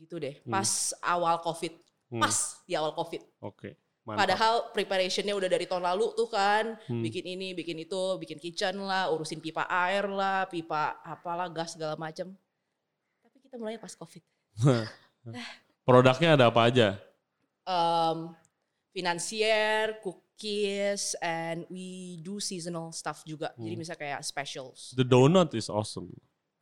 gitu 0.00 0.18
deh, 0.18 0.40
Hmm. 0.42 0.52
pas 0.52 0.68
awal 1.00 1.38
COVID, 1.40 1.72
Hmm. 2.12 2.20
pas 2.20 2.34
di 2.64 2.72
awal 2.74 2.92
COVID. 2.92 3.22
Oke. 3.40 3.76
Mantap. 4.04 4.20
Padahal 4.20 4.54
preparationnya 4.76 5.32
udah 5.32 5.48
dari 5.48 5.64
tahun 5.64 5.80
lalu 5.80 6.12
tuh 6.12 6.28
kan, 6.28 6.76
Hmm. 6.84 7.00
bikin 7.00 7.24
ini, 7.24 7.56
bikin 7.56 7.80
itu, 7.80 8.02
bikin 8.20 8.36
kitchen 8.36 8.76
lah, 8.84 9.08
urusin 9.08 9.40
pipa 9.40 9.64
air 9.64 10.04
lah, 10.04 10.44
pipa 10.44 11.00
apalah, 11.00 11.48
gas 11.48 11.72
segala 11.72 11.96
macam. 11.96 12.36
Tapi 13.24 13.36
kita 13.40 13.56
mulai 13.56 13.80
pas 13.80 13.96
COVID. 13.96 14.20
Produknya 15.88 16.36
ada 16.36 16.52
apa 16.52 16.68
aja? 16.68 17.00
Um, 17.64 18.36
financier, 18.92 19.96
cookies, 20.34 21.14
and 21.22 21.62
we 21.70 22.18
do 22.20 22.42
seasonal 22.42 22.90
stuff 22.90 23.22
juga. 23.22 23.54
Jadi 23.54 23.74
Hmm. 23.74 23.78
misalnya 23.78 24.00
kayak 24.02 24.20
specials. 24.26 24.90
The 24.98 25.06
donut 25.06 25.54
is 25.54 25.70
awesome. 25.70 26.10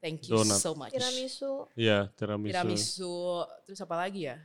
Thank 0.02 0.26
you 0.28 0.34
Donut. 0.34 0.58
so 0.58 0.74
much. 0.74 0.90
Tiramisu. 0.92 1.70
Iya, 1.78 2.10
tiramisu. 2.18 2.50
Tiramisu, 2.52 3.16
terus 3.64 3.78
apa 3.80 3.94
lagi 3.96 4.26
ya? 4.26 4.36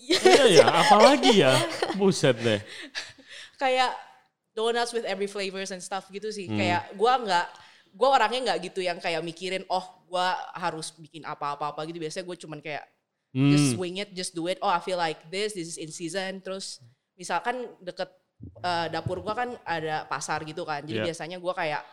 Iya 0.00 0.62
ya, 0.62 0.66
apalagi 0.70 1.42
ya? 1.42 1.52
Buset 1.98 2.38
deh. 2.40 2.62
kayak 3.62 3.92
donuts 4.54 4.94
with 4.94 5.04
every 5.04 5.26
flavors 5.26 5.74
and 5.74 5.82
stuff 5.82 6.06
gitu 6.08 6.30
sih. 6.30 6.46
Hmm. 6.48 6.56
Kayak 6.56 6.82
gua 6.94 7.18
nggak, 7.20 7.46
gua 7.92 8.08
orangnya 8.16 8.54
nggak 8.54 8.70
gitu 8.72 8.80
yang 8.80 8.96
kayak 9.02 9.20
mikirin, 9.20 9.66
oh 9.68 9.84
gua 10.06 10.38
harus 10.54 10.94
bikin 10.94 11.26
apa-apa-apa 11.26 11.82
gitu. 11.90 11.98
Biasanya 11.98 12.24
gue 12.24 12.36
cuman 12.38 12.62
kayak 12.62 12.86
just 13.30 13.66
Hmm. 13.70 13.74
swing 13.78 13.96
it, 13.98 14.10
just 14.12 14.32
do 14.32 14.46
it. 14.46 14.58
Oh 14.58 14.68
I 14.68 14.78
feel 14.78 14.96
like 14.96 15.28
this, 15.28 15.54
this 15.54 15.74
is 15.74 15.78
in 15.78 15.90
season. 15.90 16.40
Terus 16.40 16.82
misalkan 17.14 17.66
deket 17.78 18.10
eh, 18.58 18.86
dapur 18.88 19.20
gua 19.20 19.36
kan 19.36 19.52
ada 19.62 20.04
pasar 20.04 20.40
gitu 20.42 20.64
kan. 20.64 20.80
Jadi 20.80 20.96
Yeah. 20.96 21.06
biasanya 21.12 21.36
gua 21.36 21.52
kayak 21.52 21.84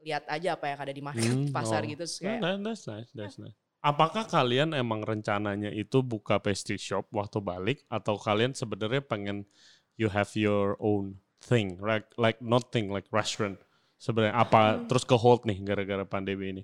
lihat 0.00 0.22
aja 0.26 0.54
apa 0.54 0.70
yang 0.70 0.78
ada 0.78 0.92
di 0.94 1.02
market 1.02 1.26
Hmm, 1.26 1.50
pasar 1.56 1.82
oh. 1.82 1.88
gitu. 1.90 2.06
Terus 2.06 2.16
Nah, 2.20 2.26
kayak, 2.26 2.40
that- 2.40 2.62
that's 2.62 2.84
nice, 2.86 3.10
that's 3.10 3.36
nice. 3.36 3.56
Apakah 3.82 4.24
kalian 4.24 4.70
emang 4.70 5.02
rencananya 5.02 5.70
itu 5.70 6.02
buka 6.02 6.38
pastry 6.38 6.74
shop 6.74 7.06
waktu 7.10 7.38
balik 7.38 7.78
atau 7.86 8.18
kalian 8.18 8.50
sebenarnya 8.50 9.02
pengen 9.02 9.46
you 9.94 10.06
have 10.06 10.30
your 10.34 10.74
own 10.78 11.18
thing, 11.38 11.78
like 11.78 12.06
like 12.16 12.38
not 12.38 12.70
thing 12.70 12.86
like 12.88 13.06
restaurant. 13.10 13.58
Sebenarnya 13.96 14.34
apa 14.36 14.62
Hmm. 14.78 14.86
terus 14.86 15.02
ke 15.02 15.14
hold 15.14 15.42
nih 15.42 15.58
gara-gara 15.62 16.02
pandemi 16.02 16.50
ini? 16.50 16.62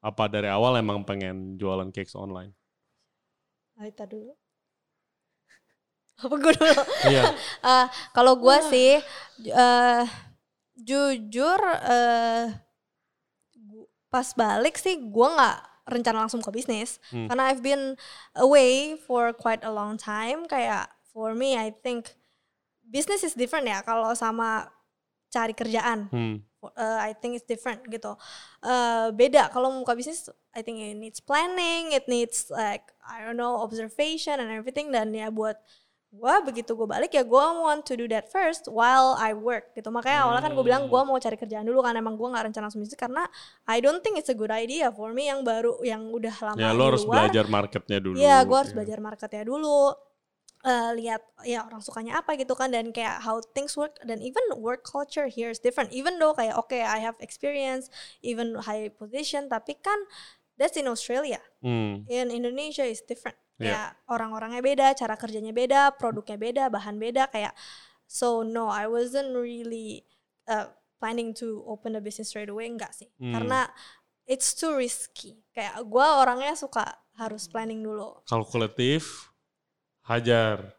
Apa 0.00 0.26
dari 0.26 0.46
awal 0.46 0.74
emang 0.76 1.02
pengen 1.02 1.54
jualan 1.54 1.90
cakes 1.90 2.14
online? 2.14 2.50
Alita 3.76 4.08
dulu. 4.08 4.32
Apa 6.24 6.34
gue 6.34 6.52
dulu? 6.54 6.74
Iya. 7.06 7.22
Eh, 7.66 7.86
kalau 8.14 8.38
gue 8.38 8.56
sih 8.70 9.02
eh, 9.42 10.02
jujur 10.78 11.60
eh, 11.82 12.46
gu- 13.58 13.90
pas 14.06 14.28
balik 14.32 14.78
sih 14.78 14.96
gue 15.02 15.28
nggak 15.28 15.56
rencana 15.86 16.24
langsung 16.26 16.40
ke 16.40 16.50
bisnis 16.50 17.02
Hmm. 17.10 17.26
karena 17.26 17.50
I've 17.50 17.60
been 17.60 17.98
away 18.34 18.94
for 19.02 19.34
quite 19.34 19.60
a 19.62 19.70
long 19.70 19.98
time 19.98 20.46
kayak 20.46 20.86
for 21.10 21.34
me 21.34 21.58
I 21.58 21.74
think 21.74 22.14
business 22.80 23.22
is 23.22 23.34
different 23.34 23.66
ya 23.66 23.82
kalau 23.82 24.14
sama 24.14 24.70
cari 25.28 25.52
kerjaan 25.52 26.06
Hmm. 26.08 26.36
uh, 26.64 26.98
I 27.02 27.12
think 27.12 27.34
it's 27.36 27.46
different 27.46 27.82
gitu. 27.86 28.14
Uh, 28.62 29.10
beda 29.12 29.50
kalau 29.50 29.68
mau 29.74 29.82
buka 29.82 29.98
bisnis, 29.98 30.26
I 30.54 30.62
think 30.62 30.78
it 30.80 30.94
needs 30.96 31.18
planning, 31.20 31.90
it 31.92 32.06
needs 32.06 32.46
like 32.48 32.86
I 33.06 33.22
don't 33.22 33.38
know 33.38 33.62
observation 33.62 34.38
and 34.38 34.50
everything 34.50 34.90
dan 34.90 35.14
ya 35.14 35.30
buat 35.30 35.56
gua 36.16 36.40
begitu 36.40 36.72
gue 36.72 36.88
balik 36.88 37.12
ya 37.12 37.20
gua 37.26 37.52
want 37.60 37.84
to 37.84 37.92
do 37.92 38.08
that 38.08 38.30
first 38.30 38.70
while 38.70 39.18
I 39.20 39.36
work 39.36 39.74
gitu. 39.74 39.90
Makanya 39.90 40.24
awalnya 40.24 40.42
kan 40.48 40.52
gue 40.56 40.64
bilang 40.64 40.88
gua 40.88 41.04
mau 41.04 41.18
cari 41.18 41.36
kerjaan 41.36 41.66
dulu 41.66 41.84
kan 41.84 41.92
emang 41.92 42.16
gua 42.16 42.32
nggak 42.32 42.50
rencana 42.50 42.70
langsung 42.70 42.80
bisnis 42.80 42.96
karena 42.96 43.26
I 43.68 43.84
don't 43.84 44.00
think 44.00 44.16
it's 44.16 44.32
a 44.32 44.38
good 44.38 44.50
idea 44.50 44.88
for 44.90 45.12
me 45.12 45.28
yang 45.28 45.44
baru 45.44 45.76
yang 45.84 46.08
udah 46.08 46.32
lama 46.40 46.56
Ya 46.56 46.70
lo 46.72 46.88
harus 46.88 47.04
luar. 47.04 47.28
belajar 47.28 47.44
marketnya 47.46 47.98
dulu. 48.00 48.16
Iya, 48.16 48.36
gue 48.48 48.56
harus 48.56 48.72
ya. 48.72 48.76
belajar 48.80 48.98
marketnya 49.02 49.44
dulu. 49.44 49.92
Eh, 50.66 50.90
lihat 50.98 51.22
ya 51.46 51.62
orang 51.62 51.78
sukanya 51.78 52.18
apa 52.18 52.34
gitu 52.34 52.58
kan 52.58 52.74
dan 52.74 52.90
kayak 52.90 53.22
how 53.22 53.38
things 53.54 53.78
work 53.78 53.94
dan 54.02 54.18
even 54.18 54.42
work 54.58 54.82
culture 54.82 55.30
here 55.30 55.46
is 55.46 55.62
different 55.62 55.94
even 55.94 56.18
though 56.18 56.34
kayak 56.34 56.58
oke 56.58 56.74
I 56.74 56.98
have 56.98 57.14
experience 57.22 57.86
even 58.18 58.58
high 58.58 58.90
position 58.90 59.46
tapi 59.46 59.78
kan 59.78 59.94
that's 60.56 60.76
in 60.76 60.88
Australia 60.88 61.40
Hmm. 61.60 62.04
in 62.08 62.28
Indonesia 62.28 62.82
is 62.82 63.00
different 63.04 63.36
Iya. 63.56 63.72
ya 63.72 63.82
orang-orangnya 64.12 64.60
beda 64.60 64.86
cara 64.92 65.16
kerjanya 65.16 65.48
beda 65.50 65.96
produknya 65.96 66.36
beda 66.36 66.64
bahan 66.68 67.00
beda 67.00 67.32
kayak 67.32 67.56
so 68.04 68.44
no 68.44 68.68
I 68.68 68.84
wasn't 68.84 69.32
really 69.32 70.04
uh, 70.44 70.68
planning 71.00 71.32
to 71.40 71.64
open 71.64 71.96
a 71.96 72.02
business 72.04 72.28
straight 72.28 72.52
away 72.52 72.68
enggak 72.68 72.92
sih 72.92 73.08
Hmm. 73.16 73.32
karena 73.32 73.64
it's 74.28 74.52
too 74.52 74.76
risky 74.76 75.40
kayak 75.56 75.80
gue 75.80 76.04
orangnya 76.06 76.52
suka 76.52 76.84
harus 77.16 77.48
planning 77.48 77.80
dulu 77.80 78.20
Kalkulatif, 78.28 79.32
hajar. 80.04 80.75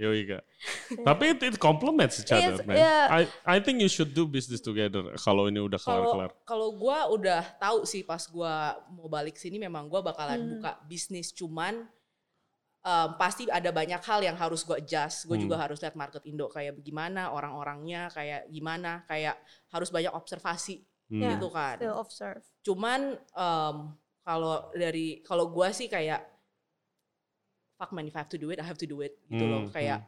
Yoi 0.00 0.24
kak. 0.24 0.42
Tapi 1.12 1.24
it, 1.30 1.40
it 1.44 1.56
complements 1.60 2.16
each 2.18 2.32
other, 2.32 2.56
Yes, 2.56 2.64
man. 2.64 2.74
yeah. 2.74 3.04
I 3.12 3.22
I 3.44 3.56
think 3.60 3.78
you 3.78 3.88
should 3.88 4.10
do 4.10 4.24
business 4.24 4.58
together 4.58 5.04
kalau 5.20 5.44
ini 5.44 5.60
udah 5.60 5.76
kelar-kelar. 5.76 6.32
kalau 6.42 6.72
gue 6.72 6.98
udah 7.20 7.44
tahu 7.60 7.84
sih 7.84 8.00
pas 8.00 8.24
gue 8.24 8.54
mau 8.90 9.06
balik 9.06 9.36
sini 9.36 9.60
memang 9.60 9.86
gue 9.86 10.00
bakalan 10.00 10.40
Hmm. 10.40 10.50
buka 10.56 10.72
bisnis 10.84 11.30
cuman 11.30 11.84
em, 12.80 13.08
pasti 13.14 13.44
ada 13.46 13.68
banyak 13.68 14.00
hal 14.00 14.24
yang 14.24 14.34
harus 14.34 14.64
gue 14.64 14.72
adjust. 14.74 15.28
Gue 15.28 15.36
Hmm. 15.36 15.44
juga 15.44 15.60
harus 15.60 15.76
lihat 15.78 15.92
market 15.92 16.24
Indo 16.24 16.48
kayak 16.48 16.80
gimana 16.80 17.28
orang-orangnya 17.28 18.08
kayak 18.08 18.48
gimana 18.48 19.04
kayak 19.04 19.36
harus 19.68 19.92
banyak 19.92 20.10
observasi 20.10 20.80
Hmm. 21.12 21.26
Gitu 21.28 21.50
kan. 21.50 21.76
still 21.76 21.98
observe 21.98 22.40
Cuman 22.62 23.20
em, 23.36 23.76
kalau 24.22 24.72
dari 24.72 25.20
kalau 25.20 25.50
gue 25.50 25.68
sih 25.70 25.86
kayak 25.86 26.24
fuck 27.80 27.90
man 27.90 28.04
if 28.04 28.12
I 28.12 28.20
have 28.20 28.28
to 28.28 28.36
do 28.36 28.52
it 28.52 28.60
I 28.60 28.66
have 28.68 28.76
to 28.76 28.88
do 28.88 29.00
it 29.00 29.16
gitu 29.32 29.48
loh 29.48 29.64
Hmm, 29.64 29.72
kayak 29.72 30.04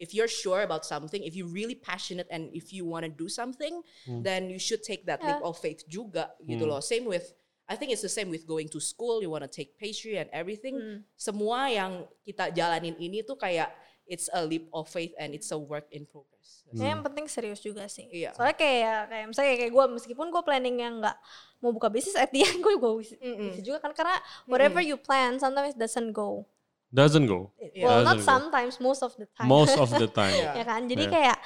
if 0.00 0.16
you're 0.16 0.32
sure 0.32 0.64
about 0.64 0.88
something 0.88 1.20
if 1.20 1.36
you're 1.36 1.52
really 1.52 1.76
passionate 1.76 2.24
and 2.32 2.48
if 2.56 2.72
you 2.72 2.88
want 2.88 3.04
to 3.04 3.12
do 3.12 3.28
something 3.28 3.84
Hmm. 4.08 4.24
then 4.24 4.48
you 4.48 4.56
should 4.56 4.80
take 4.80 5.04
that 5.04 5.20
leap 5.20 5.44
of 5.44 5.60
faith 5.60 5.84
juga 5.84 6.32
gitu 6.40 6.64
Hmm. 6.64 6.72
loh 6.72 6.80
same 6.80 7.04
with 7.04 7.36
I 7.70 7.76
think 7.78 7.92
it's 7.92 8.02
the 8.02 8.10
same 8.10 8.32
with 8.32 8.48
going 8.48 8.66
to 8.72 8.80
school 8.80 9.20
you 9.20 9.28
want 9.28 9.44
to 9.44 9.52
take 9.52 9.76
pastry 9.76 10.16
and 10.16 10.32
everything 10.32 10.74
Hmm. 10.74 10.98
semua 11.14 11.68
yang 11.68 12.08
kita 12.24 12.48
jalanin 12.50 12.96
ini 12.96 13.20
tuh 13.20 13.36
kayak 13.36 13.68
it's 14.08 14.26
a 14.32 14.42
leap 14.42 14.66
of 14.74 14.88
faith 14.90 15.12
and 15.20 15.36
it's 15.36 15.52
a 15.52 15.60
work 15.60 15.84
in 15.92 16.08
progress 16.08 16.64
Hmm. 16.70 16.78
Ya, 16.80 16.94
yang 16.94 17.02
penting 17.02 17.26
serius 17.26 17.58
juga 17.58 17.82
sih. 17.90 18.06
Iya. 18.14 18.30
Soalnya 18.30 18.54
kayak 18.54 19.10
kayak 19.10 19.26
misalnya 19.26 19.54
kayak 19.58 19.72
gue 19.74 19.84
meskipun 19.90 20.30
gue 20.30 20.42
planning 20.46 20.76
yang 20.78 21.02
nggak 21.02 21.18
mau 21.58 21.74
buka 21.74 21.90
bisnis 21.90 22.14
at 22.14 22.30
the 22.30 22.46
end 22.46 22.62
gue 22.62 22.78
juga 22.78 22.94
bisa, 22.94 23.14
juga 23.58 23.78
kan 23.82 23.90
karena 23.90 24.14
whatever 24.46 24.78
you 24.78 24.94
plan 24.94 25.34
sometimes 25.36 25.74
it 25.74 25.78
doesn't 25.82 26.14
go. 26.14 26.46
Doesn't 26.90 27.26
go. 27.26 27.54
Well 27.76 28.02
not 28.02 28.18
Doesn't 28.18 28.22
go. 28.22 28.26
sometimes 28.26 28.74
most 28.78 29.00
of 29.00 29.14
the 29.14 29.30
time. 29.30 29.46
Most 29.46 29.78
of 29.78 29.88
the 29.88 30.10
time. 30.20 30.34
Iya. 30.34 30.50
ya 30.58 30.64
kan. 30.66 30.82
Jadi 30.84 31.04
Iya. 31.06 31.12
kayak 31.12 31.36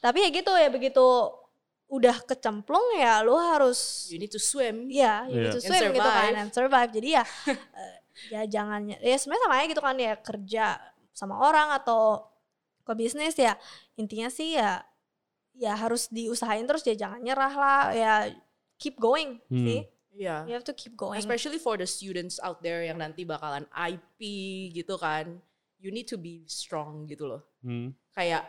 tapi 0.00 0.18
ya 0.24 0.30
gitu 0.30 0.52
ya 0.52 0.68
begitu 0.68 1.06
udah 1.86 2.16
kecemplung 2.24 2.98
ya 2.98 3.22
lu 3.22 3.36
harus 3.38 4.10
you 4.10 4.18
need 4.18 4.32
to 4.32 4.40
swim 4.40 4.90
ya 4.90 5.22
you 5.30 5.38
Iya. 5.38 5.42
need 5.44 5.54
to 5.54 5.62
And 5.62 5.68
swim 5.68 5.88
gitu 5.92 6.08
kan 6.08 6.32
and 6.34 6.50
survive. 6.50 6.90
Jadi 6.90 7.08
ya 7.12 7.22
eh, 7.52 7.94
ya 8.32 8.40
jangan 8.48 8.80
ya 8.88 9.16
sebenarnya 9.16 9.44
sama 9.44 9.54
aja 9.60 9.66
gitu 9.68 9.82
kan 9.84 9.96
ya 9.96 10.12
kerja 10.16 10.66
sama 11.12 11.34
orang 11.38 11.68
atau 11.72 12.24
ke 12.82 12.92
bisnis 12.92 13.36
ya 13.36 13.54
intinya 13.94 14.32
sih 14.32 14.56
ya 14.56 14.80
ya 15.52 15.72
harus 15.74 16.08
diusahain 16.08 16.64
terus 16.64 16.84
ya 16.84 16.96
jangan 16.96 17.20
nyerah 17.20 17.52
lah 17.52 17.82
ya 17.92 18.12
keep 18.76 18.96
going 18.96 19.40
Hmm. 19.48 19.64
sih 19.64 19.80
Iya. 20.16 20.48
you 20.48 20.56
have 20.56 20.64
to 20.64 20.72
keep 20.72 20.96
going 20.96 21.20
Especially 21.20 21.60
for 21.60 21.76
the 21.76 21.84
students 21.84 22.40
out 22.40 22.64
there 22.64 22.80
yang 22.80 22.96
nanti 22.96 23.22
bakalan 23.22 23.68
IP 23.70 24.20
gitu 24.72 24.96
kan. 24.96 25.44
You 25.76 25.92
need 25.92 26.08
to 26.08 26.16
be 26.16 26.48
strong 26.48 27.04
gitu 27.04 27.28
loh. 27.28 27.44
Hmm. 27.60 27.92
Kayak 28.10 28.48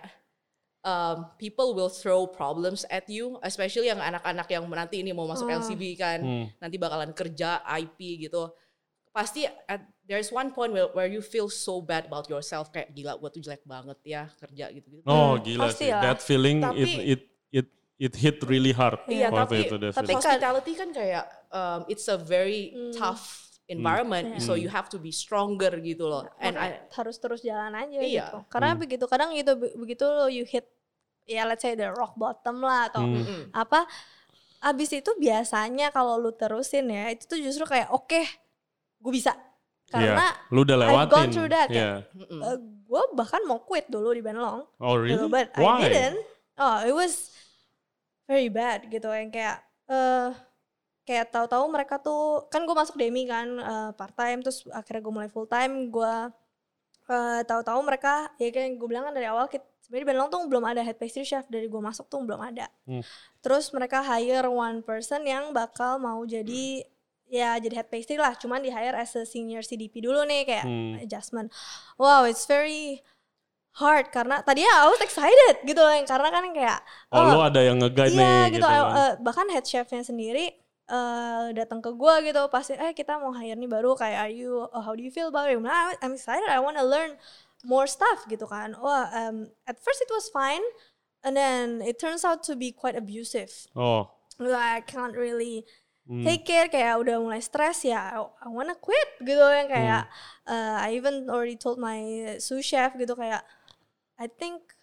um, 0.82 1.28
people 1.36 1.76
will 1.76 1.92
throw 1.92 2.24
problems 2.24 2.88
at 2.88 3.04
you. 3.12 3.36
Especially 3.44 3.92
yang 3.92 4.00
anak-anak 4.00 4.48
yang 4.48 4.64
nanti 4.66 5.04
ini 5.04 5.12
mau 5.12 5.28
masuk 5.28 5.52
Ah. 5.52 5.60
LCB 5.60 5.84
kan. 6.00 6.20
Hmm. 6.24 6.46
Nanti 6.58 6.80
bakalan 6.80 7.12
kerja 7.12 7.60
IP 7.68 8.24
gitu. 8.24 8.48
Pasti 9.12 9.44
at, 9.44 9.82
there's 10.08 10.30
one 10.30 10.54
point 10.54 10.72
where, 10.72 10.88
where 10.94 11.10
you 11.10 11.20
feel 11.20 11.50
so 11.50 11.82
bad 11.82 12.08
about 12.08 12.30
yourself. 12.30 12.72
Kayak 12.72 12.96
gila 12.96 13.20
gue 13.20 13.30
tuh 13.34 13.42
jelek 13.44 13.66
banget 13.68 13.98
ya 14.08 14.32
kerja 14.40 14.72
gitu-gitu. 14.72 15.04
Oh 15.04 15.36
Hmm, 15.36 15.44
gila 15.44 15.62
pasti 15.68 15.84
sih. 15.84 15.92
lah. 15.92 16.02
That 16.06 16.20
feeling 16.24 16.64
Tapi- 16.64 16.80
it 16.80 16.96
it 17.04 17.22
it 17.52 17.68
hit 17.98 18.38
really 18.46 18.72
hard 18.72 19.02
Iya, 19.06 19.34
waktu 19.34 19.42
tapi- 19.42 19.66
itu 19.66 19.76
tapi 19.90 20.14
kan- 20.14 20.22
Hospitality 20.22 20.72
kan 20.74 20.90
kayak 20.94 21.26
um, 21.50 21.80
it's 21.88 22.06
a 22.06 22.16
very 22.16 22.70
Hmm. 22.70 22.94
tough 22.94 23.26
environment, 23.68 24.40
so 24.40 24.54
Hmm. 24.54 24.64
you 24.64 24.70
have 24.70 24.88
to 24.88 24.96
be 24.96 25.10
stronger 25.10 25.74
gitu 25.78 26.08
loh. 26.08 26.24
And 26.38 26.56
I, 26.56 26.88
harus 26.88 27.18
terus 27.18 27.42
jalan 27.42 27.74
aja 27.74 28.00
Iya. 28.00 28.06
gitu. 28.24 28.38
Karena 28.48 28.72
Hmm. 28.72 28.80
begitu 28.80 29.06
kadang 29.06 29.34
gitu 29.34 29.52
be- 29.56 29.76
begitu 29.76 30.06
lo 30.06 30.30
you 30.30 30.46
hit 30.46 30.64
ya 31.26 31.44
let's 31.44 31.60
say 31.60 31.76
the 31.76 31.92
rock 31.92 32.16
bottom 32.16 32.62
lah 32.62 32.88
atau 32.88 33.04
Hmm. 33.04 33.52
Apa 33.52 33.84
abis 34.60 34.90
itu 34.92 35.12
biasanya 35.18 35.90
kalau 35.90 36.16
lu 36.16 36.32
terusin 36.32 36.88
ya 36.88 37.12
itu 37.12 37.28
tuh 37.28 37.38
justru 37.38 37.66
kayak 37.66 37.92
oke 37.92 38.22
gue 38.98 39.12
bisa 39.12 39.36
karena 39.88 40.34
Lu 40.50 40.64
udah 40.64 40.76
I've 40.76 40.84
lewatin. 40.88 41.12
gone 41.12 41.30
through 41.30 41.48
that, 41.50 41.70
Iya. 41.70 42.08
Mm-mm. 42.12 42.42
gue 42.84 43.02
bahkan 43.14 43.40
mau 43.44 43.60
quit 43.60 43.86
dulu 43.86 44.12
di 44.12 44.20
Benlong 44.20 44.64
Oh 44.78 44.96
really? 44.96 45.28
but 45.28 45.52
Why? 45.54 45.84
I 45.84 45.88
didn't 45.88 46.20
oh 46.58 46.78
it 46.82 46.92
was 46.92 47.30
very 48.28 48.52
bad 48.52 48.86
gitu 48.86 49.08
yang 49.08 49.32
kayak 49.32 49.58
eh 49.88 50.30
kayak 51.02 51.32
tahu-tahu 51.32 51.64
mereka 51.72 51.96
tuh 51.98 52.46
kan 52.52 52.68
gue 52.68 52.76
masuk 52.76 53.00
demi 53.00 53.24
kan 53.24 53.48
part 53.96 54.12
time 54.14 54.44
terus 54.44 54.68
akhirnya 54.70 55.00
gue 55.00 55.14
mulai 55.16 55.30
full 55.32 55.48
time 55.48 55.88
gue 55.88 56.14
eh 57.08 57.42
tahu-tahu 57.48 57.80
mereka 57.82 58.28
ya 58.36 58.52
kayak 58.52 58.76
gue 58.76 58.88
bilang 58.88 59.08
kan 59.08 59.16
dari 59.16 59.26
awal 59.26 59.48
kita 59.48 59.64
sebenarnya 59.80 60.04
di 60.04 60.10
Benlong 60.12 60.28
tuh 60.28 60.44
belum 60.44 60.66
ada 60.68 60.84
head 60.84 61.00
pastry 61.00 61.24
chef 61.24 61.48
dari 61.48 61.72
gue 61.72 61.80
masuk 61.80 62.12
tuh 62.12 62.20
belum 62.20 62.44
ada 62.44 62.68
Hmm. 62.84 63.00
terus 63.40 63.72
mereka 63.72 64.04
hire 64.04 64.52
one 64.52 64.84
person 64.84 65.24
yang 65.24 65.56
bakal 65.56 65.96
mau 65.96 66.20
jadi 66.24 66.84
ya 67.24 67.56
jadi 67.56 67.80
head 67.80 67.88
pastry 67.88 68.20
lah 68.20 68.36
cuman 68.36 68.60
di 68.60 68.68
hire 68.68 68.96
as 68.96 69.16
a 69.16 69.24
senior 69.24 69.64
CDP 69.64 70.04
dulu 70.04 70.28
nih 70.28 70.44
kayak 70.44 70.66
Hmm. 70.68 71.00
adjustment 71.00 71.48
wow 71.96 72.28
it's 72.28 72.44
very 72.44 73.00
hard 73.78 74.10
karena 74.10 74.42
tadi 74.42 74.66
ya 74.66 74.74
I 74.84 74.90
was 74.90 75.02
excited 75.06 75.62
gitu 75.62 75.78
loh 75.78 75.94
yang 75.94 76.10
karena 76.10 76.30
kan 76.34 76.44
kayak 76.50 76.80
Oh, 77.14 77.30
lu 77.30 77.40
ada 77.46 77.62
yang 77.62 77.78
nge-guide 77.78 78.14
iya 78.18 78.50
nih 78.50 78.58
gitu, 78.58 78.66
gitu. 78.66 78.68
Kan. 78.68 79.14
bahkan 79.22 79.48
head 79.54 79.66
chefnya 79.66 80.02
sendiri 80.02 80.58
eh 80.88 81.46
datang 81.52 81.84
ke 81.84 81.92
gue 81.92 82.32
gitu 82.32 82.42
pasti 82.48 82.74
eh 82.74 82.96
kita 82.96 83.20
mau 83.20 83.36
hire 83.36 83.60
nih 83.60 83.68
baru 83.68 83.92
kayak 83.94 84.20
are 84.24 84.34
you 84.34 84.66
oh, 84.72 84.82
how 84.82 84.96
do 84.96 85.04
you 85.04 85.12
feel 85.12 85.28
about 85.28 85.46
it 85.46 85.60
nah, 85.60 85.94
I'm 86.00 86.16
excited 86.16 86.48
I 86.48 86.64
want 86.64 86.80
to 86.80 86.86
learn 86.88 87.20
more 87.68 87.86
stuff 87.86 88.24
gitu 88.26 88.48
kan 88.48 88.72
wah 88.80 89.12
um, 89.12 89.52
at 89.68 89.78
first 89.84 90.00
it 90.00 90.08
was 90.10 90.32
fine 90.32 90.64
and 91.22 91.36
then 91.36 91.84
it 91.84 92.00
turns 92.00 92.24
out 92.24 92.40
to 92.48 92.56
be 92.56 92.72
quite 92.72 92.96
abusive 92.96 93.52
oh. 93.76 94.08
like 94.40 94.58
I 94.58 94.82
can't 94.82 95.14
really 95.14 95.68
Hmm. 96.08 96.24
take 96.24 96.48
it 96.48 96.72
kayak 96.72 97.04
udah 97.04 97.20
mulai 97.20 97.44
stres 97.44 97.84
ya 97.84 98.00
I, 98.16 98.24
I 98.24 98.48
wanna 98.48 98.80
quit 98.80 99.20
gitu 99.20 99.44
yang 99.44 99.68
kayak 99.68 100.08
Hmm. 100.48 100.56
uh, 100.56 100.76
I 100.88 100.96
even 100.96 101.28
already 101.28 101.60
told 101.60 101.84
my 101.84 102.00
sous 102.40 102.64
chef 102.64 102.96
gitu 102.96 103.12
kayak 103.12 103.44
I 104.18 104.28
think 104.28 104.74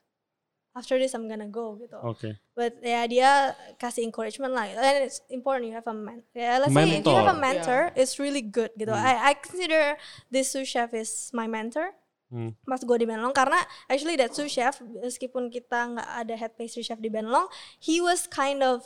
after 0.74 0.98
this 0.98 1.14
I'm 1.14 1.30
gonna 1.30 1.46
go 1.46 1.78
gitu 1.78 1.94
Oke. 2.02 2.34
but 2.58 2.74
ya 2.82 3.06
dia 3.06 3.54
kasih 3.78 4.02
encouragement 4.02 4.50
lah 4.54 4.66
and 4.66 5.06
it's 5.06 5.22
important 5.30 5.70
you 5.70 5.74
have 5.74 5.86
a 5.86 5.94
man 5.94 6.22
yeah, 6.34 6.58
let's 6.58 6.74
say 6.74 6.98
if 6.98 7.06
you 7.06 7.14
have 7.14 7.30
a 7.30 7.38
Mentor. 7.38 7.90
mentor 7.94 7.98
it's 7.98 8.18
really 8.18 8.42
good 8.42 8.74
gitu 8.74 8.90
Hmm. 8.90 9.06
I 9.06 9.30
I 9.30 9.32
consider 9.38 9.94
this 10.30 10.50
sous 10.50 10.66
chef 10.66 10.90
is 10.92 11.30
my 11.30 11.46
mentor 11.46 11.94
Hmm. 12.34 12.50
pas 12.66 12.82
gue 12.82 12.96
di 12.98 13.06
Benlong 13.06 13.30
karena 13.30 13.60
actually 13.86 14.18
that 14.18 14.34
sous 14.34 14.50
chef 14.50 14.82
meskipun 14.82 15.54
kita 15.54 15.94
nggak 15.94 16.08
ada 16.26 16.34
head 16.34 16.52
pastry 16.58 16.82
chef 16.82 16.98
di 16.98 17.06
Benlong 17.06 17.46
he 17.78 18.02
was 18.02 18.26
kind 18.26 18.58
of 18.58 18.82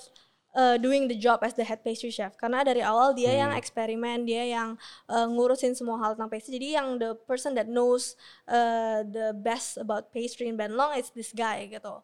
uh, 0.57 0.77
doing 0.81 1.09
the 1.09 1.19
job 1.19 1.41
as 1.45 1.53
the 1.57 1.65
head 1.65 1.83
pastry 1.85 2.13
chef. 2.13 2.37
Karena 2.39 2.65
dari 2.65 2.81
awal 2.81 3.13
dia 3.13 3.35
yang 3.35 3.53
Hmm. 3.53 3.61
eksperimen 3.61 4.25
dia 4.25 4.45
yang 4.49 4.81
uh, 5.11 5.27
ngurusin 5.29 5.75
semua 5.77 6.01
hal 6.01 6.17
tentang 6.17 6.33
pastry. 6.33 6.57
Jadi 6.57 6.69
yang 6.77 6.97
the 6.97 7.17
person 7.29 7.53
that 7.59 7.69
knows 7.69 8.17
uh, 8.49 9.05
the 9.05 9.37
best 9.37 9.77
about 9.77 10.09
pastry 10.15 10.49
in 10.49 10.57
Benlong 10.57 10.97
is 10.97 11.13
this 11.13 11.35
guy 11.37 11.69
gitu. 11.69 12.01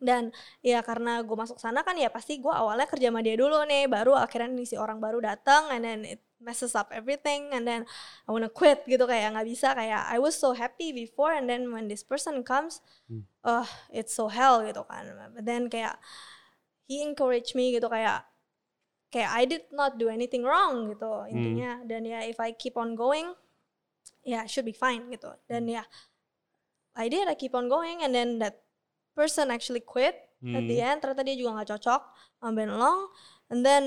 Dan 0.00 0.32
ya 0.64 0.80
karena 0.80 1.20
gue 1.20 1.36
masuk 1.36 1.60
sana 1.60 1.84
kan 1.84 1.92
ya 1.92 2.08
pasti 2.08 2.40
gue 2.40 2.48
awalnya 2.48 2.88
kerja 2.88 3.12
sama 3.12 3.20
dia 3.20 3.36
dulu 3.36 3.60
nih 3.68 3.84
baru 3.84 4.16
akhirnya 4.16 4.48
nih 4.56 4.64
si 4.64 4.76
orang 4.80 4.96
baru 4.96 5.20
datang 5.20 5.68
and 5.76 5.84
then 5.84 6.00
it 6.08 6.24
messes 6.40 6.72
up 6.72 6.88
everything 6.88 7.52
and 7.52 7.68
then 7.68 7.84
I 8.24 8.32
wanna 8.32 8.48
quit 8.48 8.88
gitu. 8.88 9.04
Kayak 9.04 9.36
nggak 9.36 9.44
bisa 9.44 9.76
kayak 9.76 10.08
I 10.08 10.16
was 10.16 10.40
so 10.40 10.56
happy 10.56 10.96
before 10.96 11.36
and 11.36 11.44
then 11.52 11.68
when 11.68 11.84
this 11.92 12.00
person 12.00 12.40
comes 12.40 12.80
oh 13.44 13.68
it's 13.92 14.16
so 14.16 14.32
hell 14.32 14.64
gitu 14.64 14.88
kan. 14.88 15.04
But 15.36 15.44
then 15.44 15.68
kayak 15.68 16.00
he 16.90 16.98
encourage 17.06 17.54
me 17.54 17.70
gitu 17.70 17.86
kayak 17.86 18.26
kayak 19.14 19.30
I 19.30 19.46
did 19.46 19.70
not 19.70 19.94
do 19.94 20.10
anything 20.10 20.42
wrong 20.42 20.90
gitu 20.90 21.06
intinya. 21.30 21.86
Dan 21.86 22.02
ya 22.02 22.26
if 22.26 22.42
I 22.42 22.50
keep 22.50 22.74
on 22.74 22.98
going 22.98 23.30
ya 24.26 24.42
should 24.50 24.66
be 24.66 24.74
fine 24.74 25.06
gitu. 25.14 25.30
Dan 25.46 25.70
ya 25.70 25.86
I 26.98 27.06
did 27.06 27.30
I 27.30 27.38
keep 27.38 27.54
on 27.54 27.70
going 27.70 28.02
and 28.02 28.10
then 28.10 28.42
that 28.42 28.66
person 29.14 29.54
actually 29.54 29.86
quit 29.86 30.18
at 30.42 30.66
the 30.66 30.82
Hmm. 30.82 30.88
end. 30.90 30.98
Ternyata 31.06 31.22
dia 31.22 31.38
juga 31.38 31.62
nggak 31.62 31.78
cocok 31.78 32.02
sama 32.42 32.50
Benlong 32.58 33.00
and 33.54 33.62
then 33.62 33.84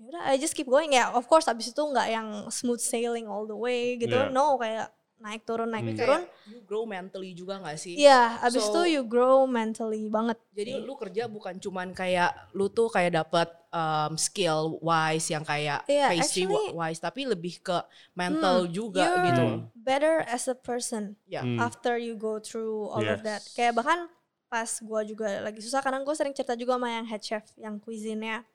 yaudah 0.00 0.24
I 0.32 0.40
just 0.40 0.56
keep 0.56 0.72
going. 0.72 0.96
Ya 0.96 1.12
of 1.12 1.28
course 1.28 1.44
abis 1.44 1.76
itu 1.76 1.82
nggak 1.84 2.08
yang 2.08 2.28
smooth 2.48 2.80
sailing 2.80 3.28
all 3.28 3.44
the 3.44 3.56
way 3.56 4.00
gitu. 4.00 4.16
Yeah. 4.16 4.32
no 4.32 4.56
kayak 4.56 4.95
naik 5.16 5.42
turun 5.42 5.66
naik 5.66 5.88
Hmm. 5.88 5.96
turun 5.96 6.22
Kayak 6.22 6.46
you 6.46 6.60
grow 6.62 6.84
mentally 6.84 7.32
juga 7.32 7.56
gak 7.58 7.76
sih? 7.76 7.96
Iya, 7.96 8.36
abis 8.40 8.60
So- 8.60 8.70
itu 8.70 8.80
you 8.94 9.02
grow 9.02 9.44
mentally 9.44 10.06
banget. 10.06 10.36
Jadi 10.52 10.72
lu 10.76 10.92
kerja 10.94 11.24
bukan 11.24 11.56
cuman 11.56 11.90
kayak 11.90 12.52
lu 12.52 12.68
tuh 12.68 12.86
kayak 12.86 13.16
dapat 13.16 13.48
um, 13.70 14.12
skill 14.14 14.76
wise 14.78 15.26
yang 15.26 15.40
kayak 15.42 15.82
Iya, 15.86 16.12
pastry 16.12 16.44
actually- 16.44 16.72
wise 16.72 16.98
tapi 16.98 17.24
lebih 17.24 17.60
ke 17.60 17.78
mental 18.12 18.64
Hmm, 18.64 18.70
juga 18.70 19.02
you're 19.02 19.24
gitu. 19.26 19.44
Better 19.74 20.20
as 20.22 20.44
a 20.46 20.54
person 20.54 21.16
Ya. 21.24 21.40
Hmm. 21.40 21.56
after 21.58 21.96
you 21.96 22.12
go 22.12 22.36
through 22.36 22.88
all 22.88 23.02
of 23.02 23.20
that. 23.22 23.40
Yes. 23.42 23.52
Kayak 23.52 23.72
bahkan 23.74 24.08
pas 24.46 24.68
gua 24.78 25.02
juga 25.02 25.26
lagi 25.40 25.58
susah, 25.58 25.80
kadang 25.80 26.02
gue 26.02 26.14
sering 26.14 26.30
cerita 26.30 26.54
juga 26.54 26.76
sama 26.76 26.88
yang 26.88 27.04
head 27.04 27.18
chef, 27.18 27.44
yang 27.56 27.76
cuisine-nya 27.76 28.46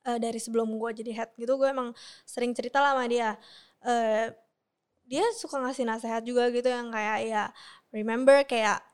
eh, 0.00 0.16
dari 0.16 0.38
sebelum 0.38 0.72
gua 0.74 0.88
jadi 0.90 1.12
head 1.12 1.30
gitu, 1.36 1.52
gue 1.54 1.68
emang 1.68 1.92
sering 2.24 2.50
cerita 2.50 2.78
lah 2.78 2.94
sama 2.94 3.04
dia. 3.06 3.36
Eh, 3.80 4.32
dia 5.08 5.24
suka 5.34 5.56
ngasih 5.64 5.88
nasihat 5.88 6.20
juga 6.22 6.52
gitu 6.52 6.68
yang 6.68 6.92
kayak 6.92 7.18
ya 7.24 7.42
remember 7.90 8.44
kayak 8.44 8.84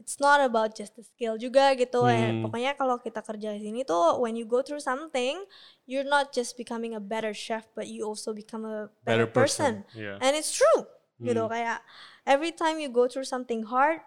it's 0.00 0.16
not 0.16 0.40
about 0.40 0.72
just 0.72 0.96
the 0.96 1.04
skill 1.04 1.36
juga 1.36 1.76
gitu 1.76 2.08
eh. 2.08 2.32
Hmm. 2.32 2.48
pokoknya 2.48 2.72
kalau 2.72 2.96
kita 2.96 3.20
kerja 3.20 3.52
di 3.52 3.60
sini 3.68 3.80
tuh 3.84 4.16
when 4.16 4.32
you 4.32 4.48
go 4.48 4.64
through 4.64 4.80
something 4.80 5.44
you're 5.84 6.08
not 6.08 6.32
just 6.32 6.56
becoming 6.56 6.96
a 6.96 7.02
better 7.02 7.36
chef 7.36 7.68
but 7.76 7.84
you 7.84 8.00
also 8.08 8.32
become 8.32 8.64
a 8.64 8.88
better, 9.04 9.28
person. 9.28 9.84
Iya. 9.92 10.16
and 10.24 10.32
it's 10.32 10.56
true 10.56 10.88
gitu 11.20 11.44
Hmm. 11.44 11.52
kayak 11.52 11.84
every 12.24 12.48
time 12.48 12.80
you 12.80 12.88
go 12.88 13.04
through 13.04 13.28
something 13.28 13.68
hard 13.68 14.00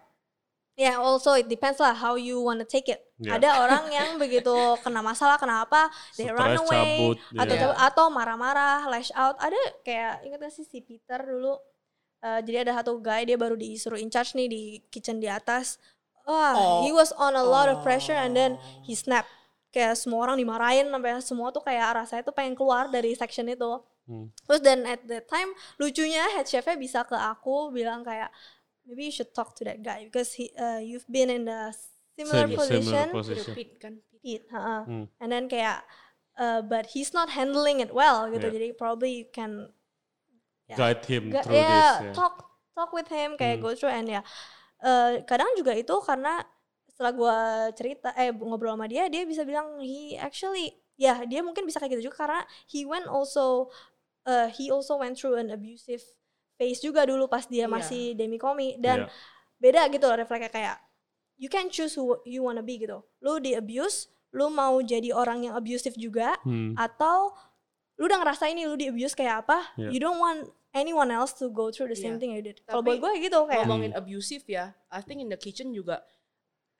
ya 0.74 0.98
also 0.98 1.34
it 1.34 1.46
depends 1.46 1.78
lah 1.78 1.94
how 1.94 2.14
you 2.14 2.38
wanna 2.38 2.66
take 2.66 2.90
it 2.90 3.00
Yeah. 3.14 3.38
ada 3.38 3.62
orang 3.62 3.86
yang 3.94 4.08
begitu 4.18 4.50
kena 4.82 4.98
masalah 4.98 5.38
kena 5.38 5.62
apa 5.62 5.86
they 6.18 6.26
Stres, 6.26 6.34
run 6.34 6.58
away 6.58 6.82
cabut, 6.98 7.16
atau 7.38 7.54
cabut, 7.54 7.76
atau 7.78 8.06
marah-marah 8.10 8.90
lash 8.90 9.14
out 9.14 9.38
ada 9.38 9.54
kayak 9.86 10.26
ingat 10.26 10.42
gak 10.42 10.50
sih 10.50 10.66
si 10.66 10.82
Peter 10.82 11.22
dulu 11.22 11.54
Eh, 12.18 12.40
jadi 12.40 12.64
ada 12.64 12.80
satu 12.80 12.96
guy 12.98 13.28
dia 13.28 13.36
baru 13.36 13.52
disuruh 13.52 14.00
in 14.00 14.08
charge 14.08 14.32
nih 14.32 14.48
di 14.48 14.62
kitchen 14.88 15.20
di 15.20 15.28
atas 15.28 15.76
wah 16.24 16.56
Oh. 16.56 16.80
he 16.80 16.88
was 16.88 17.12
on 17.14 17.36
a 17.36 17.44
lot 17.44 17.68
of 17.68 17.84
pressure 17.84 18.16
and 18.16 18.32
then 18.32 18.56
he 18.80 18.96
Oh. 18.96 18.98
snap 18.98 19.28
kayak 19.68 19.92
semua 19.92 20.24
orang 20.24 20.40
dimarahin 20.40 20.88
sampai 20.88 21.20
semua 21.20 21.52
tuh 21.52 21.60
kayak 21.60 21.84
rasanya 22.00 22.24
tuh 22.24 22.32
pengen 22.32 22.56
keluar 22.56 22.88
dari 22.88 23.12
section 23.12 23.44
itu 23.46 23.76
Hmm. 24.08 24.32
terus 24.44 24.60
dan 24.60 24.84
at 24.84 25.04
that 25.04 25.28
time 25.28 25.52
lucunya 25.76 26.24
head 26.32 26.44
chefnya 26.44 26.74
bisa 26.74 27.04
ke 27.04 27.12
aku 27.12 27.68
bilang 27.68 28.00
kayak 28.00 28.32
maybe 28.84 29.08
you 29.08 29.14
should 29.14 29.32
talk 29.32 29.56
to 29.56 29.64
that 29.64 29.80
guy 29.80 30.04
because 30.04 30.32
he 30.34 30.52
uh, 30.56 30.78
you've 30.78 31.06
been 31.08 31.28
in 31.28 31.44
the 31.44 31.72
similar 32.14 32.46
Same- 32.46 32.56
position 32.56 33.04
similar 33.08 33.12
position. 33.12 33.52
Repeat 33.52 33.70
kan. 33.80 33.94
Pete, 34.24 34.48
ha-ha. 34.48 34.88
Hmm. 34.88 35.04
and 35.20 35.28
then 35.28 35.44
kayak 35.46 35.84
uh, 36.36 36.64
but 36.64 36.96
he's 36.96 37.12
not 37.12 37.28
handling 37.28 37.84
it 37.84 37.92
well 37.92 38.24
gitu 38.32 38.48
Yeah. 38.48 38.54
jadi 38.56 38.68
probably 38.72 39.24
you 39.24 39.28
can 39.28 39.68
Ya. 40.64 40.80
Guide 40.80 41.04
him 41.04 41.28
Ga- 41.28 41.44
through 41.44 41.60
ya, 41.60 41.68
this. 41.68 42.08
ya. 42.08 42.12
talk 42.16 42.34
talk 42.72 42.88
with 42.96 43.12
him 43.12 43.36
kayak 43.36 43.60
Hmm. 43.60 43.68
go 43.68 43.76
through 43.76 43.92
and 43.92 44.08
ya 44.08 44.24
eh, 44.80 45.20
kadang 45.28 45.52
juga 45.60 45.76
itu 45.76 45.92
karena 46.00 46.40
setelah 46.88 47.12
gua 47.12 47.36
cerita 47.76 48.16
eh 48.16 48.32
ngobrol 48.32 48.72
sama 48.72 48.88
dia 48.88 49.04
dia 49.12 49.28
bisa 49.28 49.44
bilang 49.44 49.76
he 49.84 50.16
actually 50.16 50.72
ya 50.96 51.20
dia 51.28 51.44
mungkin 51.44 51.68
bisa 51.68 51.76
kayak 51.76 52.00
gitu 52.00 52.08
juga 52.08 52.24
karena 52.24 52.40
he 52.64 52.88
went 52.88 53.04
also 53.04 53.68
uh, 54.24 54.48
he 54.48 54.72
also 54.72 54.96
went 54.96 55.20
through 55.20 55.36
an 55.36 55.52
abusive 55.52 56.00
phase 56.54 56.80
juga 56.80 57.02
dulu 57.04 57.26
pas 57.26 57.44
dia 57.44 57.66
Iya. 57.66 57.70
masih 57.70 58.02
demi 58.14 58.36
komi 58.36 58.78
dan 58.78 59.06
Iya. 59.06 59.10
beda 59.58 59.82
gitu 59.88 60.04
loh 60.06 60.16
refleksnya 60.16 60.50
kayak 60.50 60.76
you 61.34 61.48
can 61.48 61.66
choose 61.66 61.94
who 61.94 62.14
you 62.22 62.40
wanna 62.40 62.62
be 62.62 62.78
gitu 62.78 63.02
lu 63.20 63.38
di 63.38 63.52
abuse 63.52 64.06
lu 64.30 64.50
mau 64.50 64.78
jadi 64.78 65.14
orang 65.14 65.46
yang 65.46 65.54
abusive 65.54 65.94
juga 65.94 66.34
Hmm. 66.42 66.74
atau 66.74 67.34
lu 67.94 68.06
udah 68.06 68.18
ngerasain 68.18 68.54
nih 68.54 68.66
lu 68.66 68.74
di 68.74 68.86
abuse 68.90 69.14
kayak 69.14 69.46
apa 69.46 69.58
Iya. 69.78 69.90
you 69.94 70.00
don't 70.02 70.18
want 70.18 70.46
anyone 70.74 71.06
else 71.08 71.30
to 71.32 71.46
go 71.48 71.70
through 71.70 71.86
the 71.86 71.94
same 71.94 72.18
Iya. 72.18 72.20
thing 72.20 72.30
you 72.34 72.42
did 72.42 72.58
kalau 72.66 72.82
buat 72.82 72.98
gue 72.98 73.12
gitu 73.22 73.38
kayak 73.46 73.66
Ngomongin 73.66 73.94
abusive 73.94 74.42
ya, 74.46 74.74
I 74.90 75.02
think 75.02 75.22
in 75.22 75.30
the 75.30 75.38
kitchen 75.38 75.70
juga 75.70 76.02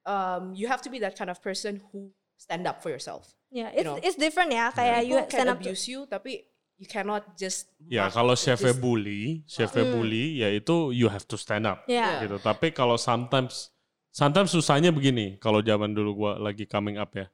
um, 0.05 0.51
you 0.55 0.67
have 0.67 0.83
to 0.83 0.91
be 0.91 0.99
that 0.99 1.15
kind 1.15 1.31
of 1.31 1.39
person 1.41 1.81
who 1.91 2.11
stand 2.37 2.67
up 2.67 2.83
for 2.83 2.91
yourself. 2.91 3.35
ya 3.55 3.71
you 3.71 3.79
it's, 3.79 3.87
know. 3.87 3.97
it's 4.03 4.19
different 4.19 4.51
ya 4.51 4.75
kayak 4.75 5.07
you 5.07 5.15
People 5.15 5.31
can 5.31 5.39
stand 5.39 5.51
up 5.55 5.59
to, 5.63 5.71
abuse 5.71 5.87
you 5.87 6.01
tapi 6.11 6.43
you 6.81 6.87
cannot 6.87 7.23
just 7.39 7.71
Ya 7.85 8.09
kalau 8.09 8.33
chefnya 8.35 8.73
bully, 8.73 9.45
chefnya 9.45 9.85
Hmm. 9.85 9.93
bully, 9.95 10.41
ya 10.41 10.49
itu 10.51 10.91
you 10.91 11.07
have 11.07 11.25
to 11.29 11.37
stand 11.37 11.69
up. 11.69 11.85
ya 11.87 12.19
Iya. 12.19 12.27
gitu. 12.27 12.37
Tapi 12.41 12.73
kalau 12.73 12.97
sometimes 12.97 13.71
sometimes 14.11 14.51
susahnya 14.51 14.89
begini, 14.91 15.37
kalau 15.39 15.61
zaman 15.61 15.93
dulu 15.93 16.11
gua 16.27 16.33
lagi 16.39 16.65
coming 16.67 16.97
up 16.97 17.13
ya. 17.15 17.29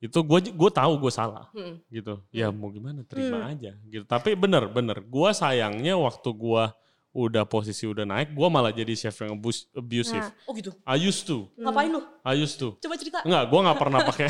itu 0.00 0.16
gue 0.24 0.40
gue 0.56 0.70
tahu 0.72 0.96
gue 0.96 1.12
salah 1.12 1.52
Hmm. 1.52 1.76
gitu 1.92 2.24
ya 2.32 2.48
mau 2.48 2.72
gimana 2.72 3.04
terima 3.04 3.44
Hmm. 3.44 3.52
aja 3.52 3.76
gitu 3.84 4.08
tapi 4.08 4.32
bener 4.32 4.64
bener 4.72 5.04
gue 5.04 5.30
sayangnya 5.36 5.92
waktu 6.00 6.24
gue 6.32 6.64
udah 7.10 7.42
posisi 7.42 7.84
udah 7.84 8.06
naik 8.06 8.30
gue 8.30 8.48
malah 8.48 8.70
jadi 8.70 8.94
chef 8.94 9.18
yang 9.18 9.34
abus- 9.34 9.66
abusive 9.72 10.22
Nah. 10.22 10.46
Oh 10.46 10.54
gitu. 10.54 10.70
I 10.84 10.94
used 10.96 11.26
to 11.26 11.50
Ngapain 11.54 11.90
lu? 11.90 11.98
I 12.22 12.34
used 12.36 12.54
to 12.56 12.78
Coba 12.78 12.94
cerita. 12.94 13.18
Enggak, 13.22 13.50
gue 13.50 13.60
nggak 13.60 13.78
pernah 13.78 14.00
pakai. 14.04 14.28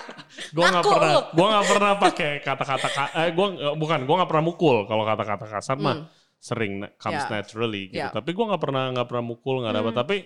gue 0.54 0.62
nggak 0.64 0.84
pernah. 0.84 1.10
Gue 1.30 1.46
nggak 1.48 1.66
pernah 1.66 1.92
pakai 1.98 2.32
kata-kata. 2.40 2.88
ka- 2.88 3.12
Eh, 3.16 3.30
gue 3.30 3.46
bukan. 3.74 3.98
Gue 4.04 4.14
nggak 4.14 4.30
pernah 4.30 4.44
mukul. 4.44 4.76
Kalau 4.84 5.02
kata-kata 5.02 5.44
kasar 5.44 5.76
mah 5.76 5.96
Hmm. 5.96 6.06
sering 6.38 6.72
na- 6.80 6.92
comes 6.96 7.18
Ya. 7.20 7.28
naturally 7.28 7.90
gitu. 7.90 7.98
Ya. 8.00 8.08
Tapi 8.10 8.30
gue 8.30 8.44
nggak 8.46 8.62
pernah 8.62 8.84
nggak 8.90 9.06
pernah 9.06 9.24
mukul 9.26 9.54
nggak 9.60 9.74
dapat. 9.74 9.90
Hmm. 9.90 10.00
Tapi 10.00 10.16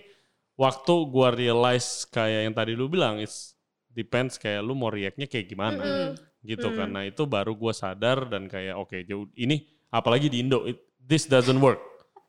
waktu 0.55 0.95
gue 1.09 1.29
realize 1.41 1.89
kayak 2.07 2.41
yang 2.45 2.55
tadi 2.55 2.73
lu 2.73 2.87
bilang, 2.87 3.17
it's 3.17 3.57
depends 3.89 4.37
kayak 4.37 4.61
lu 4.61 4.75
mau 4.75 4.91
reactnya 4.91 5.25
kayak 5.25 5.47
gimana 5.47 6.13
gitu 6.41 6.69
Hmm. 6.69 6.77
kan. 6.77 6.89
Nah 6.91 7.05
itu 7.05 7.25
baru 7.25 7.55
gue 7.55 7.73
sadar 7.73 8.29
dan 8.29 8.45
kayak 8.45 8.77
oke 8.77 8.97
jauh 9.03 9.25
ini 9.35 9.63
apalagi 9.89 10.29
di 10.29 10.39
Indo, 10.39 10.67
it- 10.67 10.85
this 11.01 11.25
doesn't 11.25 11.57
work. 11.57 11.81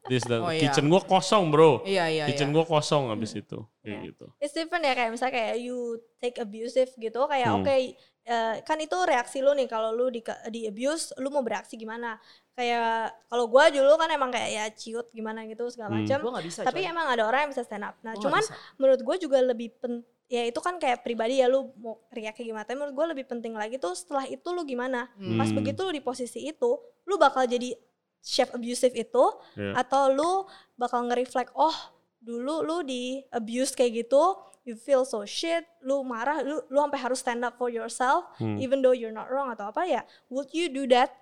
This 0.06 0.22
doesn't, 0.22 0.41
Oh, 0.41 0.53
iya. 0.53 0.62
kitchen 0.64 0.86
gue 0.86 1.01
kosong 1.01 1.49
bro. 1.49 1.82
Iya 1.82 2.06
iya 2.08 2.26
kitchen 2.26 2.49
iya. 2.49 2.56
gue 2.56 2.64
kosong 2.64 3.10
abis 3.10 3.32
itu 3.36 3.58
kayak 3.80 3.89
Iya. 3.89 3.99
gitu. 4.06 4.26
It's 4.38 4.53
different 4.53 4.84
ya 4.84 4.93
kayak 4.93 5.10
misalnya 5.10 5.34
kayak 5.34 5.56
you 5.60 5.78
take 6.16 6.38
abusive 6.38 6.93
gitu 6.93 7.20
kayak 7.26 7.47
Hmm. 7.47 7.60
oke 7.60 7.76
eh, 8.26 8.56
kan 8.62 8.78
itu 8.80 8.97
reaksi 9.03 9.38
lu 9.39 9.53
nih 9.53 9.66
kalau 9.66 9.89
lu 9.89 10.10
di 10.10 10.22
di 10.47 10.66
abuse 10.66 11.14
lu 11.16 11.30
mau 11.30 11.41
bereaksi 11.41 11.74
gimana 11.76 12.18
kayak 12.51 13.12
kalau 13.26 13.45
gua 13.45 13.68
dulu 13.68 13.93
kan 13.95 14.10
emang 14.10 14.30
kayak 14.30 14.49
ya 14.51 14.66
ciut 14.72 15.06
gimana 15.10 15.41
gitu 15.43 15.66
segala 15.68 15.89
Hmm. 15.91 16.01
macam 16.01 16.18
Gue 16.20 16.34
gak 16.34 16.45
bisa. 16.45 16.62
tapi 16.62 16.82
coy. 16.82 16.89
emang 16.89 17.06
ada 17.06 17.24
orang 17.24 17.39
yang 17.43 17.51
bisa 17.51 17.62
stand 17.62 17.84
up 17.84 17.93
nah 17.99 18.14
Gua 18.14 18.22
cuman 18.24 18.41
menurut 18.76 19.01
gue 19.03 19.16
juga 19.20 19.38
lebih 19.39 19.74
pen 19.76 20.01
ya 20.26 20.41
itu 20.41 20.58
kan 20.58 20.76
kayak 20.76 21.01
pribadi 21.01 21.38
ya 21.38 21.45
lu 21.45 21.70
mau 21.76 22.01
kayak 22.10 22.34
gimana 22.36 22.62
tapi 22.62 22.74
menurut 22.76 22.93
gue 22.95 23.06
lebih 23.14 23.26
penting 23.28 23.53
lagi 23.53 23.78
tuh 23.78 23.93
setelah 23.93 24.26
itu 24.26 24.45
lu 24.47 24.62
gimana 24.64 25.06
Hmm. 25.16 25.36
pas 25.36 25.45
Hmm. 25.45 25.58
begitu 25.58 25.82
lu 25.82 25.91
di 25.91 26.01
posisi 26.01 26.41
itu 26.43 26.72
lu 27.03 27.16
bakal 27.16 27.45
jadi 27.45 27.78
chef 28.26 28.50
abusive 28.52 28.92
itu 28.92 29.26
Iya. 29.54 29.78
atau 29.78 30.10
lu 30.10 30.32
bakal 30.74 31.06
nge-reflect 31.06 31.54
oh 31.54 31.76
dulu 32.18 32.66
lu 32.66 32.82
di 32.82 33.22
abuse 33.30 33.72
kayak 33.72 34.02
gitu 34.02 34.24
you 34.66 34.74
feel 34.74 35.06
so 35.06 35.22
shit 35.24 35.62
lu 35.80 36.02
marah 36.02 36.42
lu 36.42 36.58
lu 36.68 36.80
sampai 36.82 36.98
harus 36.98 37.22
stand 37.22 37.46
up 37.46 37.54
for 37.54 37.70
yourself 37.70 38.26
Hmm. 38.42 38.58
even 38.58 38.82
though 38.82 38.98
you're 38.98 39.14
not 39.14 39.30
wrong 39.30 39.54
atau 39.54 39.70
apa 39.70 39.86
ya 39.86 40.02
would 40.28 40.50
you 40.50 40.66
do 40.68 40.90
that 40.90 41.14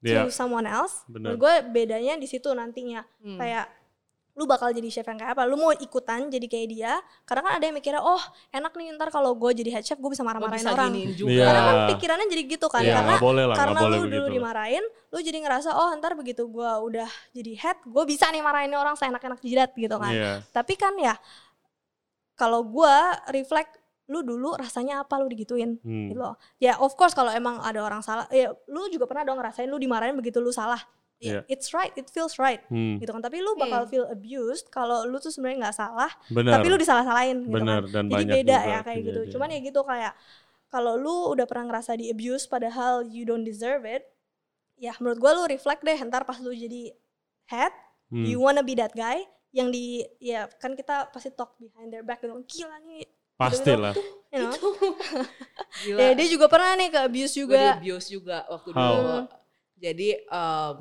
Iya. 0.00 0.26
to 0.26 0.30
someone 0.30 0.66
else 0.66 1.02
Bener. 1.06 1.34
gue 1.34 1.54
bedanya 1.68 2.14
di 2.14 2.26
situ 2.26 2.46
nantinya 2.50 3.02
Hmm. 3.18 3.38
kayak 3.38 3.66
lu 4.32 4.44
bakal 4.44 4.68
jadi 4.68 4.88
chef 4.88 5.04
yang 5.04 5.16
kayak 5.16 5.32
apa 5.32 5.44
lu 5.44 5.54
mau 5.54 5.70
ikutan 5.70 6.24
jadi 6.26 6.46
kayak 6.46 6.66
dia 6.66 6.92
karena 7.22 7.40
kan 7.42 7.52
ada 7.52 7.64
yang 7.64 7.76
mikirnya 7.76 8.00
oh 8.00 8.16
enak 8.48 8.72
nih 8.72 8.96
ntar 8.96 9.08
kalau 9.08 9.34
gue 9.34 9.50
jadi 9.54 9.70
head 9.70 9.84
chef 9.84 9.96
gue 9.96 10.08
bisa 10.08 10.20
marah-marahin 10.20 10.56
bisa 10.58 10.72
orang 10.72 10.88
juga. 11.12 11.28
Iya. 11.30 11.44
karena 11.44 11.60
kan 11.62 11.76
pikirannya 11.92 12.26
jadi 12.26 12.42
gitu 12.48 12.66
kan 12.66 12.80
Iya, 12.80 12.94
karena 12.94 13.14
boleh 13.18 13.44
lah, 13.44 13.56
karena 13.56 13.78
boleh 13.78 13.92
lu 13.92 14.02
dulu 14.02 14.08
begitu. 14.24 14.34
dimarahin 14.34 14.84
lu 15.06 15.18
jadi 15.20 15.38
ngerasa 15.38 15.70
oh 15.74 15.90
ntar 15.94 16.12
begitu 16.14 16.42
gue 16.46 16.70
udah 16.82 17.10
jadi 17.30 17.52
head 17.54 17.78
gue 17.84 18.04
bisa 18.04 18.24
nih 18.26 18.40
marahin 18.40 18.72
orang 18.72 18.96
seenak-enak 18.96 19.36
jidat 19.38 19.70
gitu 19.74 19.96
kan 19.96 20.08
Iya. 20.10 20.32
tapi 20.48 20.74
kan 20.74 20.96
ya 20.96 21.12
kalau 22.34 22.64
gue 22.64 22.94
reflect 23.30 23.76
lu 24.08 24.20
dulu 24.20 24.52
rasanya 24.54 25.00
apa 25.00 25.14
lu 25.16 25.26
digituin 25.26 25.76
Hmm. 25.78 26.08
gitu 26.08 26.18
loh 26.18 26.34
ya 26.56 26.76
of 26.78 26.92
course 26.94 27.12
kalau 27.12 27.30
emang 27.30 27.60
ada 27.60 27.80
orang 27.80 28.00
salah 28.00 28.24
ya 28.28 28.48
lu 28.66 28.88
juga 28.88 29.04
pernah 29.04 29.22
dong 29.22 29.36
ngerasain 29.36 29.64
lu 29.64 29.76
dimarahin 29.76 30.12
begitu 30.14 30.36
lu 30.36 30.50
salah 30.50 30.80
Iya. 31.22 31.38
Ya, 31.38 31.40
it's 31.46 31.70
right 31.70 31.94
it 31.94 32.10
feels 32.10 32.34
right 32.34 32.58
Hmm. 32.66 32.98
gitu 32.98 33.08
kan 33.08 33.22
tapi 33.22 33.38
lu 33.38 33.54
bakal 33.54 33.86
Hmm. 33.86 33.90
feel 33.90 34.06
abused 34.06 34.66
kalau 34.68 35.06
lu 35.06 35.16
tuh 35.16 35.30
sebenarnya 35.30 35.70
nggak 35.70 35.76
salah 35.78 36.10
Benar. 36.26 36.58
tapi 36.58 36.66
lu 36.66 36.76
disalah-salahin 36.76 37.36
gitu 37.40 37.54
kan 37.54 37.62
Benar 37.62 37.82
dan 37.86 38.04
jadi 38.04 38.14
banyak 38.18 38.34
beda 38.36 38.56
juga 38.58 38.66
ya 38.66 38.78
kayak 38.82 39.00
gitu 39.04 39.20
cuman 39.32 39.48
ya 39.48 39.58
gitu 39.60 39.80
kayak 39.82 40.12
kalau 40.66 40.92
lu 40.94 41.16
udah 41.30 41.46
pernah 41.46 41.64
ngerasa 41.68 41.94
di 41.94 42.08
abuse 42.08 42.44
padahal 42.44 43.04
you 43.04 43.22
don't 43.22 43.42
deserve 43.42 43.84
it 43.84 44.02
ya 44.74 44.98
menurut 44.98 45.16
gua 45.16 45.30
lu 45.32 45.42
reflect 45.46 45.80
deh 45.80 45.94
ntar 46.02 46.22
pas 46.22 46.36
lu 46.36 46.50
jadi 46.50 46.90
head 47.46 47.70
Hmm. 48.10 48.26
you 48.26 48.36
wanna 48.36 48.60
be 48.60 48.74
that 48.74 48.92
guy 48.92 49.22
yang 49.50 49.68
di 49.68 50.02
ya 50.18 50.44
kan 50.56 50.72
kita 50.72 51.08
pasti 51.08 51.30
talk 51.30 51.56
behind 51.56 51.88
their 51.88 52.02
back 52.02 52.18
gitu 52.18 52.34
gila 52.42 52.76
nih 52.82 53.06
Pastilah. 53.32 53.96
you 54.28 54.38
know 54.38 54.52
Itu. 54.52 54.68
Ya 55.98 56.12
dia 56.12 56.26
juga 56.26 56.46
pernah 56.46 56.74
nih 56.74 56.88
ke 56.88 56.98
abuse 57.00 57.32
Gue 57.32 57.40
di 57.40 57.40
juga 57.40 57.60
abuse 57.74 58.06
juga 58.08 58.36
waktu 58.46 58.68
How? 58.70 58.80
dulu. 58.92 59.16
Jadi 59.74 60.08
em, 60.14 60.76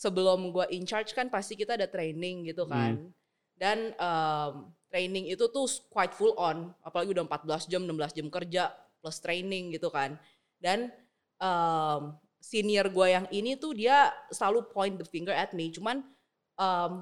sebelum 0.00 0.48
gue 0.48 0.64
in 0.72 0.88
charge 0.88 1.12
kan 1.12 1.28
pasti 1.28 1.60
kita 1.60 1.76
ada 1.76 1.84
training 1.84 2.48
gitu 2.48 2.64
kan. 2.64 2.96
Hmm. 2.96 3.12
Dan 3.52 3.92
em, 3.92 4.52
training 4.88 5.28
itu 5.28 5.44
tuh 5.52 5.68
quite 5.92 6.16
full 6.16 6.32
on. 6.40 6.72
Apalagi 6.80 7.12
udah 7.12 7.28
14 7.28 7.68
jam, 7.68 7.84
16 7.84 8.16
jam 8.16 8.26
kerja 8.32 8.62
plus 9.04 9.20
training 9.20 9.76
gitu 9.76 9.92
kan. 9.92 10.16
Dan 10.56 10.88
em, 11.36 12.00
senior 12.40 12.88
gue 12.88 13.06
yang 13.12 13.28
ini 13.28 13.60
tuh 13.60 13.76
dia 13.76 14.08
selalu 14.32 14.72
point 14.72 14.96
the 14.96 15.04
finger 15.04 15.36
at 15.36 15.52
me. 15.52 15.68
Cuman 15.68 16.00
em, 16.56 16.92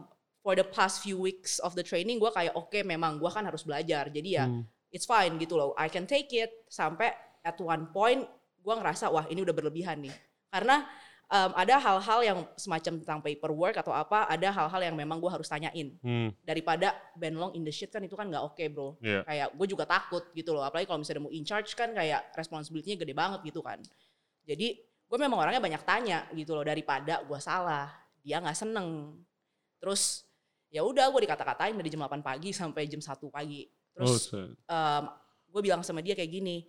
for 0.43 0.59
the 0.59 0.67
past 0.67 1.07
few 1.07 1.15
weeks 1.23 1.63
of 1.63 1.79
the 1.79 1.87
training 1.87 2.19
gue 2.19 2.31
kayak 2.35 2.59
oke 2.59 2.75
memang 2.83 3.23
gue 3.23 3.31
kan 3.31 3.47
harus 3.47 3.63
belajar. 3.63 4.11
Jadi 4.11 4.35
ya 4.35 4.51
Hmm. 4.51 4.67
it's 4.91 5.07
fine 5.07 5.39
gitu 5.39 5.55
loh. 5.55 5.71
I 5.79 5.87
can 5.87 6.03
take 6.11 6.35
it 6.35 6.67
sampai 6.67 7.15
at 7.47 7.55
one 7.63 7.95
point 7.95 8.27
gue 8.59 8.75
ngerasa 8.75 9.07
wah 9.15 9.31
ini 9.31 9.47
udah 9.47 9.55
berlebihan 9.55 10.03
nih. 10.03 10.15
Karena 10.51 10.83
um, 11.29 11.51
ada 11.55 11.76
hal-hal 11.76 12.20
yang 12.24 12.39
semacam 12.57 12.93
tentang 13.01 13.18
paperwork 13.20 13.76
atau 13.76 13.93
apa, 13.93 14.24
ada 14.26 14.49
hal-hal 14.49 14.81
yang 14.93 14.97
memang 14.97 15.20
gue 15.20 15.31
harus 15.31 15.47
tanyain. 15.49 15.95
Hmm. 16.01 16.33
Daripada 16.43 16.97
Ben 17.14 17.37
Long 17.37 17.53
in 17.55 17.62
the 17.62 17.72
shit 17.72 17.93
kan 17.93 18.01
itu 18.03 18.16
kan 18.16 18.29
nggak 18.29 18.43
oke 18.43 18.64
bro. 18.72 18.97
Iya. 19.05 19.22
Kayak 19.29 19.49
gue 19.55 19.66
juga 19.68 19.85
takut 19.85 20.24
gitu 20.33 20.57
loh. 20.57 20.64
Apalagi 20.64 20.89
kalau 20.89 21.01
misalnya 21.05 21.22
mau 21.29 21.33
in 21.33 21.45
charge 21.45 21.72
kan 21.76 21.93
kayak 21.93 22.33
responsibility-nya 22.35 22.97
gede 23.05 23.14
banget 23.14 23.41
gitu 23.45 23.61
kan. 23.61 23.79
Jadi 24.49 24.81
gue 24.81 25.18
memang 25.20 25.41
orangnya 25.41 25.61
banyak 25.61 25.83
tanya 25.85 26.18
gitu 26.33 26.57
loh 26.57 26.64
daripada 26.64 27.20
gue 27.22 27.39
salah. 27.41 27.93
Dia 28.24 28.41
nggak 28.41 28.57
seneng. 28.57 29.20
Terus 29.79 30.24
ya 30.68 30.85
udah 30.85 31.09
gue 31.12 31.20
dikata-katain 31.29 31.76
dari 31.76 31.89
jam 31.89 32.05
8 32.05 32.20
pagi 32.24 32.51
sampai 32.53 32.89
jam 32.89 33.01
1 33.01 33.29
pagi. 33.29 33.68
Oh, 33.97 34.05
Terus 34.05 34.33
so- 34.33 34.53
um, 34.68 35.05
gue 35.49 35.61
bilang 35.64 35.81
sama 35.81 36.05
dia 36.05 36.12
kayak 36.12 36.29
gini, 36.29 36.68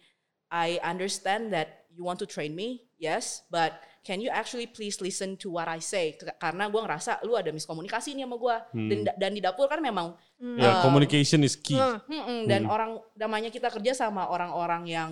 I 0.49 0.81
understand 0.81 1.51
that 1.53 1.85
you 1.93 2.01
want 2.01 2.17
to 2.23 2.27
train 2.27 2.55
me, 2.57 2.89
yes, 2.97 3.45
but 3.53 3.75
can 3.99 4.17
you 4.17 4.31
actually 4.31 4.65
please 4.65 4.97
listen 4.99 5.35
to 5.35 5.51
what 5.51 5.67
I 5.67 5.77
say? 5.77 6.15
Karena 6.15 6.67
gue 6.67 6.79
ngerasa 6.79 7.21
lu 7.23 7.35
ada 7.35 7.51
miskomunikasi 7.51 8.15
nih 8.15 8.23
sama 8.23 8.35
gue. 8.35 8.55
Dan, 8.73 8.99
dan 9.15 9.31
di 9.35 9.41
dapur 9.41 9.67
kan 9.67 9.79
memang, 9.79 10.15
Hmm. 10.39 10.55
Ya, 10.55 10.79
Um, 10.79 10.87
communication 10.87 11.43
is 11.43 11.59
key. 11.59 11.75
Hmm. 11.75 11.99
mm-mm, 12.07 12.47
dan 12.47 12.63
Hmm. 12.63 12.71
orang 12.71 12.91
namanya 13.13 13.51
kita 13.51 13.67
kerja 13.67 13.91
sama 13.91 14.23
orang-orang 14.25 14.87
yang 14.87 15.11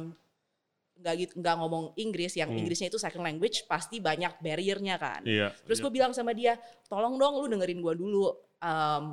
nggak 0.98 1.14
gitu 1.20 1.34
nggak 1.38 1.56
ngomong 1.60 1.94
Inggris, 1.94 2.34
yang 2.34 2.50
Hmm. 2.50 2.58
Inggrisnya 2.64 2.88
itu 2.88 2.98
second 2.98 3.22
language, 3.22 3.68
pasti 3.68 4.00
banyak 4.00 4.40
barriernya 4.40 4.96
kan. 4.98 5.22
Iya. 5.28 5.52
Terus 5.68 5.78
iya. 5.78 5.84
gue 5.84 5.92
bilang 5.92 6.12
sama 6.16 6.32
dia, 6.32 6.56
tolong 6.88 7.20
dong 7.20 7.38
lu 7.38 7.52
dengerin 7.52 7.84
gue 7.84 7.94
dulu, 7.94 8.34
um, 8.58 9.04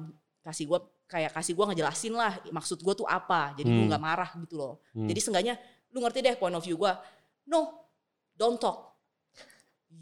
kasih 0.41 0.65
gue 0.65 0.79
kayak 1.05 1.35
kasih 1.35 1.53
gue 1.53 1.65
ngejelasin 1.69 2.15
lah 2.17 2.41
maksud 2.49 2.81
gue 2.81 2.95
tuh 2.97 3.05
apa, 3.05 3.53
jadi 3.59 3.69
gue 3.69 3.85
Hmm. 3.85 3.91
nggak 3.91 4.01
marah 4.03 4.31
gitu 4.39 4.55
loh. 4.57 4.75
Hmm. 4.97 5.11
Jadi 5.11 5.19
seenggaknya 5.21 5.55
lu 5.93 5.99
ngerti 6.01 6.23
deh 6.23 6.39
point 6.39 6.55
of 6.55 6.63
view 6.65 6.79
gue. 6.79 6.93
No, 7.45 7.85
don't 8.33 8.57
talk. 8.57 8.94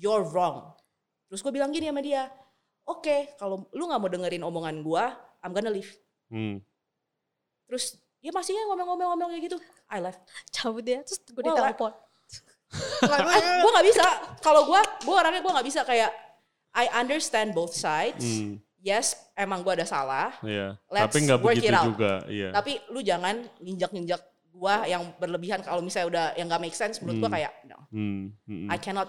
You're 0.02 0.26
wrong. 0.26 0.74
Terus 1.30 1.40
gue 1.40 1.52
bilang 1.54 1.70
gini 1.70 1.86
sama 1.86 2.02
dia, 2.02 2.26
oke 2.84 3.38
kalau 3.38 3.70
lu 3.70 3.86
nggak 3.86 4.00
mau 4.02 4.10
dengerin 4.10 4.42
omongan 4.42 4.82
gue, 4.82 5.04
I'm 5.40 5.54
gonna 5.54 5.70
leave. 5.70 5.94
Hmm. 6.28 6.58
Terus 7.70 7.96
dia 8.18 8.30
masih 8.30 8.54
ngomong-ngomong 8.68 9.30
kayak 9.30 9.42
gitu. 9.46 9.58
I 9.88 10.02
left. 10.02 10.20
cabut 10.50 10.82
dia 10.82 11.00
terus 11.02 11.22
gue 11.22 11.42
ditelepon 11.42 11.92
gue 13.62 13.70
nggak 13.70 13.86
bisa. 13.86 14.04
Kalau 14.40 14.64
gue, 14.64 14.80
gue 15.04 15.14
orangnya 15.14 15.44
gue 15.44 15.52
nggak 15.52 15.68
bisa 15.68 15.84
kayak 15.84 16.08
I 16.72 16.88
understand 16.96 17.52
both 17.52 17.76
sides. 17.76 18.24
Hmm. 18.24 18.56
Yes, 18.82 19.14
emang 19.38 19.62
gue 19.62 19.76
ada 19.76 19.86
salah. 19.86 20.34
Iya. 20.42 20.74
Let's 20.88 21.12
Tapi 21.12 21.18
nggak 21.28 21.38
work 21.38 21.54
begitu 21.54 21.68
it 21.68 21.76
out. 21.76 21.86
juga. 21.92 22.12
Iya. 22.26 22.48
Tapi 22.50 22.72
lu 22.90 22.98
jangan 23.04 23.36
nginjak-nginjak 23.60 24.20
gua 24.52 24.84
yang 24.84 25.16
berlebihan 25.16 25.60
kalau 25.60 25.80
misalnya 25.80 26.08
udah 26.12 26.26
yang 26.36 26.44
gak 26.44 26.60
make 26.60 26.76
sense 26.76 27.00
menurut 27.00 27.24
gua 27.24 27.30
Hmm. 27.32 27.36
kayak 27.40 27.52
no, 27.64 27.78
Hmm. 27.88 28.22
Hmm. 28.44 28.68
I 28.68 28.76
cannot 28.76 29.08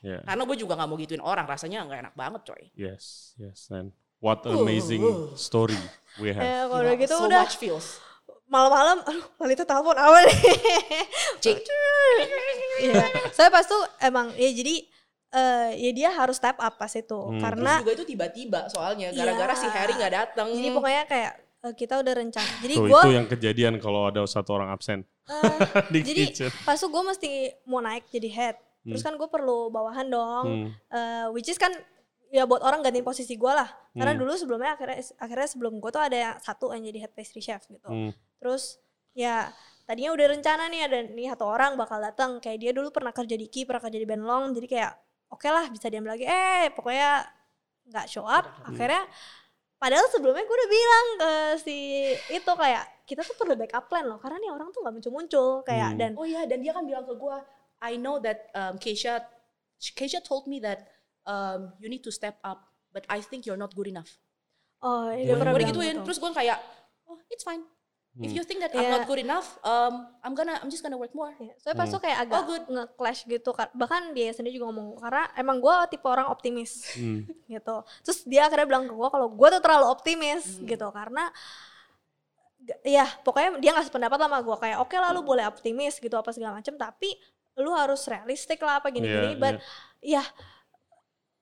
Iya. 0.00 0.22
karena 0.22 0.42
gue 0.44 0.56
juga 0.56 0.72
nggak 0.74 0.86
mau 0.86 0.96
gituin 0.96 1.18
orang 1.20 1.44
rasanya 1.44 1.82
nggak 1.82 1.98
enak 2.00 2.14
banget 2.14 2.40
coy 2.44 2.62
Yes. 2.72 3.34
Yes. 3.34 3.66
And 3.68 3.90
what 4.18 4.42
Uh, 4.42 4.52
an 4.52 4.62
amazing 4.62 5.02
uh. 5.02 5.34
story 5.34 5.78
we 6.16 6.30
have. 6.30 6.40
ya 6.40 6.60
kalau 6.64 6.94
gitu 6.94 7.12
so 7.12 7.24
udah 7.24 7.42
much 7.42 7.56
feels 7.56 7.98
malam-malam 8.44 9.04
aduh 9.04 9.26
Lalita 9.38 9.62
telepon 9.62 9.92
apa 9.92 10.18
nih 10.24 10.38
Cik. 11.42 11.58
Iya. 12.80 13.04
Saya 13.30 13.48
pas 13.48 13.62
tuh 13.62 13.78
emang 13.98 14.32
ya 14.34 14.48
jadi 14.48 14.86
eh 15.28 15.70
ya 15.76 15.90
dia 15.92 16.08
harus 16.10 16.34
step 16.34 16.56
up 16.56 16.74
pas 16.74 16.88
itu 16.88 17.12
Hmm. 17.12 17.36
karena 17.38 17.72
Terus 17.74 17.84
juga 17.84 17.92
itu 17.94 18.04
tiba-tiba 18.08 18.60
soalnya 18.66 19.12
gara-gara 19.12 19.52
Iya. 19.52 19.60
si 19.60 19.66
Harry 19.68 19.92
nggak 19.92 20.14
datang 20.14 20.48
jadi 20.50 20.68
pokoknya 20.72 21.02
kayak 21.04 21.32
eh, 21.58 21.74
kita 21.74 21.94
udah 21.96 22.14
rencana. 22.14 22.52
Jadi 22.58 22.74
Tuh, 22.74 22.84
gue 22.86 23.00
itu 23.02 23.10
yang 23.12 23.26
kejadian 23.26 23.74
kalau 23.76 24.06
ada 24.06 24.22
satu 24.24 24.54
orang 24.54 24.70
absen 24.70 25.04
di 25.92 26.00
jadi 26.00 26.22
kitchen. 26.24 26.50
pas 26.62 26.74
tuh 26.74 26.88
gue 26.88 27.02
mesti 27.04 27.30
mau 27.64 27.78
naik 27.78 28.08
jadi 28.08 28.28
head. 28.30 28.56
Terus 28.84 29.02
kan 29.02 29.14
gue 29.14 29.26
perlu 29.26 29.68
bawahan 29.68 30.06
dong. 30.06 30.44
Hmm. 30.46 30.68
Eh, 30.88 31.26
which 31.30 31.46
is 31.46 31.56
kan 31.56 31.70
ya 32.28 32.44
buat 32.44 32.60
orang 32.60 32.80
gantiin 32.80 33.02
posisi 33.02 33.34
gue 33.34 33.48
lah. 33.48 33.68
Karena 33.90 34.12
Hmm. 34.12 34.20
dulu 34.20 34.32
sebelumnya 34.34 34.74
akhirnya 34.74 34.98
akhirnya 35.16 35.48
sebelum 35.48 35.78
gue 35.78 35.90
tuh 35.90 36.00
ada 36.00 36.16
yang 36.16 36.34
satu 36.38 36.70
yang 36.70 36.84
jadi 36.84 36.98
head 37.04 37.12
pastry 37.12 37.40
chef 37.40 37.64
gitu. 37.66 37.88
Hmm. 37.88 38.12
Terus 38.38 38.78
ya 39.12 39.50
tadinya 39.82 40.12
udah 40.12 40.26
rencana 40.30 40.68
nih 40.68 40.80
ada 40.84 40.98
nih 41.08 41.32
satu 41.32 41.44
orang 41.44 41.72
bakal 41.74 41.96
datang 41.98 42.38
kayak 42.38 42.58
dia 42.58 42.70
dulu 42.70 42.92
pernah 42.92 43.10
kerja 43.10 43.34
di 43.34 43.48
Ki 43.48 43.64
pernah 43.64 43.80
kerja 43.80 43.96
di 43.96 44.04
Benlong 44.04 44.52
jadi 44.52 44.66
kayak 44.68 44.92
oke 45.32 45.48
lah 45.48 45.64
bisa 45.68 45.88
diam 45.88 46.04
lagi 46.04 46.22
eh 46.22 46.68
pokoknya 46.70 47.24
nggak 47.88 48.06
show 48.06 48.22
up 48.22 48.44
akhirnya 48.68 49.08
padahal 49.76 50.04
sebelumnya 50.12 50.44
gue 50.44 50.52
udah 50.54 50.70
bilang 50.70 51.06
ke 51.16 51.30
si 51.64 51.76
itu 52.28 52.52
kayak 52.52 52.84
kita 53.08 53.24
tuh 53.24 53.32
perlu 53.32 53.56
backup 53.56 53.88
plan 53.88 54.04
loh 54.04 54.20
karena 54.20 54.36
nih 54.36 54.52
orang 54.52 54.68
tuh 54.68 54.84
nggak 54.84 54.92
muncul-muncul 54.92 55.48
kayak 55.64 55.96
Hmm. 55.96 55.98
dan 55.98 56.10
Oh 56.14 56.28
iya, 56.28 56.44
dan 56.44 56.60
dia 56.60 56.76
kan 56.76 56.84
bilang 56.84 57.08
ke 57.08 57.16
gue, 57.16 57.36
I 57.80 57.94
know 57.94 58.18
that 58.18 58.50
um, 58.52 58.74
Keisha, 58.76 59.22
Keisha 59.94 60.18
told 60.20 60.46
me 60.46 60.58
that 60.60 60.90
um, 61.24 61.72
you 61.78 61.86
need 61.86 62.02
to 62.02 62.10
step 62.10 62.38
up, 62.42 62.66
but 62.90 63.06
I 63.06 63.20
think 63.20 63.44
you're 63.44 63.56
not 63.56 63.72
good 63.72 63.86
enough. 63.86 64.18
oh 64.78 65.10
dia 65.10 65.26
Boleh. 65.26 65.38
pernah 65.38 65.52
Gue 65.52 65.58
bilang 65.58 65.70
digituin, 65.74 65.94
gitu. 65.94 66.04
terus 66.06 66.18
gue 66.18 66.30
kayak, 66.32 66.58
oh 67.04 67.18
it's 67.28 67.42
fine. 67.42 67.62
If 68.18 68.30
Hmm. 68.30 68.38
you 68.38 68.42
think 68.42 68.58
that 68.58 68.74
I'm 68.74 68.82
Iya. 68.82 68.90
not 68.92 69.06
good 69.06 69.22
enough, 69.22 69.46
um, 69.62 70.10
I'm 70.22 70.34
gonna, 70.34 70.58
I'm 70.58 70.70
just 70.70 70.82
gonna 70.82 70.94
work 70.94 71.14
more. 71.14 71.30
Ya, 71.38 71.54
soalnya 71.58 71.78
pas 71.78 71.86
Hmm. 71.86 71.94
tuh 71.94 72.02
kayak 72.02 72.18
agak 72.22 72.34
Oh, 72.34 72.46
good. 72.46 72.64
nge-clash 72.66 73.20
gitu 73.26 73.50
bahkan 73.74 74.10
dia 74.10 74.30
sendiri 74.30 74.54
juga 74.54 74.70
ngomong 74.70 74.98
karena 74.98 75.22
emang 75.34 75.58
gue 75.58 75.74
tipe 75.90 76.02
orang 76.02 76.26
optimis 76.26 76.98
Hmm. 76.98 77.26
gitu 77.54 77.76
terus 78.02 78.22
dia 78.22 78.46
akhirnya 78.46 78.66
bilang 78.66 78.86
ke 78.86 78.94
gue 78.94 79.08
kalau 79.08 79.30
gue 79.30 79.48
tuh 79.54 79.62
terlalu 79.62 79.86
optimis 79.86 80.58
Hmm. 80.58 80.66
gitu 80.66 80.86
karena 80.90 81.30
ya 82.82 83.06
pokoknya 83.22 83.50
dia 83.62 83.70
ngasih 83.72 83.92
pendapat 83.94 84.18
sama 84.18 84.38
gue 84.42 84.56
kayak 84.58 84.78
oke 84.82 84.92
lah 84.92 85.10
lu 85.14 85.22
boleh 85.22 85.46
optimis 85.46 85.96
gitu 85.96 86.12
apa 86.12 86.34
segala 86.34 86.58
macam 86.58 86.74
tapi 86.74 87.14
lu 87.58 87.70
harus 87.72 88.00
realistik 88.04 88.58
lah 88.58 88.78
apa 88.78 88.88
gini-gini 88.88 89.34
Iya, 89.34 89.36
but 89.36 89.54
ya 90.00 90.22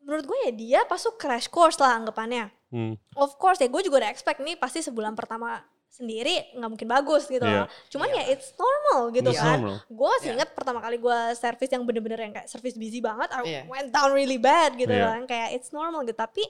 menurut 0.01 0.25
gue 0.25 0.39
ya 0.45 0.53
dia 0.53 0.81
pas 0.83 0.99
tuh 0.99 1.15
crash 1.15 1.47
course 1.47 1.77
lah 1.77 1.95
anggapannya 1.95 2.49
Hmm. 2.67 2.99
of 3.15 3.37
course 3.37 3.63
ya 3.63 3.71
gue 3.71 3.79
juga 3.81 4.03
udah 4.03 4.11
expect 4.11 4.43
nih 4.43 4.59
pasti 4.59 4.83
sebulan 4.83 5.15
pertama 5.15 5.63
sendiri 5.87 6.51
nggak 6.53 6.67
mungkin 6.69 6.89
bagus 6.91 7.25
gitu 7.25 7.41
loh. 7.41 7.65
Cuman 7.89 8.11
ya 8.11 8.27
it's 8.29 8.53
normal 8.53 9.09
gitu 9.11 9.31
It's 9.31 9.39
kan. 9.39 9.81
Gue 9.87 10.09
masih 10.11 10.29
Iya. 10.29 10.35
inget 10.37 10.51
pertama 10.53 10.83
kali 10.83 10.99
gue 10.99 11.19
service 11.33 11.73
yang 11.73 11.87
bener-bener 11.87 12.21
yang 12.21 12.35
kayak 12.35 12.51
service 12.51 12.77
busy 12.77 13.01
banget, 13.01 13.33
I 13.33 13.41
Iya. 13.41 13.61
went 13.65 13.89
down 13.89 14.13
really 14.13 14.37
bad 14.37 14.75
gitu 14.75 14.93
Iya. 14.93 15.09
kan. 15.09 15.21
Kayak 15.25 15.49
it's 15.57 15.71
normal 15.71 16.05
gitu. 16.05 16.19
Tapi 16.19 16.43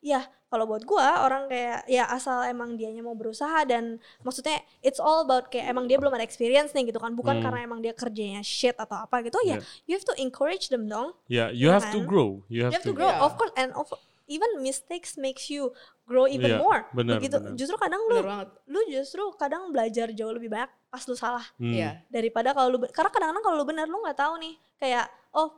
ya 0.00 0.20
kalau 0.46 0.64
buat 0.64 0.80
gue 0.80 0.96
orang 1.18 1.44
kayak 1.46 1.84
ya 1.86 2.08
asal 2.08 2.40
emang 2.42 2.74
dianya 2.74 3.02
mau 3.02 3.12
berusaha 3.12 3.62
dan 3.62 3.96
maksudnya 4.22 4.56
it's 4.80 4.96
all 4.96 5.20
about 5.20 5.48
kayak 5.48 5.68
emang 5.68 5.84
dia 5.84 5.98
belum 5.98 6.08
ada 6.10 6.22
experience 6.22 6.72
nih 6.72 6.88
gitu 6.88 6.96
kan. 6.96 7.12
Bukan 7.12 7.36
Hmm. 7.36 7.44
karena 7.44 7.58
emang 7.62 7.80
dia 7.80 7.92
kerjanya 7.92 8.40
shit 8.40 8.72
atau 8.74 8.96
apa 8.98 9.20
gitu 9.20 9.36
ya. 9.42 9.58
Iya. 9.58 9.66
You 9.84 9.94
have 9.94 10.06
to 10.06 10.16
encourage 10.16 10.70
them 10.70 10.86
dong. 10.86 11.12
Yeah, 11.26 11.50
you 11.50 11.68
have 11.68 11.90
to 11.90 12.00
kan? 12.00 12.06
grow. 12.06 12.40
You 12.48 12.64
have, 12.64 12.72
You 12.72 12.80
have 12.80 12.86
to 12.88 12.94
grow, 12.94 13.10
Yeah. 13.10 13.20
of 13.22 13.36
course, 13.36 13.52
and 13.54 13.74
of, 13.74 13.92
even 14.24 14.48
mistakes 14.58 15.16
makes 15.16 15.48
you 15.48 15.74
grow 16.04 16.24
even 16.24 16.56
Iya, 16.56 16.58
more. 16.58 16.80
benar, 16.92 17.20
Begitu. 17.20 17.36
benar. 17.36 17.52
Justru 17.54 17.76
kadang 17.76 18.00
lu, 18.08 18.16
Bener 18.16 18.24
banget. 18.24 18.48
lu 18.66 18.80
justru 18.88 19.22
kadang 19.36 19.68
belajar 19.68 20.08
jauh 20.12 20.32
lebih 20.32 20.48
banyak 20.48 20.70
pas 20.88 21.04
lu 21.04 21.12
salah 21.12 21.44
Hmm. 21.60 21.76
Iya. 21.76 22.00
daripada 22.08 22.52
kalau 22.52 22.72
lu, 22.72 22.78
karena 22.88 23.10
kadang-kadang 23.10 23.44
kalau 23.44 23.56
lu 23.56 23.66
benar 23.66 23.84
lu 23.84 24.00
nggak 24.00 24.16
tahu 24.16 24.40
nih, 24.40 24.56
kayak 24.76 25.04
oh, 25.32 25.52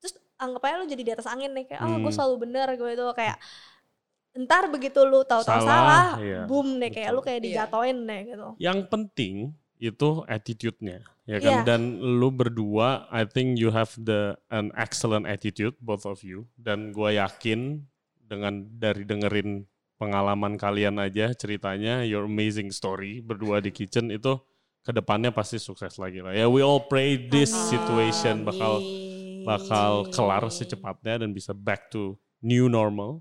terus 0.00 0.16
anggap 0.36 0.64
aja 0.64 0.80
lu 0.80 0.88
jadi 0.88 1.02
di 1.02 1.12
atas 1.12 1.28
angin 1.28 1.52
nih, 1.52 1.68
kayak 1.68 1.80
oh 1.82 1.96
gue 1.98 2.08
Hmm. 2.08 2.16
selalu 2.16 2.36
benar 2.40 2.72
gue 2.72 2.90
itu 2.90 3.04
kayak 3.12 3.36
ntar 4.34 4.70
begitu 4.70 5.02
lu 5.02 5.26
tahu-tahu 5.26 5.62
Salah, 5.66 5.66
salah, 5.66 6.22
iya, 6.22 6.40
boom 6.46 6.78
deh 6.78 6.90
kayak 6.90 7.10
lu 7.10 7.20
kayak 7.20 7.40
Iya. 7.42 7.46
dijatoin 7.66 7.98
deh 8.06 8.20
gitu. 8.30 8.48
Yang 8.62 8.78
penting 8.86 9.34
itu 9.80 10.08
attitude-nya, 10.28 11.00
ya 11.24 11.38
kan? 11.40 11.52
Iya. 11.52 11.60
Dan 11.64 11.80
lu 11.98 12.28
berdua, 12.28 13.08
I 13.08 13.24
think 13.24 13.56
you 13.56 13.72
have 13.72 13.90
the 13.96 14.36
an 14.52 14.70
excellent 14.76 15.24
attitude, 15.24 15.74
both 15.80 16.04
of 16.04 16.20
you. 16.20 16.44
Dan 16.54 16.92
gue 16.92 17.16
yakin 17.16 17.82
dengan 18.20 18.68
dari 18.76 19.02
dengerin 19.02 19.64
pengalaman 19.96 20.54
kalian 20.56 21.00
aja 21.00 21.32
ceritanya, 21.34 22.04
your 22.04 22.28
amazing 22.28 22.68
story 22.70 23.20
berdua 23.20 23.58
di 23.60 23.72
kitchen 23.72 24.08
itu 24.08 24.36
ke 24.80 24.92
depannya 24.96 25.28
pasti 25.28 25.60
sukses 25.60 25.96
lagi 26.00 26.24
lah. 26.24 26.32
Ya 26.32 26.48
we 26.48 26.64
all 26.64 26.80
pray 26.80 27.16
this 27.28 27.52
Amin. 27.52 27.68
situation 27.76 28.44
bakal 28.44 28.80
bakal 29.44 30.08
kelar 30.12 30.44
secepatnya 30.48 31.24
dan 31.24 31.32
bisa 31.32 31.52
back 31.52 31.88
to 31.88 32.16
new 32.40 32.68
normal 32.68 33.20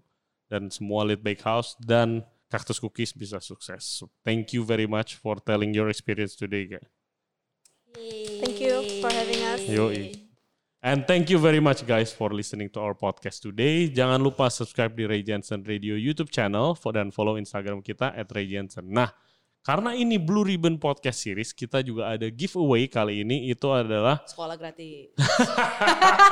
dan 0.50 0.74
semua 0.74 1.06
Lit 1.06 1.22
Bakehouse 1.22 1.78
dan 1.80 2.26
Cactus 2.50 2.82
Cookies 2.82 3.14
bisa 3.14 3.38
sukses. 3.38 3.86
So, 3.86 4.10
thank 4.26 4.52
you 4.58 4.66
very 4.66 4.90
much 4.90 5.16
for 5.22 5.38
telling 5.38 5.72
your 5.72 5.88
experience 5.88 6.34
today, 6.34 6.66
guys. 6.66 6.90
Thank 8.42 8.58
you 8.58 8.82
for 9.00 9.14
having 9.14 9.42
us. 9.46 9.62
Yoi. 9.70 10.30
And 10.80 11.04
thank 11.04 11.28
you 11.28 11.36
very 11.36 11.60
much 11.60 11.84
guys 11.84 12.16
for 12.16 12.32
listening 12.32 12.72
to 12.72 12.80
our 12.80 12.96
podcast 12.96 13.44
today. 13.44 13.92
Jangan 13.92 14.24
lupa 14.24 14.48
subscribe 14.48 14.96
di 14.96 15.04
Ray 15.04 15.28
Jensen 15.28 15.60
Radio 15.68 16.00
YouTube 16.00 16.32
channel 16.32 16.72
dan 16.96 17.12
follow 17.12 17.36
Instagram 17.36 17.84
kita 17.84 18.16
at 18.16 18.32
Ray 18.32 18.48
Jensen. 18.48 18.88
Nah, 18.88 19.12
karena 19.60 19.92
ini 19.92 20.16
Blue 20.16 20.48
Ribbon 20.48 20.80
Podcast 20.80 21.20
Series, 21.20 21.52
kita 21.52 21.84
juga 21.84 22.16
ada 22.16 22.32
giveaway 22.32 22.88
kali 22.88 23.28
ini. 23.28 23.52
Itu 23.52 23.76
adalah 23.76 24.24
Sekolah 24.32 24.56
gratis. 24.56 25.12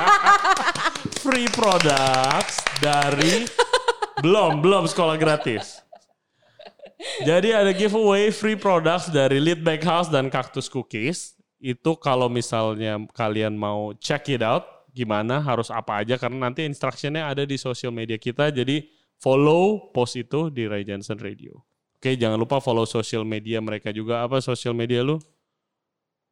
free 1.20 1.52
products 1.52 2.64
dari 2.80 3.67
belum 4.24 4.60
belum 4.64 4.84
sekolah 4.88 5.16
gratis. 5.20 5.82
Jadi 7.22 7.54
ada 7.54 7.70
giveaway 7.70 8.34
free 8.34 8.58
products 8.58 9.06
dari 9.06 9.38
Lead 9.38 9.62
Bakehouse 9.62 10.10
dan 10.10 10.26
Cactus 10.28 10.66
Cookies. 10.66 11.38
Itu 11.58 11.98
kalau 11.98 12.26
misalnya 12.30 12.98
kalian 13.14 13.54
mau 13.54 13.94
check 13.98 14.30
it 14.30 14.42
out, 14.42 14.66
gimana 14.90 15.38
harus 15.38 15.70
apa 15.70 16.02
aja 16.02 16.18
karena 16.18 16.50
nanti 16.50 16.66
instructionnya 16.66 17.30
ada 17.30 17.46
di 17.46 17.54
sosial 17.54 17.94
media 17.94 18.18
kita. 18.18 18.50
Jadi 18.50 18.90
follow 19.18 19.90
post 19.94 20.18
itu 20.18 20.50
di 20.50 20.66
Ray 20.66 20.82
Jensen 20.82 21.18
Radio. 21.18 21.62
Oke, 21.98 22.14
jangan 22.14 22.38
lupa 22.38 22.62
follow 22.62 22.86
sosial 22.86 23.26
media 23.26 23.58
mereka 23.58 23.90
juga. 23.90 24.22
Apa 24.22 24.38
sosial 24.38 24.74
media 24.74 25.02
lu? 25.02 25.18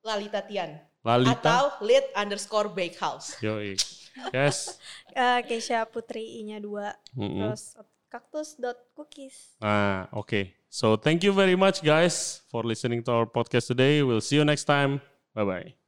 Lalita 0.07 0.39
Tian. 0.47 0.79
Lalita. 1.03 1.43
Atau 1.43 1.65
lit 1.87 2.07
underscore 2.15 2.71
bakehouse. 2.71 3.35
Yoi. 3.43 3.75
Yes. 4.33 4.79
Eh, 5.17 5.41
Keisha 5.49 5.81
Putri 5.89 6.45
I-nya 6.45 6.61
dua, 6.61 6.93
Mm-mm. 7.17 7.41
terus 7.41 7.73
cactus.cookies. 8.13 9.57
Ah, 9.65 10.13
okay. 10.13 10.53
So 10.69 11.01
thank 11.01 11.25
you 11.25 11.33
very 11.33 11.57
much, 11.57 11.81
guys, 11.81 12.45
for 12.53 12.61
listening 12.69 13.01
to 13.09 13.11
our 13.17 13.25
podcast 13.25 13.73
today. 13.73 14.05
We'll 14.05 14.21
see 14.21 14.37
you 14.37 14.45
next 14.45 14.69
time. 14.69 15.01
Bye 15.33 15.45
bye. 15.49 15.86